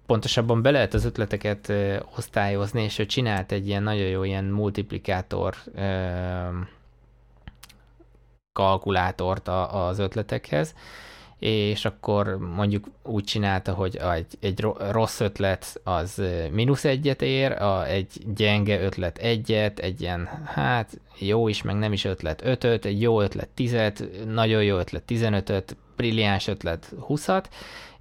pontosabban 0.07 0.63
be 0.63 0.71
lehet 0.71 0.95
az 0.95 1.05
ötleteket 1.05 1.73
osztályozni, 2.17 2.83
és 2.83 2.99
ő 2.99 3.07
csinált 3.07 3.53
egy 3.53 3.69
ilyen 3.69 3.83
nagyon 3.83 4.07
jó 4.07 4.25
ilyen 4.25 4.45
multiplikátor 4.45 5.55
kalkulátort 8.53 9.49
az 9.49 9.99
ötletekhez, 9.99 10.75
és 11.45 11.85
akkor 11.85 12.39
mondjuk 12.39 12.87
úgy 13.03 13.25
csinálta, 13.25 13.73
hogy 13.73 13.97
egy, 13.97 14.27
egy 14.41 14.61
rossz 14.91 15.21
ötlet 15.21 15.81
az 15.83 16.23
mínusz 16.53 16.85
egyet 16.85 17.23
ér, 17.23 17.53
a, 17.53 17.87
egy 17.87 18.07
gyenge 18.35 18.81
ötlet 18.81 19.19
egyet, 19.19 19.79
egy 19.79 20.01
ilyen, 20.01 20.29
hát 20.45 21.01
jó 21.19 21.49
is, 21.49 21.63
meg 21.63 21.77
nem 21.77 21.93
is 21.93 22.05
ötlet 22.05 22.45
ötöt, 22.45 22.85
egy 22.85 23.01
jó 23.01 23.21
ötlet 23.21 23.49
tizet, 23.49 24.09
nagyon 24.27 24.63
jó 24.63 24.79
ötlet 24.79 25.03
tizenötöt, 25.03 25.77
brilliáns 25.97 26.47
ötlet 26.47 26.93
huszat, 26.99 27.49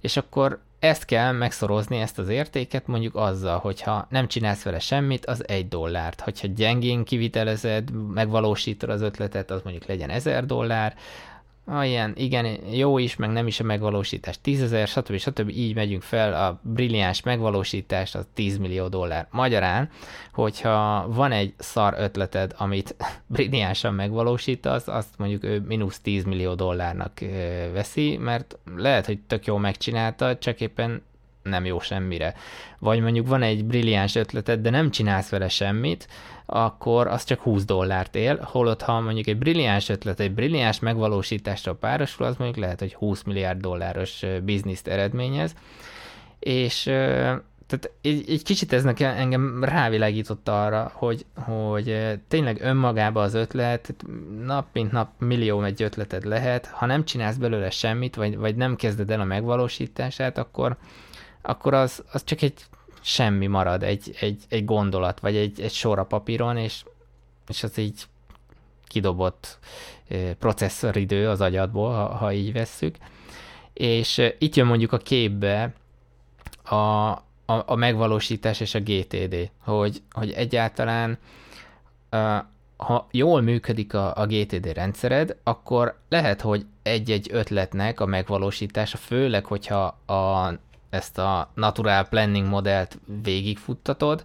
és 0.00 0.16
akkor 0.16 0.60
ezt 0.78 1.04
kell 1.04 1.32
megszorozni, 1.32 2.00
ezt 2.00 2.18
az 2.18 2.28
értéket 2.28 2.86
mondjuk 2.86 3.16
azzal, 3.16 3.58
hogyha 3.58 4.06
nem 4.10 4.28
csinálsz 4.28 4.62
vele 4.62 4.78
semmit, 4.78 5.26
az 5.26 5.48
egy 5.48 5.68
dollárt. 5.68 6.20
Hogyha 6.20 6.48
gyengén 6.54 7.04
kivitelezed, 7.04 7.90
megvalósítod 8.14 8.90
az 8.90 9.00
ötletet, 9.00 9.50
az 9.50 9.60
mondjuk 9.62 9.86
legyen 9.86 10.10
ezer 10.10 10.46
dollár, 10.46 10.94
ah, 11.66 11.88
ilyen, 11.88 12.12
igen, 12.16 12.58
jó 12.70 12.98
is, 12.98 13.16
meg 13.16 13.30
nem 13.30 13.46
is 13.46 13.60
a 13.60 13.64
megvalósítás 13.64 14.40
10 14.40 14.62
ezer, 14.62 14.88
stb. 14.88 15.16
stb. 15.16 15.48
így 15.48 15.74
megyünk 15.74 16.02
fel, 16.02 16.34
a 16.34 16.60
brilliáns 16.62 17.22
megvalósítás 17.22 18.14
az 18.14 18.26
10 18.34 18.58
millió 18.58 18.88
dollár. 18.88 19.26
Magyarán, 19.30 19.90
hogyha 20.32 21.08
van 21.08 21.32
egy 21.32 21.54
szar 21.58 21.94
ötleted, 21.98 22.54
amit 22.56 22.94
brilliánsan 23.26 23.94
megvalósítasz, 23.94 24.88
azt 24.88 25.18
mondjuk 25.18 25.44
ő 25.44 25.60
mínusz 25.60 26.00
10 26.00 26.24
millió 26.24 26.54
dollárnak 26.54 27.20
veszi, 27.72 28.16
mert 28.16 28.58
lehet, 28.76 29.06
hogy 29.06 29.18
tök 29.18 29.46
jó 29.46 29.56
megcsinálta, 29.56 30.38
csak 30.38 30.60
éppen 30.60 31.02
nem 31.44 31.64
jó 31.64 31.80
semmire. 31.80 32.34
Vagy 32.78 33.00
mondjuk 33.00 33.26
van 33.26 33.42
egy 33.42 33.64
brilliáns 33.64 34.14
ötleted, 34.14 34.60
de 34.60 34.70
nem 34.70 34.90
csinálsz 34.90 35.28
vele 35.28 35.48
semmit, 35.48 36.08
akkor 36.46 37.06
az 37.06 37.24
csak 37.24 37.40
20 37.40 37.64
dollárt 37.64 38.14
él, 38.14 38.40
holott 38.42 38.82
ha 38.82 39.00
mondjuk 39.00 39.26
egy 39.26 39.38
brilliáns 39.38 39.88
ötlet, 39.88 40.20
egy 40.20 40.32
brilliáns 40.32 40.78
megvalósításra 40.78 41.74
párosul, 41.74 42.26
az 42.26 42.36
mondjuk 42.36 42.64
lehet, 42.64 42.80
hogy 42.80 42.94
20 42.94 43.22
milliárd 43.22 43.60
dolláros 43.60 44.24
bizniszt 44.42 44.88
eredményez, 44.88 45.54
és 46.38 46.82
tehát 47.66 47.90
egy, 48.02 48.30
egy 48.30 48.42
kicsit 48.42 48.72
ez 48.72 48.82
nekem 48.82 49.16
engem 49.16 49.64
rávilágított 49.64 50.48
arra, 50.48 50.90
hogy, 50.94 51.26
hogy 51.34 52.18
tényleg 52.28 52.60
önmagába 52.60 53.22
az 53.22 53.34
ötlet, 53.34 53.94
nap 54.44 54.66
mint 54.72 54.92
nap 54.92 55.10
millió 55.18 55.62
egy 55.62 55.82
ötleted 55.82 56.24
lehet, 56.24 56.66
ha 56.66 56.86
nem 56.86 57.04
csinálsz 57.04 57.36
belőle 57.36 57.70
semmit, 57.70 58.14
vagy, 58.14 58.36
vagy 58.36 58.56
nem 58.56 58.76
kezded 58.76 59.10
el 59.10 59.20
a 59.20 59.24
megvalósítását, 59.24 60.38
akkor, 60.38 60.76
akkor 61.42 61.74
az, 61.74 62.02
az 62.12 62.24
csak 62.24 62.42
egy 62.42 62.54
semmi 63.04 63.46
marad, 63.46 63.82
egy, 63.82 64.16
egy, 64.20 64.42
egy 64.48 64.64
gondolat, 64.64 65.20
vagy 65.20 65.36
egy, 65.36 65.60
egy 65.60 65.72
sor 65.72 65.98
a 65.98 66.04
papíron, 66.04 66.56
és, 66.56 66.84
és 67.48 67.62
az 67.62 67.78
így 67.78 68.02
kidobott 68.86 69.58
processzoridő 70.38 71.28
az 71.28 71.40
agyadból, 71.40 71.92
ha, 71.92 72.14
ha 72.14 72.32
így 72.32 72.52
vesszük. 72.52 72.96
És 73.72 74.32
itt 74.38 74.54
jön 74.54 74.66
mondjuk 74.66 74.92
a 74.92 74.96
képbe 74.96 75.72
a, 76.62 76.74
a, 76.74 77.22
a 77.66 77.74
megvalósítás 77.74 78.60
és 78.60 78.74
a 78.74 78.80
GTD, 78.80 79.50
hogy, 79.58 80.02
hogy 80.10 80.32
egyáltalán 80.32 81.18
ha 82.76 83.08
jól 83.10 83.40
működik 83.40 83.94
a, 83.94 84.16
a 84.16 84.26
GTD 84.26 84.66
rendszered, 84.66 85.36
akkor 85.42 85.98
lehet, 86.08 86.40
hogy 86.40 86.66
egy-egy 86.82 87.28
ötletnek 87.32 88.00
a 88.00 88.06
megvalósítása, 88.06 88.96
főleg, 88.96 89.44
hogyha 89.44 89.98
a, 90.06 90.52
ezt 90.94 91.18
a 91.18 91.50
natural 91.54 92.04
planning 92.04 92.48
modellt 92.48 92.98
végigfuttatod, 93.22 94.22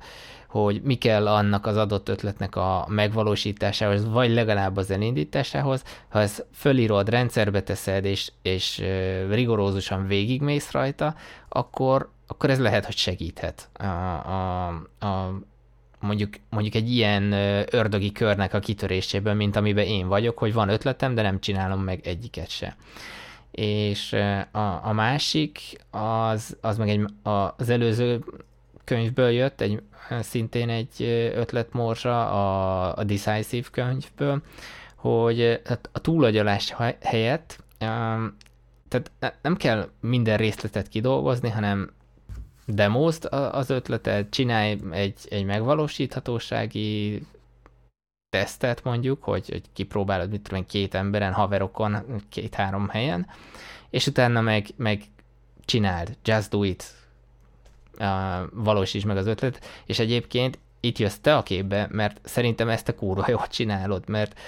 hogy 0.48 0.82
mi 0.82 0.96
kell 0.96 1.28
annak 1.28 1.66
az 1.66 1.78
adott 1.78 2.10
ötletnek 2.10 2.56
a 2.56 2.86
megvalósításához, 2.88 4.10
vagy 4.10 4.30
legalább 4.32 4.78
az 4.78 4.92
elindításához. 4.92 5.84
Ha 6.10 6.20
ezt 6.20 6.46
fölírod, 6.54 7.10
rendszerbe 7.10 7.62
teszed, 7.62 8.06
és, 8.06 8.32
és 8.42 8.84
rigorózusan 9.30 10.08
végigmész 10.08 10.72
rajta, 10.72 11.16
akkor, 11.50 12.10
akkor 12.28 12.50
ez 12.50 12.60
lehet, 12.60 12.86
hogy 12.86 12.96
segíthet 12.96 13.70
a, 13.74 13.84
a, 13.84 14.68
a, 15.00 15.40
mondjuk, 16.00 16.34
mondjuk 16.50 16.76
egy 16.76 16.92
ilyen 16.92 17.32
ördögi 17.72 18.12
körnek 18.12 18.54
a 18.54 18.60
kitörésében, 18.60 19.36
mint 19.36 19.56
amiben 19.56 19.86
én 19.86 20.08
vagyok, 20.08 20.38
hogy 20.38 20.54
van 20.54 20.70
ötletem, 20.70 21.16
de 21.16 21.22
nem 21.22 21.40
csinálom 21.40 21.82
meg 21.82 22.08
egyiket 22.08 22.50
se. 22.50 22.76
És 23.52 24.14
a, 24.52 24.88
a 24.88 24.94
másik, 24.94 25.60
az, 25.92 26.58
az 26.62 26.78
meg 26.78 26.90
egy, 26.90 27.06
az 27.58 27.70
előző 27.70 28.24
könyvből 28.84 29.30
jött, 29.30 29.62
egy, 29.62 29.82
szintén 30.20 30.70
egy 30.70 31.04
ötletmorzsa 31.36 32.30
a, 32.30 32.96
a 32.96 33.04
Decisive 33.04 33.68
könyvből, 33.72 34.42
hogy 34.96 35.62
a 35.92 36.00
túlagyalás 36.00 36.74
helyett 37.02 37.64
tehát 38.90 39.38
nem 39.42 39.58
kell 39.58 39.90
minden 40.00 40.38
részletet 40.38 40.88
kidolgozni, 40.88 41.50
hanem 41.50 41.92
demozd 42.66 43.28
az 43.52 43.70
ötletet, 43.70 44.30
csinálj 44.30 44.78
egy, 44.92 45.20
egy 45.30 45.46
megvalósíthatósági 45.46 47.24
tesztet 48.30 48.84
mondjuk, 48.84 49.24
hogy, 49.24 49.50
hogy 49.50 49.62
kipróbálod 49.74 50.30
mit 50.30 50.42
tudom 50.42 50.66
két 50.66 50.94
emberen, 50.94 51.34
haverokon, 51.34 52.24
két-három 52.30 52.90
helyen, 52.90 53.28
és 53.90 54.08
utána 54.08 54.42
meg, 54.42 54.68
meg 54.76 55.02
csináld, 55.66 56.18
just 56.24 56.50
do 56.50 56.64
it, 56.64 56.84
valósíts 58.52 59.06
meg 59.06 59.18
az 59.18 59.28
ötlet, 59.28 59.66
és 59.86 60.00
egyébként 60.00 60.60
itt 60.80 60.98
jössz 60.98 61.18
te 61.18 61.36
a 61.36 61.44
képbe, 61.44 61.88
mert 61.92 62.20
szerintem 62.24 62.70
ezt 62.70 62.88
a 62.90 62.96
kurva 62.96 63.26
jól 63.28 63.48
csinálod, 63.50 64.04
mert 64.08 64.40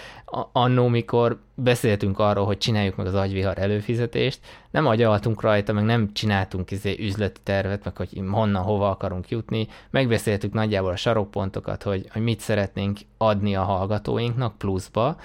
annó, 0.52 0.88
mikor 0.88 1.40
beszéltünk 1.56 2.20
arról, 2.20 2.46
hogy 2.46 2.58
csináljuk 2.58 2.96
meg 2.96 3.06
az 3.06 3.14
agyvihar 3.14 3.58
előfizetést, 3.58 4.40
nem 4.72 4.88
agyaltunk 4.88 5.42
rajta, 5.42 5.74
meg 5.74 5.84
nem 5.84 6.14
csináltunk 6.14 6.72
izé 6.72 6.96
üzleti 7.00 7.40
tervet, 7.44 7.84
meg 7.84 7.98
hogy 7.98 8.22
honnan, 8.32 8.64
hova 8.64 8.90
akarunk 8.90 9.30
jutni, 9.30 9.68
megbeszéltük 9.90 10.54
nagyjából 10.54 10.92
a 10.92 10.96
sarokpontokat, 10.96 11.84
hogy, 11.84 12.08
hogy 12.12 12.22
mit 12.22 12.40
szeretnénk 12.40 13.00
adni 13.18 13.56
a 13.56 13.64
hallgatóinknak 13.64 14.58
pluszba, 14.58 15.18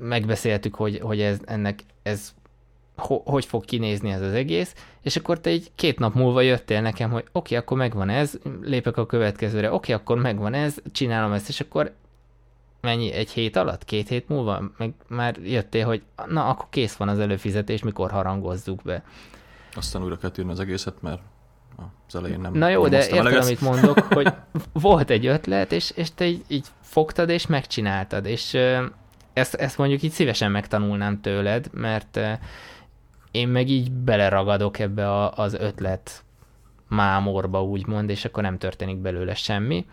megbeszéltük, 0.00 0.74
hogy, 0.74 0.98
hogy 0.98 1.20
ez, 1.20 1.38
ennek 1.44 1.80
ez 2.02 2.34
ho, 2.96 3.22
hogy 3.24 3.44
fog 3.44 3.64
kinézni 3.64 4.10
ez 4.10 4.20
az 4.20 4.32
egész, 4.32 4.74
és 5.02 5.16
akkor 5.16 5.40
te 5.40 5.50
egy 5.50 5.70
két 5.74 5.98
nap 5.98 6.14
múlva 6.14 6.40
jöttél 6.40 6.80
nekem, 6.80 7.10
hogy 7.10 7.22
oké, 7.22 7.32
okay, 7.32 7.56
akkor 7.56 7.76
megvan 7.76 8.08
ez, 8.08 8.38
lépek 8.62 8.96
a 8.96 9.06
következőre, 9.06 9.66
oké, 9.72 9.92
okay, 9.92 9.94
akkor 9.94 10.18
megvan 10.18 10.54
ez, 10.54 10.76
csinálom 10.92 11.32
ezt, 11.32 11.48
és 11.48 11.60
akkor 11.60 11.92
mennyi, 12.80 13.12
egy 13.12 13.30
hét 13.30 13.56
alatt, 13.56 13.84
két 13.84 14.08
hét 14.08 14.28
múlva, 14.28 14.62
meg 14.76 14.92
már 15.08 15.36
jöttél, 15.42 15.86
hogy 15.86 16.02
na, 16.26 16.48
akkor 16.48 16.66
kész 16.70 16.94
van 16.94 17.08
az 17.08 17.18
előfizetés, 17.18 17.82
mikor 17.82 18.10
harangozzuk 18.10 18.82
be. 18.82 19.04
Aztán 19.74 20.02
újra 20.02 20.16
kell 20.16 20.30
tűnni 20.30 20.50
az 20.50 20.60
egészet, 20.60 21.02
mert 21.02 21.20
az 22.06 22.14
elején 22.14 22.40
nem 22.40 22.52
Na 22.52 22.68
jó, 22.68 22.88
de 22.88 23.08
értem, 23.08 23.40
amit 23.40 23.60
mondok, 23.60 23.98
hogy 23.98 24.32
volt 24.72 25.10
egy 25.10 25.26
ötlet, 25.26 25.72
és, 25.72 25.90
és 25.90 26.14
te 26.14 26.26
így, 26.26 26.44
így 26.48 26.66
fogtad, 26.80 27.28
és 27.28 27.46
megcsináltad, 27.46 28.26
és 28.26 28.56
ezt, 29.32 29.54
ezt 29.54 29.78
mondjuk 29.78 30.02
így 30.02 30.10
szívesen 30.10 30.50
megtanulnám 30.50 31.20
tőled, 31.20 31.68
mert 31.72 32.20
én 33.36 33.48
meg 33.48 33.68
így 33.68 33.92
beleragadok 33.92 34.78
ebbe 34.78 35.10
a, 35.10 35.32
az 35.32 35.54
ötlet 35.54 36.24
mámorba, 36.88 37.64
úgymond, 37.64 38.10
és 38.10 38.24
akkor 38.24 38.42
nem 38.42 38.58
történik 38.58 38.96
belőle 38.96 39.34
semmi. 39.34 39.86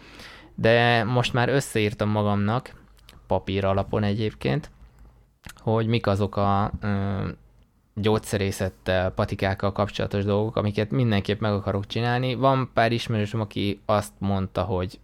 De 0.56 1.04
most 1.04 1.34
már 1.34 1.50
összeírtam 1.50 2.10
magamnak, 2.10 2.74
papír 3.28 3.66
alapon 3.66 4.04
egyébként, 4.04 4.72
hogy 5.58 5.88
mik 5.88 6.08
azok 6.08 6.36
a 6.36 6.72
ö, 6.82 7.28
gyógyszerészettel, 7.94 9.12
patikákkal 9.12 9.72
kapcsolatos 9.72 10.24
dolgok, 10.24 10.56
amiket 10.56 10.92
mindenképp 10.92 11.40
meg 11.40 11.52
akarok 11.54 11.88
csinálni. 11.88 12.36
Van 12.36 12.70
pár 12.74 12.92
ismerősöm, 12.92 13.42
aki 13.42 13.82
azt 13.86 14.14
mondta, 14.18 14.62
hogy 14.62 15.00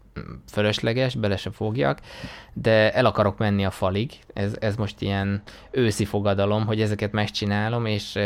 fölösleges, 0.51 1.15
bele 1.15 1.37
se 1.37 1.51
fogjak, 1.51 1.99
de 2.53 2.91
el 2.93 3.05
akarok 3.05 3.37
menni 3.37 3.65
a 3.65 3.71
falig. 3.71 4.11
Ez, 4.33 4.55
ez 4.59 4.75
most 4.75 5.01
ilyen 5.01 5.41
őszi 5.71 6.05
fogadalom, 6.05 6.65
hogy 6.65 6.81
ezeket 6.81 7.11
megcsinálom, 7.11 7.85
és 7.85 8.19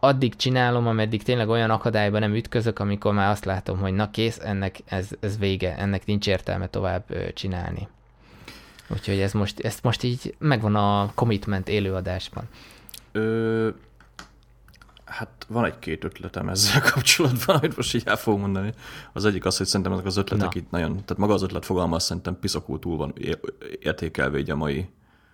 addig 0.00 0.36
csinálom, 0.36 0.86
ameddig 0.86 1.22
tényleg 1.22 1.48
olyan 1.48 1.70
akadályba 1.70 2.18
nem 2.18 2.34
ütközök, 2.34 2.78
amikor 2.78 3.14
már 3.14 3.30
azt 3.30 3.44
látom, 3.44 3.78
hogy 3.78 3.92
na 3.92 4.10
kész, 4.10 4.38
ennek 4.42 4.78
ez, 4.84 5.10
ez 5.20 5.38
vége, 5.38 5.76
ennek 5.76 6.06
nincs 6.06 6.26
értelme 6.26 6.68
tovább 6.68 7.32
csinálni. 7.34 7.88
Úgyhogy 8.88 9.18
ez 9.18 9.32
most, 9.32 9.60
ezt 9.60 9.82
most 9.82 10.02
így 10.02 10.34
megvan 10.38 10.74
a 10.74 11.12
commitment 11.14 11.68
élőadásban. 11.68 12.44
Ö, 13.12 13.68
Hát 15.04 15.46
van 15.48 15.64
egy-két 15.64 16.04
ötletem 16.04 16.48
ezzel 16.48 16.80
kapcsolatban, 16.92 17.56
amit 17.56 17.76
most 17.76 17.94
így 17.94 18.02
el 18.06 18.16
fogom 18.16 18.40
mondani. 18.40 18.72
Az 19.12 19.24
egyik 19.24 19.44
az, 19.44 19.56
hogy 19.56 19.66
szerintem 19.66 19.92
ezek 19.92 20.06
az 20.06 20.16
ötletek 20.16 20.54
Na. 20.54 20.60
itt 20.60 20.70
nagyon, 20.70 20.90
tehát 20.92 21.16
maga 21.16 21.32
az 21.34 21.42
ötlet 21.42 21.64
fogalma 21.64 21.98
szerintem 21.98 22.38
piszakul 22.38 22.78
túl 22.78 22.96
van 22.96 23.14
értékelve 23.80 24.38
így 24.38 24.50
a 24.50 24.56
mai 24.56 24.88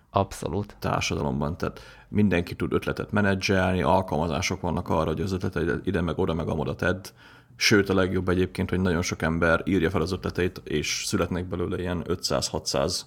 Abszolút. 0.09 0.75
társadalomban. 0.79 1.57
Tehát 1.57 1.79
mindenki 2.07 2.55
tud 2.55 2.73
ötletet 2.73 3.11
menedzselni, 3.11 3.81
alkalmazások 3.81 4.61
vannak 4.61 4.89
arra, 4.89 5.09
hogy 5.09 5.21
az 5.21 5.31
ötletet 5.31 5.85
ide 5.87 6.01
meg 6.01 6.17
oda 6.17 6.33
meg 6.33 6.47
amoda 6.47 6.75
tedd. 6.75 7.07
Sőt, 7.55 7.89
a 7.89 7.93
legjobb 7.93 8.29
egyébként, 8.29 8.69
hogy 8.69 8.79
nagyon 8.79 9.01
sok 9.01 9.21
ember 9.21 9.61
írja 9.65 9.89
fel 9.89 10.01
az 10.01 10.11
ötleteit, 10.11 10.61
és 10.63 11.03
születnek 11.05 11.45
belőle 11.45 11.79
ilyen 11.79 12.03
500-600 12.07 13.01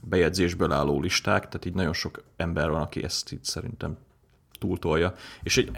bejegyzésből 0.00 0.72
álló 0.72 1.00
listák, 1.00 1.48
tehát 1.48 1.64
így 1.64 1.74
nagyon 1.74 1.92
sok 1.92 2.22
ember 2.36 2.70
van, 2.70 2.80
aki 2.80 3.04
ezt 3.04 3.32
itt 3.32 3.44
szerintem 3.44 3.96
túltolja. 4.60 5.14
És 5.42 5.56
egy, 5.56 5.70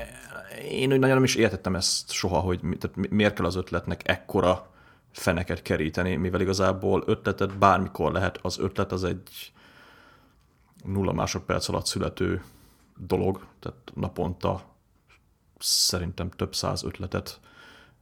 én 0.70 0.93
úgy 0.93 0.99
nagyon 0.99 1.14
nem 1.14 1.24
is 1.24 1.35
értettem 1.35 1.74
ezt 1.74 2.11
soha, 2.11 2.39
hogy 2.39 2.61
tehát 2.61 3.11
miért 3.11 3.35
kell 3.35 3.45
az 3.45 3.57
ötletnek 3.57 4.09
ekkora 4.09 4.70
feneket 5.12 5.62
keríteni, 5.62 6.16
mivel 6.16 6.41
igazából 6.41 7.03
ötletet 7.07 7.59
bármikor 7.59 8.12
lehet, 8.12 8.39
az 8.43 8.59
ötlet 8.59 8.93
az 8.93 9.05
egy 9.05 9.53
nulla 10.85 11.12
másodperc 11.12 11.68
alatt 11.68 11.87
születő 11.87 12.43
dolog, 12.97 13.47
tehát 13.59 13.78
naponta 13.95 14.62
szerintem 15.59 16.30
több 16.30 16.55
száz 16.55 16.85
ötletet 16.85 17.41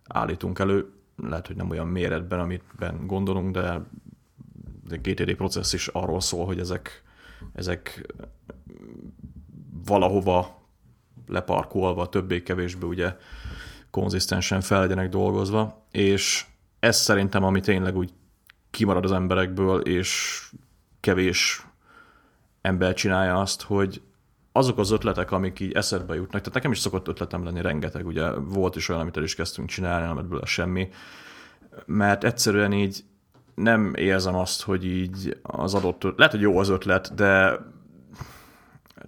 állítunk 0.07 0.59
elő, 0.59 0.93
lehet, 1.17 1.47
hogy 1.47 1.57
nem 1.57 1.71
olyan 1.71 1.87
méretben, 1.87 2.41
amit 2.41 2.65
gondolunk, 3.07 3.55
de 3.55 3.71
a 3.71 3.87
GTD 4.89 5.35
processz 5.35 5.73
is 5.73 5.87
arról 5.87 6.21
szól, 6.21 6.47
hogy 6.47 6.59
ezek, 6.59 7.03
ezek 7.53 8.13
valahova 9.85 10.60
leparkolva, 11.31 12.09
többé-kevésbé 12.09 12.87
ugye 12.87 13.17
konzisztensen 13.91 14.61
fel 14.61 14.81
legyenek 14.81 15.09
dolgozva, 15.09 15.87
és 15.91 16.45
ez 16.81 16.97
szerintem, 16.97 17.45
ami 17.45 17.61
tényleg 17.61 17.97
úgy 17.97 18.13
kimarad 18.71 19.05
az 19.05 19.13
emberekből, 19.13 19.81
és 19.81 20.41
kevés 21.01 21.67
ember 22.61 22.95
csinálja 22.95 23.41
azt, 23.41 23.63
hogy 23.63 24.03
azok 24.53 24.79
az 24.79 24.91
ötletek, 24.91 25.31
amik 25.31 25.61
így 25.61 25.73
eszedbe 25.73 26.15
jutnak, 26.15 26.41
tehát 26.41 26.55
nekem 26.55 26.71
is 26.71 26.79
szokott 26.79 27.09
ötletem 27.09 27.45
lenni 27.45 27.61
rengeteg, 27.61 28.07
ugye 28.07 28.31
volt 28.31 28.77
is 28.77 28.89
olyan, 28.89 29.01
amit 29.01 29.17
el 29.17 29.23
is 29.23 29.35
kezdtünk 29.35 29.69
csinálni, 29.69 30.07
nem 30.07 30.19
ebből 30.19 30.43
semmi, 30.45 30.89
mert 31.87 32.25
egyszerűen 32.25 32.73
így 32.73 33.05
nem 33.55 33.95
érzem 33.95 34.35
azt, 34.35 34.63
hogy 34.63 34.85
így 34.85 35.39
az 35.43 35.75
adott, 35.75 36.03
lehet, 36.17 36.33
hogy 36.33 36.41
jó 36.41 36.59
az 36.59 36.69
ötlet, 36.69 37.15
de 37.15 37.59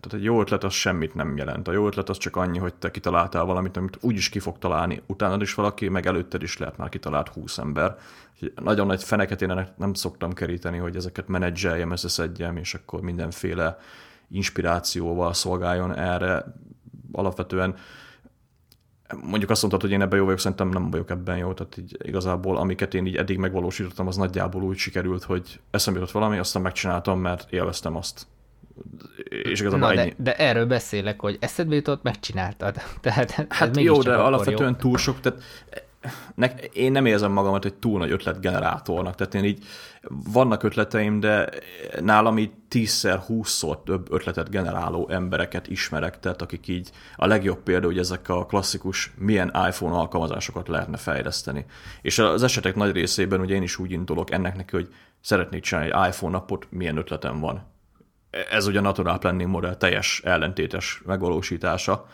tehát 0.01 0.12
egy 0.12 0.24
jó 0.24 0.40
ötlet 0.40 0.64
az 0.64 0.72
semmit 0.72 1.14
nem 1.14 1.36
jelent. 1.36 1.68
A 1.68 1.72
jó 1.72 1.86
ötlet 1.86 2.09
az 2.09 2.18
csak 2.18 2.36
annyi, 2.36 2.59
hogy 2.59 2.74
te 2.74 2.90
kitaláltál 2.90 3.45
valamit, 3.45 3.76
amit 3.76 3.99
úgyis 4.01 4.28
ki 4.28 4.38
fog 4.38 4.59
találni. 4.59 5.03
Utána 5.07 5.43
is 5.43 5.55
valaki, 5.55 5.88
meg 5.88 6.07
előtted 6.07 6.43
is 6.43 6.59
lehet 6.59 6.76
már 6.76 6.88
kitalált 6.88 7.28
20 7.28 7.59
ember. 7.59 7.97
Nagyon 8.55 8.86
nagy 8.86 9.05
feneket 9.05 9.43
én 9.43 9.68
nem 9.76 9.95
szoktam 9.95 10.32
keríteni, 10.32 10.78
hogy 10.78 10.97
ezeket 10.97 11.28
menedzseljem, 11.28 11.90
összeszedjem, 11.90 12.57
és 12.57 12.74
akkor 12.74 13.01
mindenféle 13.01 13.78
inspirációval 14.28 15.32
szolgáljon 15.32 15.97
erre. 15.97 16.45
Alapvetően 17.12 17.74
mondjuk 19.20 19.51
azt 19.51 19.61
mondtad, 19.61 19.82
hogy 19.82 19.90
én 19.90 20.01
ebben 20.01 20.18
jó 20.18 20.24
vagyok, 20.24 20.40
szerintem 20.40 20.68
nem 20.68 20.90
vagyok 20.90 21.11
ebben 21.11 21.36
jó, 21.36 21.53
tehát 21.53 21.76
így 21.76 21.97
igazából 22.03 22.57
amiket 22.57 22.95
én 22.95 23.07
így 23.07 23.16
eddig 23.16 23.38
megvalósítottam, 23.38 24.07
az 24.07 24.16
nagyjából 24.16 24.62
úgy 24.62 24.76
sikerült, 24.76 25.22
hogy 25.22 25.61
eszembe 25.70 25.99
jutott 25.99 26.14
valami, 26.14 26.38
aztán 26.38 26.62
megcsináltam, 26.62 27.20
mert 27.20 27.53
élveztem 27.53 27.97
azt. 27.97 28.26
És 29.29 29.61
igazából 29.61 29.95
Na, 29.95 30.01
ennyi. 30.01 30.09
De, 30.09 30.23
de 30.23 30.37
erről 30.37 30.66
beszélek, 30.66 31.20
hogy 31.20 31.37
eszedbe 31.41 31.75
jutott, 31.75 32.03
megcsináltad. 32.03 32.77
Tehát, 33.01 33.47
hát 33.49 33.77
jó, 33.81 34.03
de 34.03 34.14
alapvetően 34.14 34.70
jó. 34.70 34.77
túl 34.77 34.99
sok, 34.99 35.20
tehát 35.20 35.43
ne, 36.35 36.47
én 36.73 36.93
nem 36.93 37.07
érzem 37.07 37.33
magamat 37.33 37.64
egy 37.64 37.75
túl 37.75 37.99
nagy 37.99 38.11
ötletgenerátornak, 38.11 39.14
tehát 39.14 39.35
én 39.35 39.45
így 39.45 39.64
vannak 40.33 40.62
ötleteim, 40.62 41.20
de 41.20 41.49
nálam 42.01 42.39
így 42.39 42.51
tízszer, 42.68 43.18
húszszor 43.18 43.83
több 43.83 44.12
ötletet 44.12 44.51
generáló 44.51 45.09
embereket 45.09 45.68
ismerek, 45.68 46.20
tehát 46.20 46.43
akik 46.43 46.68
így 46.68 46.91
a 47.16 47.27
legjobb 47.27 47.62
példa, 47.62 47.87
hogy 47.87 47.99
ezek 47.99 48.29
a 48.29 48.47
klasszikus 48.47 49.12
milyen 49.18 49.53
iPhone 49.68 49.95
alkalmazásokat 49.95 50.68
lehetne 50.68 50.97
fejleszteni. 50.97 51.64
És 52.03 52.18
az 52.18 52.43
esetek 52.43 52.75
nagy 52.75 52.93
részében 52.93 53.41
ugye 53.41 53.55
én 53.55 53.62
is 53.62 53.79
úgy 53.79 53.91
indulok 53.91 54.31
ennek 54.31 54.57
neki, 54.57 54.77
hogy 54.77 54.89
szeretnék 55.20 55.62
csinálni 55.62 55.91
egy 55.91 56.09
iPhone 56.09 56.33
napot, 56.33 56.66
milyen 56.70 56.97
ötletem 56.97 57.41
van. 57.41 57.70
Ez 58.51 58.66
ugye 58.66 58.78
a 58.78 58.83
Natural 58.83 59.18
Planning 59.18 59.51
modell 59.51 59.76
teljes 59.76 60.20
ellentétes 60.24 61.03
megvalósítása, 61.07 62.07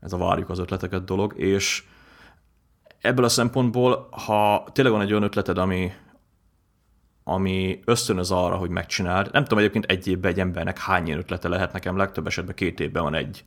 ez 0.00 0.12
a 0.12 0.16
várjuk 0.16 0.50
az 0.50 0.58
ötleteket 0.58 1.04
dolog, 1.04 1.38
és 1.38 1.84
ebből 3.00 3.24
a 3.24 3.28
szempontból, 3.28 4.08
ha 4.10 4.64
tényleg 4.72 4.92
van 4.92 5.02
egy 5.02 5.10
olyan 5.10 5.22
ötleted, 5.22 5.58
ami, 5.58 5.92
ami 7.24 7.80
ösztönöz 7.84 8.30
arra, 8.30 8.56
hogy 8.56 8.70
megcsináld, 8.70 9.32
nem 9.32 9.42
tudom 9.42 9.58
egyébként 9.58 9.84
egy 9.84 10.06
évben 10.06 10.30
egy 10.30 10.40
embernek 10.40 10.78
hány 10.78 11.06
ilyen 11.06 11.18
ötlete 11.18 11.48
lehet, 11.48 11.72
nekem 11.72 11.96
legtöbb 11.96 12.26
esetben 12.26 12.54
két 12.54 12.80
évben 12.80 13.02
van 13.02 13.14
egy, 13.14 13.44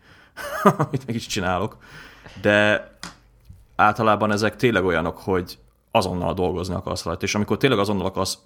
amit 0.78 1.06
meg 1.06 1.16
is 1.16 1.26
csinálok, 1.26 1.78
de 2.42 2.90
általában 3.76 4.32
ezek 4.32 4.56
tényleg 4.56 4.86
olyanok, 4.86 5.18
hogy 5.18 5.58
azonnal 5.92 6.34
dolgozni 6.34 6.76
akarsz 6.76 7.04
rajta, 7.04 7.26
és 7.26 7.36
amikor 7.36 7.58
tényleg 7.58 7.80
azonnal 7.80 8.06
akarsz, 8.06 8.38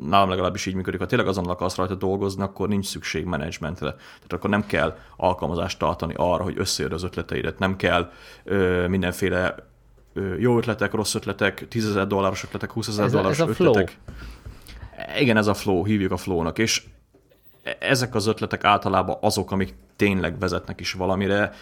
nálam 0.00 0.28
legalábbis 0.28 0.66
így 0.66 0.74
működik, 0.74 1.00
ha 1.00 1.06
tényleg 1.06 1.28
azonnal 1.28 1.52
akarsz 1.52 1.76
rajta 1.76 1.94
dolgozni, 1.94 2.42
akkor 2.42 2.68
nincs 2.68 2.86
szükség 2.86 3.24
menedzsmentre. 3.24 3.90
Tehát 3.90 4.32
akkor 4.32 4.50
nem 4.50 4.66
kell 4.66 4.96
alkalmazást 5.16 5.78
tartani 5.78 6.14
arra, 6.16 6.42
hogy 6.42 6.58
összejöd 6.58 6.92
az 6.92 7.02
ötleteidet, 7.02 7.58
nem 7.58 7.76
kell 7.76 8.10
ö, 8.44 8.88
mindenféle 8.88 9.54
jó 10.38 10.56
ötletek, 10.56 10.92
rossz 10.92 11.14
ötletek, 11.14 11.68
10 11.68 11.86
ezer 11.88 12.06
dolláros 12.06 12.44
ötletek, 12.44 12.72
20 12.72 12.88
ezer 12.88 13.10
dolláros 13.10 13.38
ez 13.38 13.46
a 13.46 13.50
ötletek. 13.50 13.98
Flow. 14.04 15.20
Igen, 15.20 15.36
ez 15.36 15.46
a 15.46 15.54
flow, 15.54 15.84
hívjuk 15.84 16.12
a 16.12 16.16
flownak, 16.16 16.58
és 16.58 16.82
ezek 17.78 18.14
az 18.14 18.26
ötletek 18.26 18.64
általában 18.64 19.16
azok, 19.20 19.50
amik 19.50 19.74
tényleg 19.96 20.38
vezetnek 20.38 20.80
is 20.80 20.92
valamire. 20.92 21.52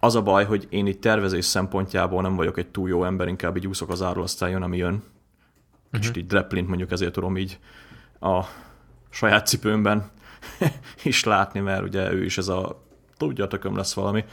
Az 0.00 0.14
a 0.14 0.22
baj, 0.22 0.44
hogy 0.44 0.66
én 0.70 0.86
itt 0.86 1.00
tervezés 1.00 1.44
szempontjából 1.44 2.22
nem 2.22 2.36
vagyok 2.36 2.58
egy 2.58 2.68
túl 2.68 2.88
jó 2.88 3.04
ember, 3.04 3.28
inkább 3.28 3.56
így 3.56 3.66
úszok 3.66 3.90
az 3.90 4.02
árról, 4.02 4.22
aztán 4.22 4.50
jön, 4.50 4.62
ami 4.62 4.76
jön. 4.76 5.02
Kicsit 5.90 6.08
uh-huh. 6.08 6.22
így 6.22 6.26
dreplint 6.26 6.68
mondjuk 6.68 6.90
ezért 6.90 7.12
tudom 7.12 7.36
így 7.36 7.58
a 8.20 8.44
saját 9.10 9.46
cipőmben 9.46 10.10
is 11.02 11.24
látni, 11.24 11.60
mert 11.60 11.82
ugye 11.82 12.12
ő 12.12 12.24
is 12.24 12.38
ez 12.38 12.48
a 12.48 12.82
tudja, 13.16 13.46
tököm 13.46 13.76
lesz 13.76 13.94
valami 13.94 14.24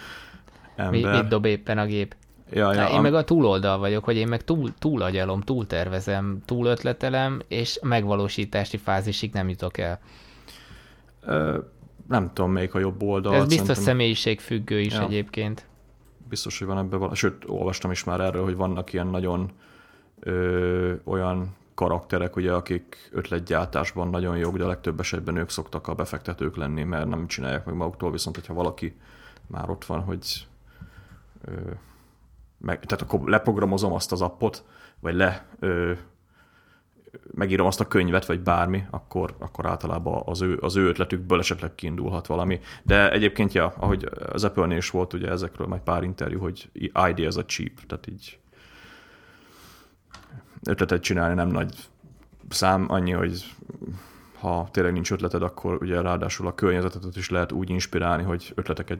ember. 0.75 1.11
Mi, 1.11 1.17
mit 1.17 1.27
dob 1.27 1.45
éppen 1.45 1.77
a 1.77 1.85
gép? 1.85 2.15
Ja, 2.51 2.73
ja, 2.73 2.87
én 2.87 2.95
am... 2.95 3.01
meg 3.01 3.13
a 3.13 3.23
túloldal 3.23 3.77
vagyok, 3.77 4.03
hogy 4.03 4.15
én 4.15 4.27
meg 4.27 4.43
túl, 4.43 4.73
túl 4.79 5.01
agyalom, 5.01 5.41
túl 5.41 5.67
tervezem, 5.67 6.41
túl 6.45 6.65
ötletelem, 6.65 7.41
és 7.47 7.79
megvalósítási 7.81 8.77
fázisig 8.77 9.33
nem 9.33 9.49
jutok 9.49 9.77
el. 9.77 9.99
Ö, 11.21 11.57
nem 12.07 12.31
tudom, 12.33 12.51
melyik 12.51 12.73
a 12.73 12.79
jobb 12.79 13.03
oldal. 13.03 13.33
Ez 13.33 13.39
biztos 13.39 13.57
szerintem... 13.57 13.83
személyiségfüggő 13.83 14.79
is 14.79 14.93
ja. 14.93 15.03
egyébként. 15.03 15.65
Biztos, 16.29 16.57
hogy 16.57 16.67
van 16.67 16.77
ebben 16.77 16.99
valami. 16.99 17.15
Sőt, 17.15 17.43
olvastam 17.47 17.91
is 17.91 18.03
már 18.03 18.19
erről, 18.19 18.43
hogy 18.43 18.55
vannak 18.55 18.93
ilyen 18.93 19.07
nagyon 19.07 19.51
ö, 20.25 20.93
olyan 21.03 21.55
karakterek, 21.73 22.35
ugye, 22.35 22.53
akik 22.53 23.09
ötletgyártásban 23.11 24.09
nagyon 24.09 24.37
jók, 24.37 24.57
de 24.57 24.65
legtöbb 24.65 24.99
esetben 24.99 25.35
ők 25.37 25.49
szoktak 25.49 25.87
a 25.87 25.95
befektetők 25.95 26.55
lenni, 26.55 26.83
mert 26.83 27.07
nem 27.07 27.27
csinálják 27.27 27.65
meg 27.65 27.75
maguktól, 27.75 28.11
viszont 28.11 28.35
hogyha 28.35 28.53
valaki 28.53 28.95
már 29.47 29.69
ott 29.69 29.85
van, 29.85 30.01
hogy 30.01 30.47
ö, 31.45 31.51
meg, 32.57 32.79
tehát 32.79 33.03
akkor 33.03 33.29
leprogramozom 33.29 33.93
azt 33.93 34.11
az 34.11 34.21
appot, 34.21 34.63
vagy 34.99 35.15
le 35.15 35.45
ö, 35.59 35.93
megírom 37.31 37.67
azt 37.67 37.79
a 37.79 37.87
könyvet, 37.87 38.25
vagy 38.25 38.39
bármi, 38.39 38.83
akkor, 38.89 39.35
akkor 39.39 39.65
általában 39.65 40.21
az 40.25 40.41
ő, 40.41 40.57
az 40.61 40.75
ő 40.75 40.87
ötletükből 40.87 41.39
esetleg 41.39 41.75
kiindulhat 41.75 42.27
valami. 42.27 42.59
De 42.83 43.11
egyébként, 43.11 43.53
ja, 43.53 43.73
ahogy 43.77 44.09
az 44.31 44.43
Apple-nél 44.43 44.77
is 44.77 44.89
volt 44.89 45.13
ugye 45.13 45.29
ezekről 45.29 45.67
majd 45.67 45.81
pár 45.81 46.03
interjú, 46.03 46.39
hogy 46.39 46.69
ideas 47.07 47.35
a 47.35 47.45
cheap, 47.45 47.71
tehát 47.87 48.07
így 48.07 48.39
ötletet 50.67 51.01
csinálni 51.01 51.35
nem 51.35 51.47
nagy 51.47 51.75
szám, 52.49 52.85
annyi, 52.87 53.11
hogy 53.11 53.55
ha 54.39 54.67
tényleg 54.71 54.93
nincs 54.93 55.11
ötleted, 55.11 55.41
akkor 55.41 55.77
ugye 55.81 56.01
ráadásul 56.01 56.47
a 56.47 56.55
környezetet 56.55 57.15
is 57.15 57.29
lehet 57.29 57.51
úgy 57.51 57.69
inspirálni, 57.69 58.23
hogy 58.23 58.51
ötleteket 58.55 58.99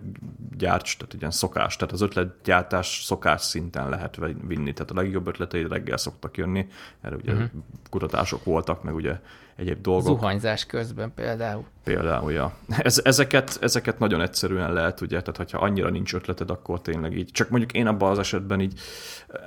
gyárts, 0.58 0.98
tehát 0.98 1.14
ilyen 1.14 1.32
szokás. 1.32 1.76
Tehát 1.76 1.94
az 1.94 2.02
ötletgyártás 2.02 3.02
szokás 3.04 3.42
szinten 3.42 3.90
lehet 3.90 4.20
vinni. 4.48 4.74
Tehát 4.74 4.92
a 4.92 4.96
legjobb 4.96 5.28
ötleteid 5.28 5.68
reggel 5.68 5.98
szoktak 5.98 6.38
jönni. 6.38 6.68
Erre 7.02 7.16
ugye 7.16 7.34
uh-huh. 7.34 7.50
kutatások 7.90 8.44
voltak, 8.44 8.84
meg 8.84 8.96
ugye 8.96 9.20
egyéb 9.56 9.82
dolgok. 9.82 10.04
Zuhanyzás 10.04 10.66
közben 10.66 11.14
például. 11.14 11.64
Például, 11.84 12.32
ja. 12.32 12.54
Ez, 12.78 13.02
ezeket, 13.04 13.58
ezeket 13.62 14.00
nagyon 14.00 14.22
egyszerűen 14.22 14.74
lehet, 14.74 15.02
ugye, 15.02 15.20
tehát 15.20 15.38
hogyha 15.38 15.58
annyira 15.58 15.90
nincs 15.90 16.14
ötleted, 16.14 16.50
akkor 16.50 16.82
tényleg 16.82 17.18
így. 17.18 17.32
Csak 17.32 17.50
mondjuk 17.50 17.72
én 17.72 17.88
abban 17.88 18.12
az 18.12 18.20
esetben 18.20 18.62
így, 18.62 18.80
eh, 19.28 19.40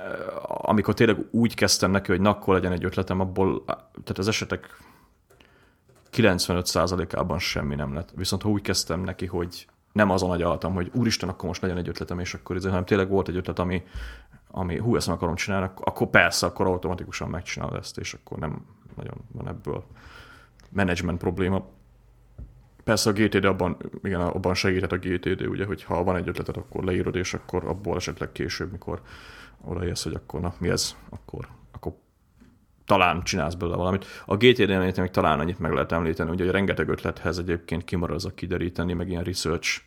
amikor 0.69 0.93
tényleg 0.93 1.17
úgy 1.31 1.55
kezdtem 1.55 1.91
neki, 1.91 2.11
hogy 2.11 2.21
na, 2.21 2.29
akkor 2.29 2.53
legyen 2.53 2.71
egy 2.71 2.83
ötletem, 2.83 3.19
abból, 3.19 3.63
tehát 3.65 4.17
az 4.17 4.27
esetek 4.27 4.77
95%-ában 6.11 7.39
semmi 7.39 7.75
nem 7.75 7.93
lett. 7.93 8.09
Viszont 8.15 8.41
ha 8.41 8.49
úgy 8.49 8.61
kezdtem 8.61 9.01
neki, 9.01 9.25
hogy 9.25 9.67
nem 9.91 10.09
azon 10.09 10.31
agyaltam, 10.31 10.73
hogy 10.73 10.91
úristen, 10.93 11.29
akkor 11.29 11.47
most 11.47 11.61
legyen 11.61 11.77
egy 11.77 11.87
ötletem, 11.87 12.19
és 12.19 12.33
akkor 12.33 12.55
ez, 12.55 12.63
hanem 12.63 12.85
tényleg 12.85 13.09
volt 13.09 13.27
egy 13.27 13.35
ötlet, 13.35 13.59
ami, 13.59 13.83
ami 14.51 14.77
hú, 14.77 14.95
ezt 14.95 15.07
akarom 15.07 15.35
csinálni, 15.35 15.69
akkor 15.79 16.07
persze, 16.07 16.45
akkor 16.45 16.67
automatikusan 16.67 17.29
megcsinálod 17.29 17.75
ezt, 17.75 17.97
és 17.97 18.13
akkor 18.13 18.37
nem 18.37 18.65
nagyon 18.95 19.17
van 19.31 19.47
ebből 19.47 19.83
management 20.69 21.19
probléma. 21.19 21.65
Persze 22.83 23.09
a 23.09 23.13
GTD 23.13 23.45
abban, 23.45 23.77
igen, 24.03 24.21
abban 24.21 24.53
segített 24.53 24.91
a 24.91 24.97
GTD, 24.97 25.47
ugye, 25.47 25.65
hogy 25.65 25.83
ha 25.83 26.03
van 26.03 26.15
egy 26.15 26.27
ötleted, 26.27 26.57
akkor 26.57 26.83
leírod, 26.83 27.15
és 27.15 27.33
akkor 27.33 27.65
abból 27.65 27.95
esetleg 27.95 28.31
később, 28.31 28.71
mikor 28.71 29.01
odaérsz, 29.61 30.03
hogy 30.03 30.13
akkor 30.13 30.41
na, 30.41 30.53
mi 30.59 30.69
ez, 30.69 30.95
akkor, 31.09 31.47
akkor 31.71 31.93
talán 32.85 33.23
csinálsz 33.23 33.53
belőle 33.53 33.77
valamit. 33.77 34.05
A 34.25 34.37
GTD-nél 34.37 34.79
még 34.79 35.11
talán 35.11 35.39
annyit 35.39 35.59
meg 35.59 35.71
lehet 35.71 35.91
említeni, 35.91 36.29
hogy 36.29 36.49
rengeteg 36.49 36.87
ötlethez 36.87 37.37
egyébként 37.37 37.83
kimarad 37.83 38.15
az 38.15 38.25
a 38.25 38.33
kideríteni, 38.33 38.93
meg 38.93 39.09
ilyen 39.09 39.23
research 39.23 39.81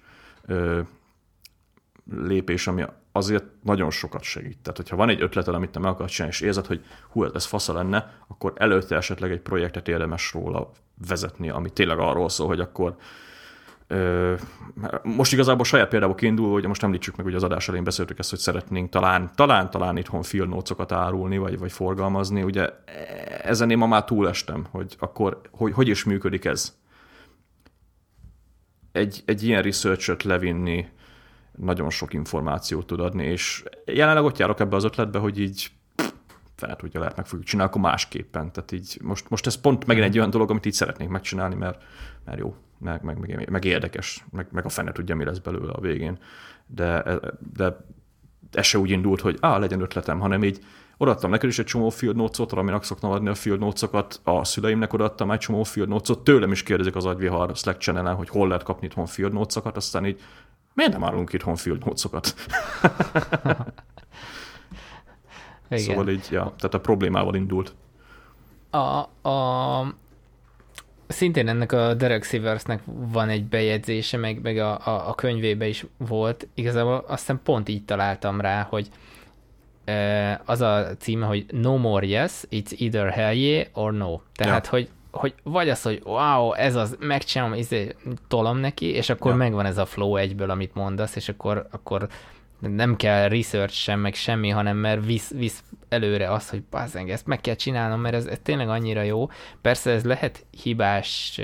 lépés, 2.17 2.67
ami 2.67 2.85
azért 3.13 3.45
nagyon 3.63 3.91
sokat 3.91 4.23
segít. 4.23 4.59
Tehát, 4.63 4.77
hogyha 4.77 4.97
van 4.97 5.09
egy 5.09 5.23
ötleted, 5.23 5.55
amit 5.55 5.71
te 5.71 5.79
meg 5.79 5.91
akarsz 5.91 6.13
csinálni, 6.13 6.35
és 6.35 6.41
érzed, 6.41 6.67
hogy 6.67 6.85
hú, 7.11 7.25
ez 7.25 7.45
fasza 7.45 7.73
lenne, 7.73 8.13
akkor 8.29 8.53
előtte 8.57 8.97
esetleg 8.97 9.31
egy 9.31 9.41
projektet 9.41 9.89
érdemes 9.89 10.33
róla 10.33 10.71
vezetni, 11.09 11.51
ami 11.51 11.71
tényleg 11.71 11.99
arról 11.99 12.29
szól, 12.29 12.47
hogy 12.47 12.61
akkor 12.61 12.97
most 15.03 15.33
igazából 15.33 15.65
saját 15.65 15.89
példából 15.89 16.15
kiindulva, 16.15 16.53
hogy 16.53 16.67
most 16.67 16.83
említsük 16.83 17.17
meg, 17.17 17.25
hogy 17.25 17.35
az 17.35 17.43
adás 17.43 17.65
elején 17.65 17.85
beszéltük 17.85 18.19
ezt, 18.19 18.31
hogy 18.31 18.39
szeretnénk 18.39 18.91
talán, 18.91 19.31
talán, 19.35 19.71
talán 19.71 19.97
itthon 19.97 20.23
filnócokat 20.23 20.93
árulni, 20.93 21.39
vagy, 21.39 21.59
vagy 21.59 21.73
forgalmazni. 21.73 22.43
Ugye 22.43 22.69
ezen 23.43 23.71
én 23.71 23.79
ma 23.79 23.87
már 23.87 24.05
túlestem, 24.05 24.67
hogy 24.71 24.97
akkor 24.99 25.41
hogy, 25.51 25.73
hogy 25.73 25.89
is 25.89 26.05
működik 26.05 26.45
ez. 26.45 26.77
Egy, 28.93 29.23
egy 29.25 29.43
ilyen 29.43 29.63
research 29.63 30.27
levinni 30.27 30.89
nagyon 31.63 31.91
sok 31.91 32.13
információt 32.13 32.87
tud 32.87 33.01
adni, 33.01 33.25
és 33.25 33.65
jelenleg 33.85 34.25
ott 34.25 34.39
járok 34.39 34.61
ebbe 34.61 34.77
az 34.77 34.85
ötletbe, 34.85 35.19
hogy 35.19 35.41
így 35.41 35.71
fel 36.57 36.77
tudja, 36.77 37.01
lehet 37.01 37.17
meg 37.17 37.27
fogjuk 37.27 37.49
csinálni, 37.49 37.71
akkor 37.71 37.83
másképpen. 37.83 38.53
Tehát 38.53 38.73
így 38.73 38.99
most, 39.03 39.31
most 39.31 39.47
ez 39.47 39.55
pont 39.55 39.87
megint 39.87 40.07
egy 40.07 40.19
olyan 40.19 40.31
dolog, 40.31 40.51
amit 40.51 40.67
így 40.67 40.73
szeretnék 40.73 41.09
megcsinálni, 41.09 41.55
mert, 41.55 41.83
mert 42.25 42.39
jó 42.39 42.55
meg, 42.79 43.03
meg, 43.03 43.19
meg, 43.19 43.51
meg 43.51 43.65
érdekes, 43.65 44.25
meg, 44.31 44.47
meg 44.51 44.65
a 44.65 44.69
fene 44.69 44.93
tudja, 44.93 45.17
mi 45.17 45.25
lesz 45.25 45.39
belőle 45.39 45.73
a 45.73 45.81
végén. 45.81 46.19
De, 46.67 47.19
de 47.55 47.77
ez 48.53 48.67
se 48.67 48.79
úgy 48.79 48.91
indult, 48.91 49.21
hogy 49.21 49.39
á, 49.41 49.59
legyen 49.59 49.81
ötletem, 49.81 50.21
hanem 50.21 50.45
így 50.45 50.61
Odaadtam 50.97 51.31
neked 51.31 51.49
is 51.49 51.59
egy 51.59 51.65
csomó 51.65 51.89
field 51.89 52.17
notes-ot, 52.17 52.53
aminek 52.53 52.83
szoktam 52.83 53.11
adni 53.11 53.29
a 53.29 53.35
field 53.35 53.59
notes-okat, 53.59 54.21
a 54.25 54.45
szüleimnek 54.45 54.93
odaadtam 54.93 55.31
egy 55.31 55.39
csomó 55.39 55.63
field 55.63 55.89
notes-ot, 55.89 56.25
tőlem 56.25 56.53
is 56.53 56.63
kérdezik 56.63 56.97
az 56.97 57.05
agyvihar 57.05 57.57
Slack 57.57 57.81
channel 57.81 58.15
hogy 58.15 58.29
hol 58.29 58.49
lehet 58.49 58.63
kapni 58.63 58.87
itthon 58.87 59.07
field 59.07 59.33
notes-okat, 59.33 59.77
aztán 59.77 60.07
így 60.07 60.21
miért 60.75 60.93
nem 60.93 61.05
árulunk 61.05 61.33
itthon 61.33 61.57
field 61.57 61.85
notes-okat? 61.85 62.35
Igen. 65.71 65.85
Szóval 65.85 66.09
így, 66.09 66.27
ja, 66.31 66.43
tehát 66.43 66.75
a 66.75 66.81
problémával 66.81 67.35
indult. 67.35 67.75
A, 68.71 69.29
a, 69.29 69.95
szintén 71.07 71.49
ennek 71.49 71.73
a 71.73 71.95
Derek 71.95 72.25
Siversnek 72.25 72.83
van 72.85 73.29
egy 73.29 73.45
bejegyzése, 73.45 74.17
meg, 74.17 74.43
meg 74.43 74.59
a, 74.59 74.87
a, 74.87 75.09
a 75.09 75.15
könyvébe 75.15 75.67
is 75.67 75.87
volt. 75.97 76.49
Igazából 76.55 77.05
azt 77.07 77.19
hiszem 77.19 77.41
pont 77.43 77.69
így 77.69 77.85
találtam 77.85 78.41
rá, 78.41 78.63
hogy 78.63 78.89
az 80.45 80.61
a 80.61 80.97
címe, 80.99 81.27
hogy 81.27 81.47
No 81.51 81.77
more 81.77 82.07
yes, 82.07 82.45
it's 82.51 82.81
either 82.81 83.11
hell 83.11 83.35
yeah 83.35 83.67
or 83.73 83.93
no. 83.93 84.21
Tehát, 84.35 84.65
ja. 84.65 84.71
hogy, 84.71 84.89
hogy 85.13 85.35
vagy 85.43 85.69
az, 85.69 85.83
hogy 85.83 86.01
wow, 86.05 86.53
ez 86.53 86.75
az, 86.75 86.97
megcsinálom, 87.01 87.55
izé, 87.55 87.97
tolom 88.29 88.59
neki, 88.59 88.87
és 88.87 89.11
akkor 89.11 89.31
ja. 89.31 89.37
megvan 89.37 89.67
ez 89.67 89.79
a 89.79 89.87
flow 89.87 90.17
egyből, 90.17 90.51
amit 90.51 90.75
mondasz, 90.75 91.17
és 91.17 91.29
akkor, 91.29 91.67
akkor 91.71 92.09
nem 92.59 92.97
kell 92.97 93.29
research 93.29 93.75
sem, 93.75 94.01
meg 94.01 94.15
semmi, 94.15 94.49
hanem 94.49 94.77
mert 94.77 95.05
visz, 95.05 95.31
visz 95.31 95.63
előre 95.89 96.31
az, 96.31 96.51
hogy 96.51 96.63
bazzeng, 96.63 97.11
ezt 97.11 97.27
meg 97.27 97.41
kell 97.41 97.55
csinálnom, 97.55 98.01
mert 98.01 98.15
ez, 98.15 98.27
ez 98.27 98.39
tényleg 98.43 98.69
annyira 98.69 99.03
jó. 99.03 99.29
Persze 99.61 99.91
ez 99.91 100.05
lehet 100.05 100.45
hibás 100.63 101.41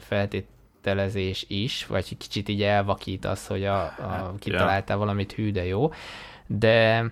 feltételezés 0.00 1.44
is, 1.48 1.86
vagy 1.86 2.16
kicsit 2.18 2.48
így 2.48 2.62
elvakít 2.62 3.24
az, 3.24 3.46
hogy 3.46 3.64
a, 3.64 3.82
a 3.82 4.34
kitaláltál 4.38 4.96
valamit 4.96 5.32
hű, 5.32 5.50
de 5.50 5.64
jó, 5.64 5.90
de 6.46 7.04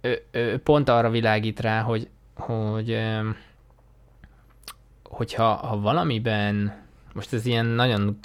ő, 0.00 0.22
ő 0.30 0.58
pont 0.58 0.88
arra 0.88 1.10
világít 1.10 1.60
rá, 1.60 1.80
hogy, 1.80 2.08
hogy 2.34 2.98
hogyha 5.12 5.54
ha 5.54 5.80
valamiben, 5.80 6.82
most 7.12 7.32
ez 7.32 7.46
ilyen 7.46 7.66
nagyon 7.66 8.18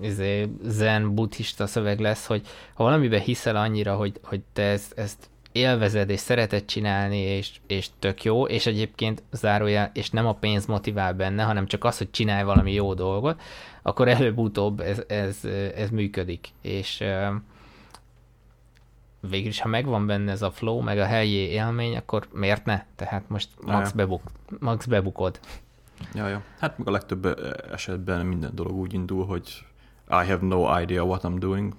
izé, 0.00 0.48
zen 0.62 1.14
buddhista 1.14 1.66
szöveg 1.66 2.00
lesz, 2.00 2.26
hogy 2.26 2.46
ha 2.74 2.84
valamiben 2.84 3.20
hiszel 3.20 3.56
annyira, 3.56 3.94
hogy, 3.94 4.20
hogy 4.22 4.40
te 4.52 4.62
ezt, 4.62 4.98
ezt 4.98 5.30
élvezed 5.52 6.10
és 6.10 6.20
szereted 6.20 6.64
csinálni, 6.64 7.18
és, 7.18 7.50
és 7.66 7.88
tök 7.98 8.24
jó, 8.24 8.46
és 8.46 8.66
egyébként 8.66 9.22
zárójel, 9.32 9.90
és 9.94 10.10
nem 10.10 10.26
a 10.26 10.34
pénz 10.34 10.66
motivál 10.66 11.14
benne, 11.14 11.42
hanem 11.42 11.66
csak 11.66 11.84
az, 11.84 11.98
hogy 11.98 12.10
csinálj 12.10 12.44
valami 12.44 12.72
jó 12.72 12.94
dolgot, 12.94 13.40
akkor 13.82 14.08
előbb-utóbb 14.08 14.80
ez, 14.80 15.02
ez, 15.08 15.44
ez 15.76 15.90
működik. 15.90 16.48
És 16.60 17.04
végülis, 19.30 19.60
ha 19.60 19.68
megvan 19.68 20.06
benne 20.06 20.30
ez 20.30 20.42
a 20.42 20.50
flow, 20.50 20.80
meg 20.80 20.98
a 20.98 21.04
helyi 21.04 21.36
élmény, 21.36 21.96
akkor 21.96 22.28
miért 22.32 22.64
ne? 22.64 22.84
Tehát 22.96 23.28
most 23.28 23.48
max, 23.60 23.92
bebuk, 23.92 24.22
max 24.58 24.86
bebukod. 24.86 25.40
Ja, 26.14 26.28
ja. 26.28 26.42
Hát 26.58 26.78
meg 26.78 26.88
a 26.88 26.90
legtöbb 26.90 27.38
esetben 27.72 28.26
minden 28.26 28.54
dolog 28.54 28.72
úgy 28.72 28.94
indul, 28.94 29.26
hogy 29.26 29.66
I 30.08 30.26
have 30.28 30.38
no 30.40 30.80
idea 30.80 31.02
what 31.02 31.22
I'm 31.24 31.36
doing. 31.38 31.74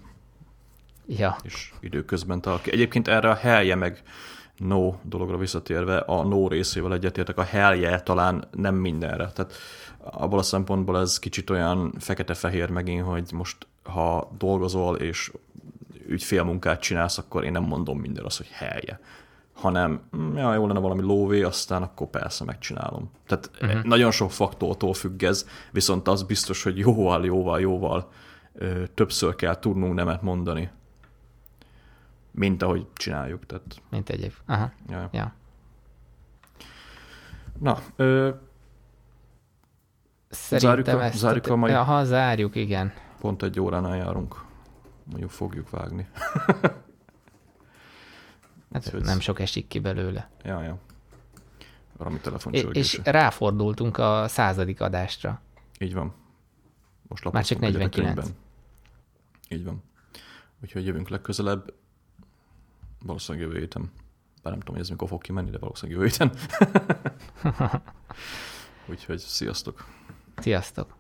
Ja. 1.07 1.36
És 1.43 1.74
időközben 1.80 2.41
talál 2.41 2.59
Egyébként 2.63 3.07
erre 3.07 3.30
a 3.30 3.36
helye 3.36 3.76
meg 3.76 4.03
no 4.57 4.93
dologra 5.01 5.38
visszatérve, 5.38 5.97
a 5.97 6.24
no 6.24 6.47
részével 6.47 6.93
egyetértek, 6.93 7.38
a 7.38 7.43
helye 7.43 7.99
talán 7.99 8.47
nem 8.51 8.76
mindenre. 8.76 9.32
Tehát 9.32 9.53
abból 9.97 10.39
a 10.39 10.43
szempontból 10.43 10.99
ez 10.99 11.19
kicsit 11.19 11.49
olyan 11.49 11.93
fekete-fehér 11.99 12.69
megint, 12.69 13.05
hogy 13.05 13.30
most 13.34 13.67
ha 13.84 14.32
dolgozol 14.38 14.95
és 14.95 15.32
ügyfélmunkát 16.07 16.82
csinálsz, 16.82 17.17
akkor 17.17 17.43
én 17.43 17.51
nem 17.51 17.63
mondom 17.63 17.99
minden 17.99 18.26
az, 18.26 18.38
hogy 18.38 18.49
helye 18.51 18.99
hanem 19.54 20.01
mm, 20.18 20.38
ja, 20.38 20.54
jó 20.54 20.68
lenne 20.68 20.80
valami 20.80 21.01
lóvé, 21.01 21.41
aztán 21.41 21.82
akkor 21.82 22.08
persze 22.08 22.43
megcsinálom. 22.43 23.12
Tehát 23.28 23.51
uh-huh. 23.62 23.84
nagyon 23.84 24.12
sok 24.12 24.32
faktortól 24.32 24.93
függ 24.93 25.24
ez, 25.24 25.47
viszont 25.72 26.08
az 26.08 26.24
biztos, 26.24 26.64
hogy 26.64 26.78
jóval, 26.78 27.26
jóval, 27.26 27.60
jóval 27.60 28.12
ö, 28.54 28.84
többször 28.93 29.36
kell 29.36 29.60
tudnunk 29.60 29.93
nemet 29.93 30.22
mondani, 30.22 30.70
mint 32.32 32.62
ahogy 32.62 32.88
csináljuk. 32.93 33.45
Tehát... 33.45 33.64
Mint 33.89 34.10
egyéb. 34.10 34.34
Aha. 34.45 34.72
Ja. 34.89 35.10
ja. 35.12 35.34
Na, 37.60 37.78
ö, 37.95 38.30
Szerintem 40.30 40.84
zárjuk 40.84 41.04
ezt... 41.04 41.18
Zárjuk 41.18 41.47
a 41.47 41.56
mai... 41.56 41.72
Ha 41.72 42.04
zárjuk, 42.04 42.56
igen. 42.56 42.93
Pont 43.20 43.43
egy 43.43 43.60
óránál 43.60 43.95
járunk. 43.95 44.43
Mondjuk 45.04 45.30
fogjuk 45.30 45.70
vágni. 45.70 46.08
Hát 48.74 48.86
Úgyhogy... 48.86 49.01
nem 49.01 49.19
sok 49.19 49.39
esik 49.39 49.67
ki 49.67 49.80
belőle. 49.80 50.30
Ja, 50.43 50.61
ja. 50.61 50.78
Valami 51.97 52.19
telefon 52.19 52.53
És 52.53 52.99
ráfordultunk 53.03 53.97
a 53.97 54.28
századik 54.28 54.82
adásra. 54.82 55.41
Így 55.80 55.93
van. 55.93 56.13
Most 57.07 57.32
Már 57.32 57.45
csak 57.45 57.59
49. 57.59 58.30
Így 59.49 59.63
van. 59.63 59.84
Úgyhogy 60.61 60.86
jövünk 60.86 61.09
legközelebb. 61.09 61.74
Valószínűleg 63.05 63.47
jövő 63.47 63.59
héten. 63.59 63.91
Bár 64.41 64.51
nem 64.51 64.59
tudom, 64.59 64.76
hogy 64.76 64.84
ez 64.84 64.89
mikor 64.89 65.07
fog 65.07 65.21
kimenni, 65.21 65.49
de 65.49 65.57
valószínűleg 65.57 66.01
jövő 66.01 66.11
héten. 66.11 66.38
Úgyhogy 68.89 69.19
sziasztok. 69.19 69.86
Sziasztok. 70.38 70.95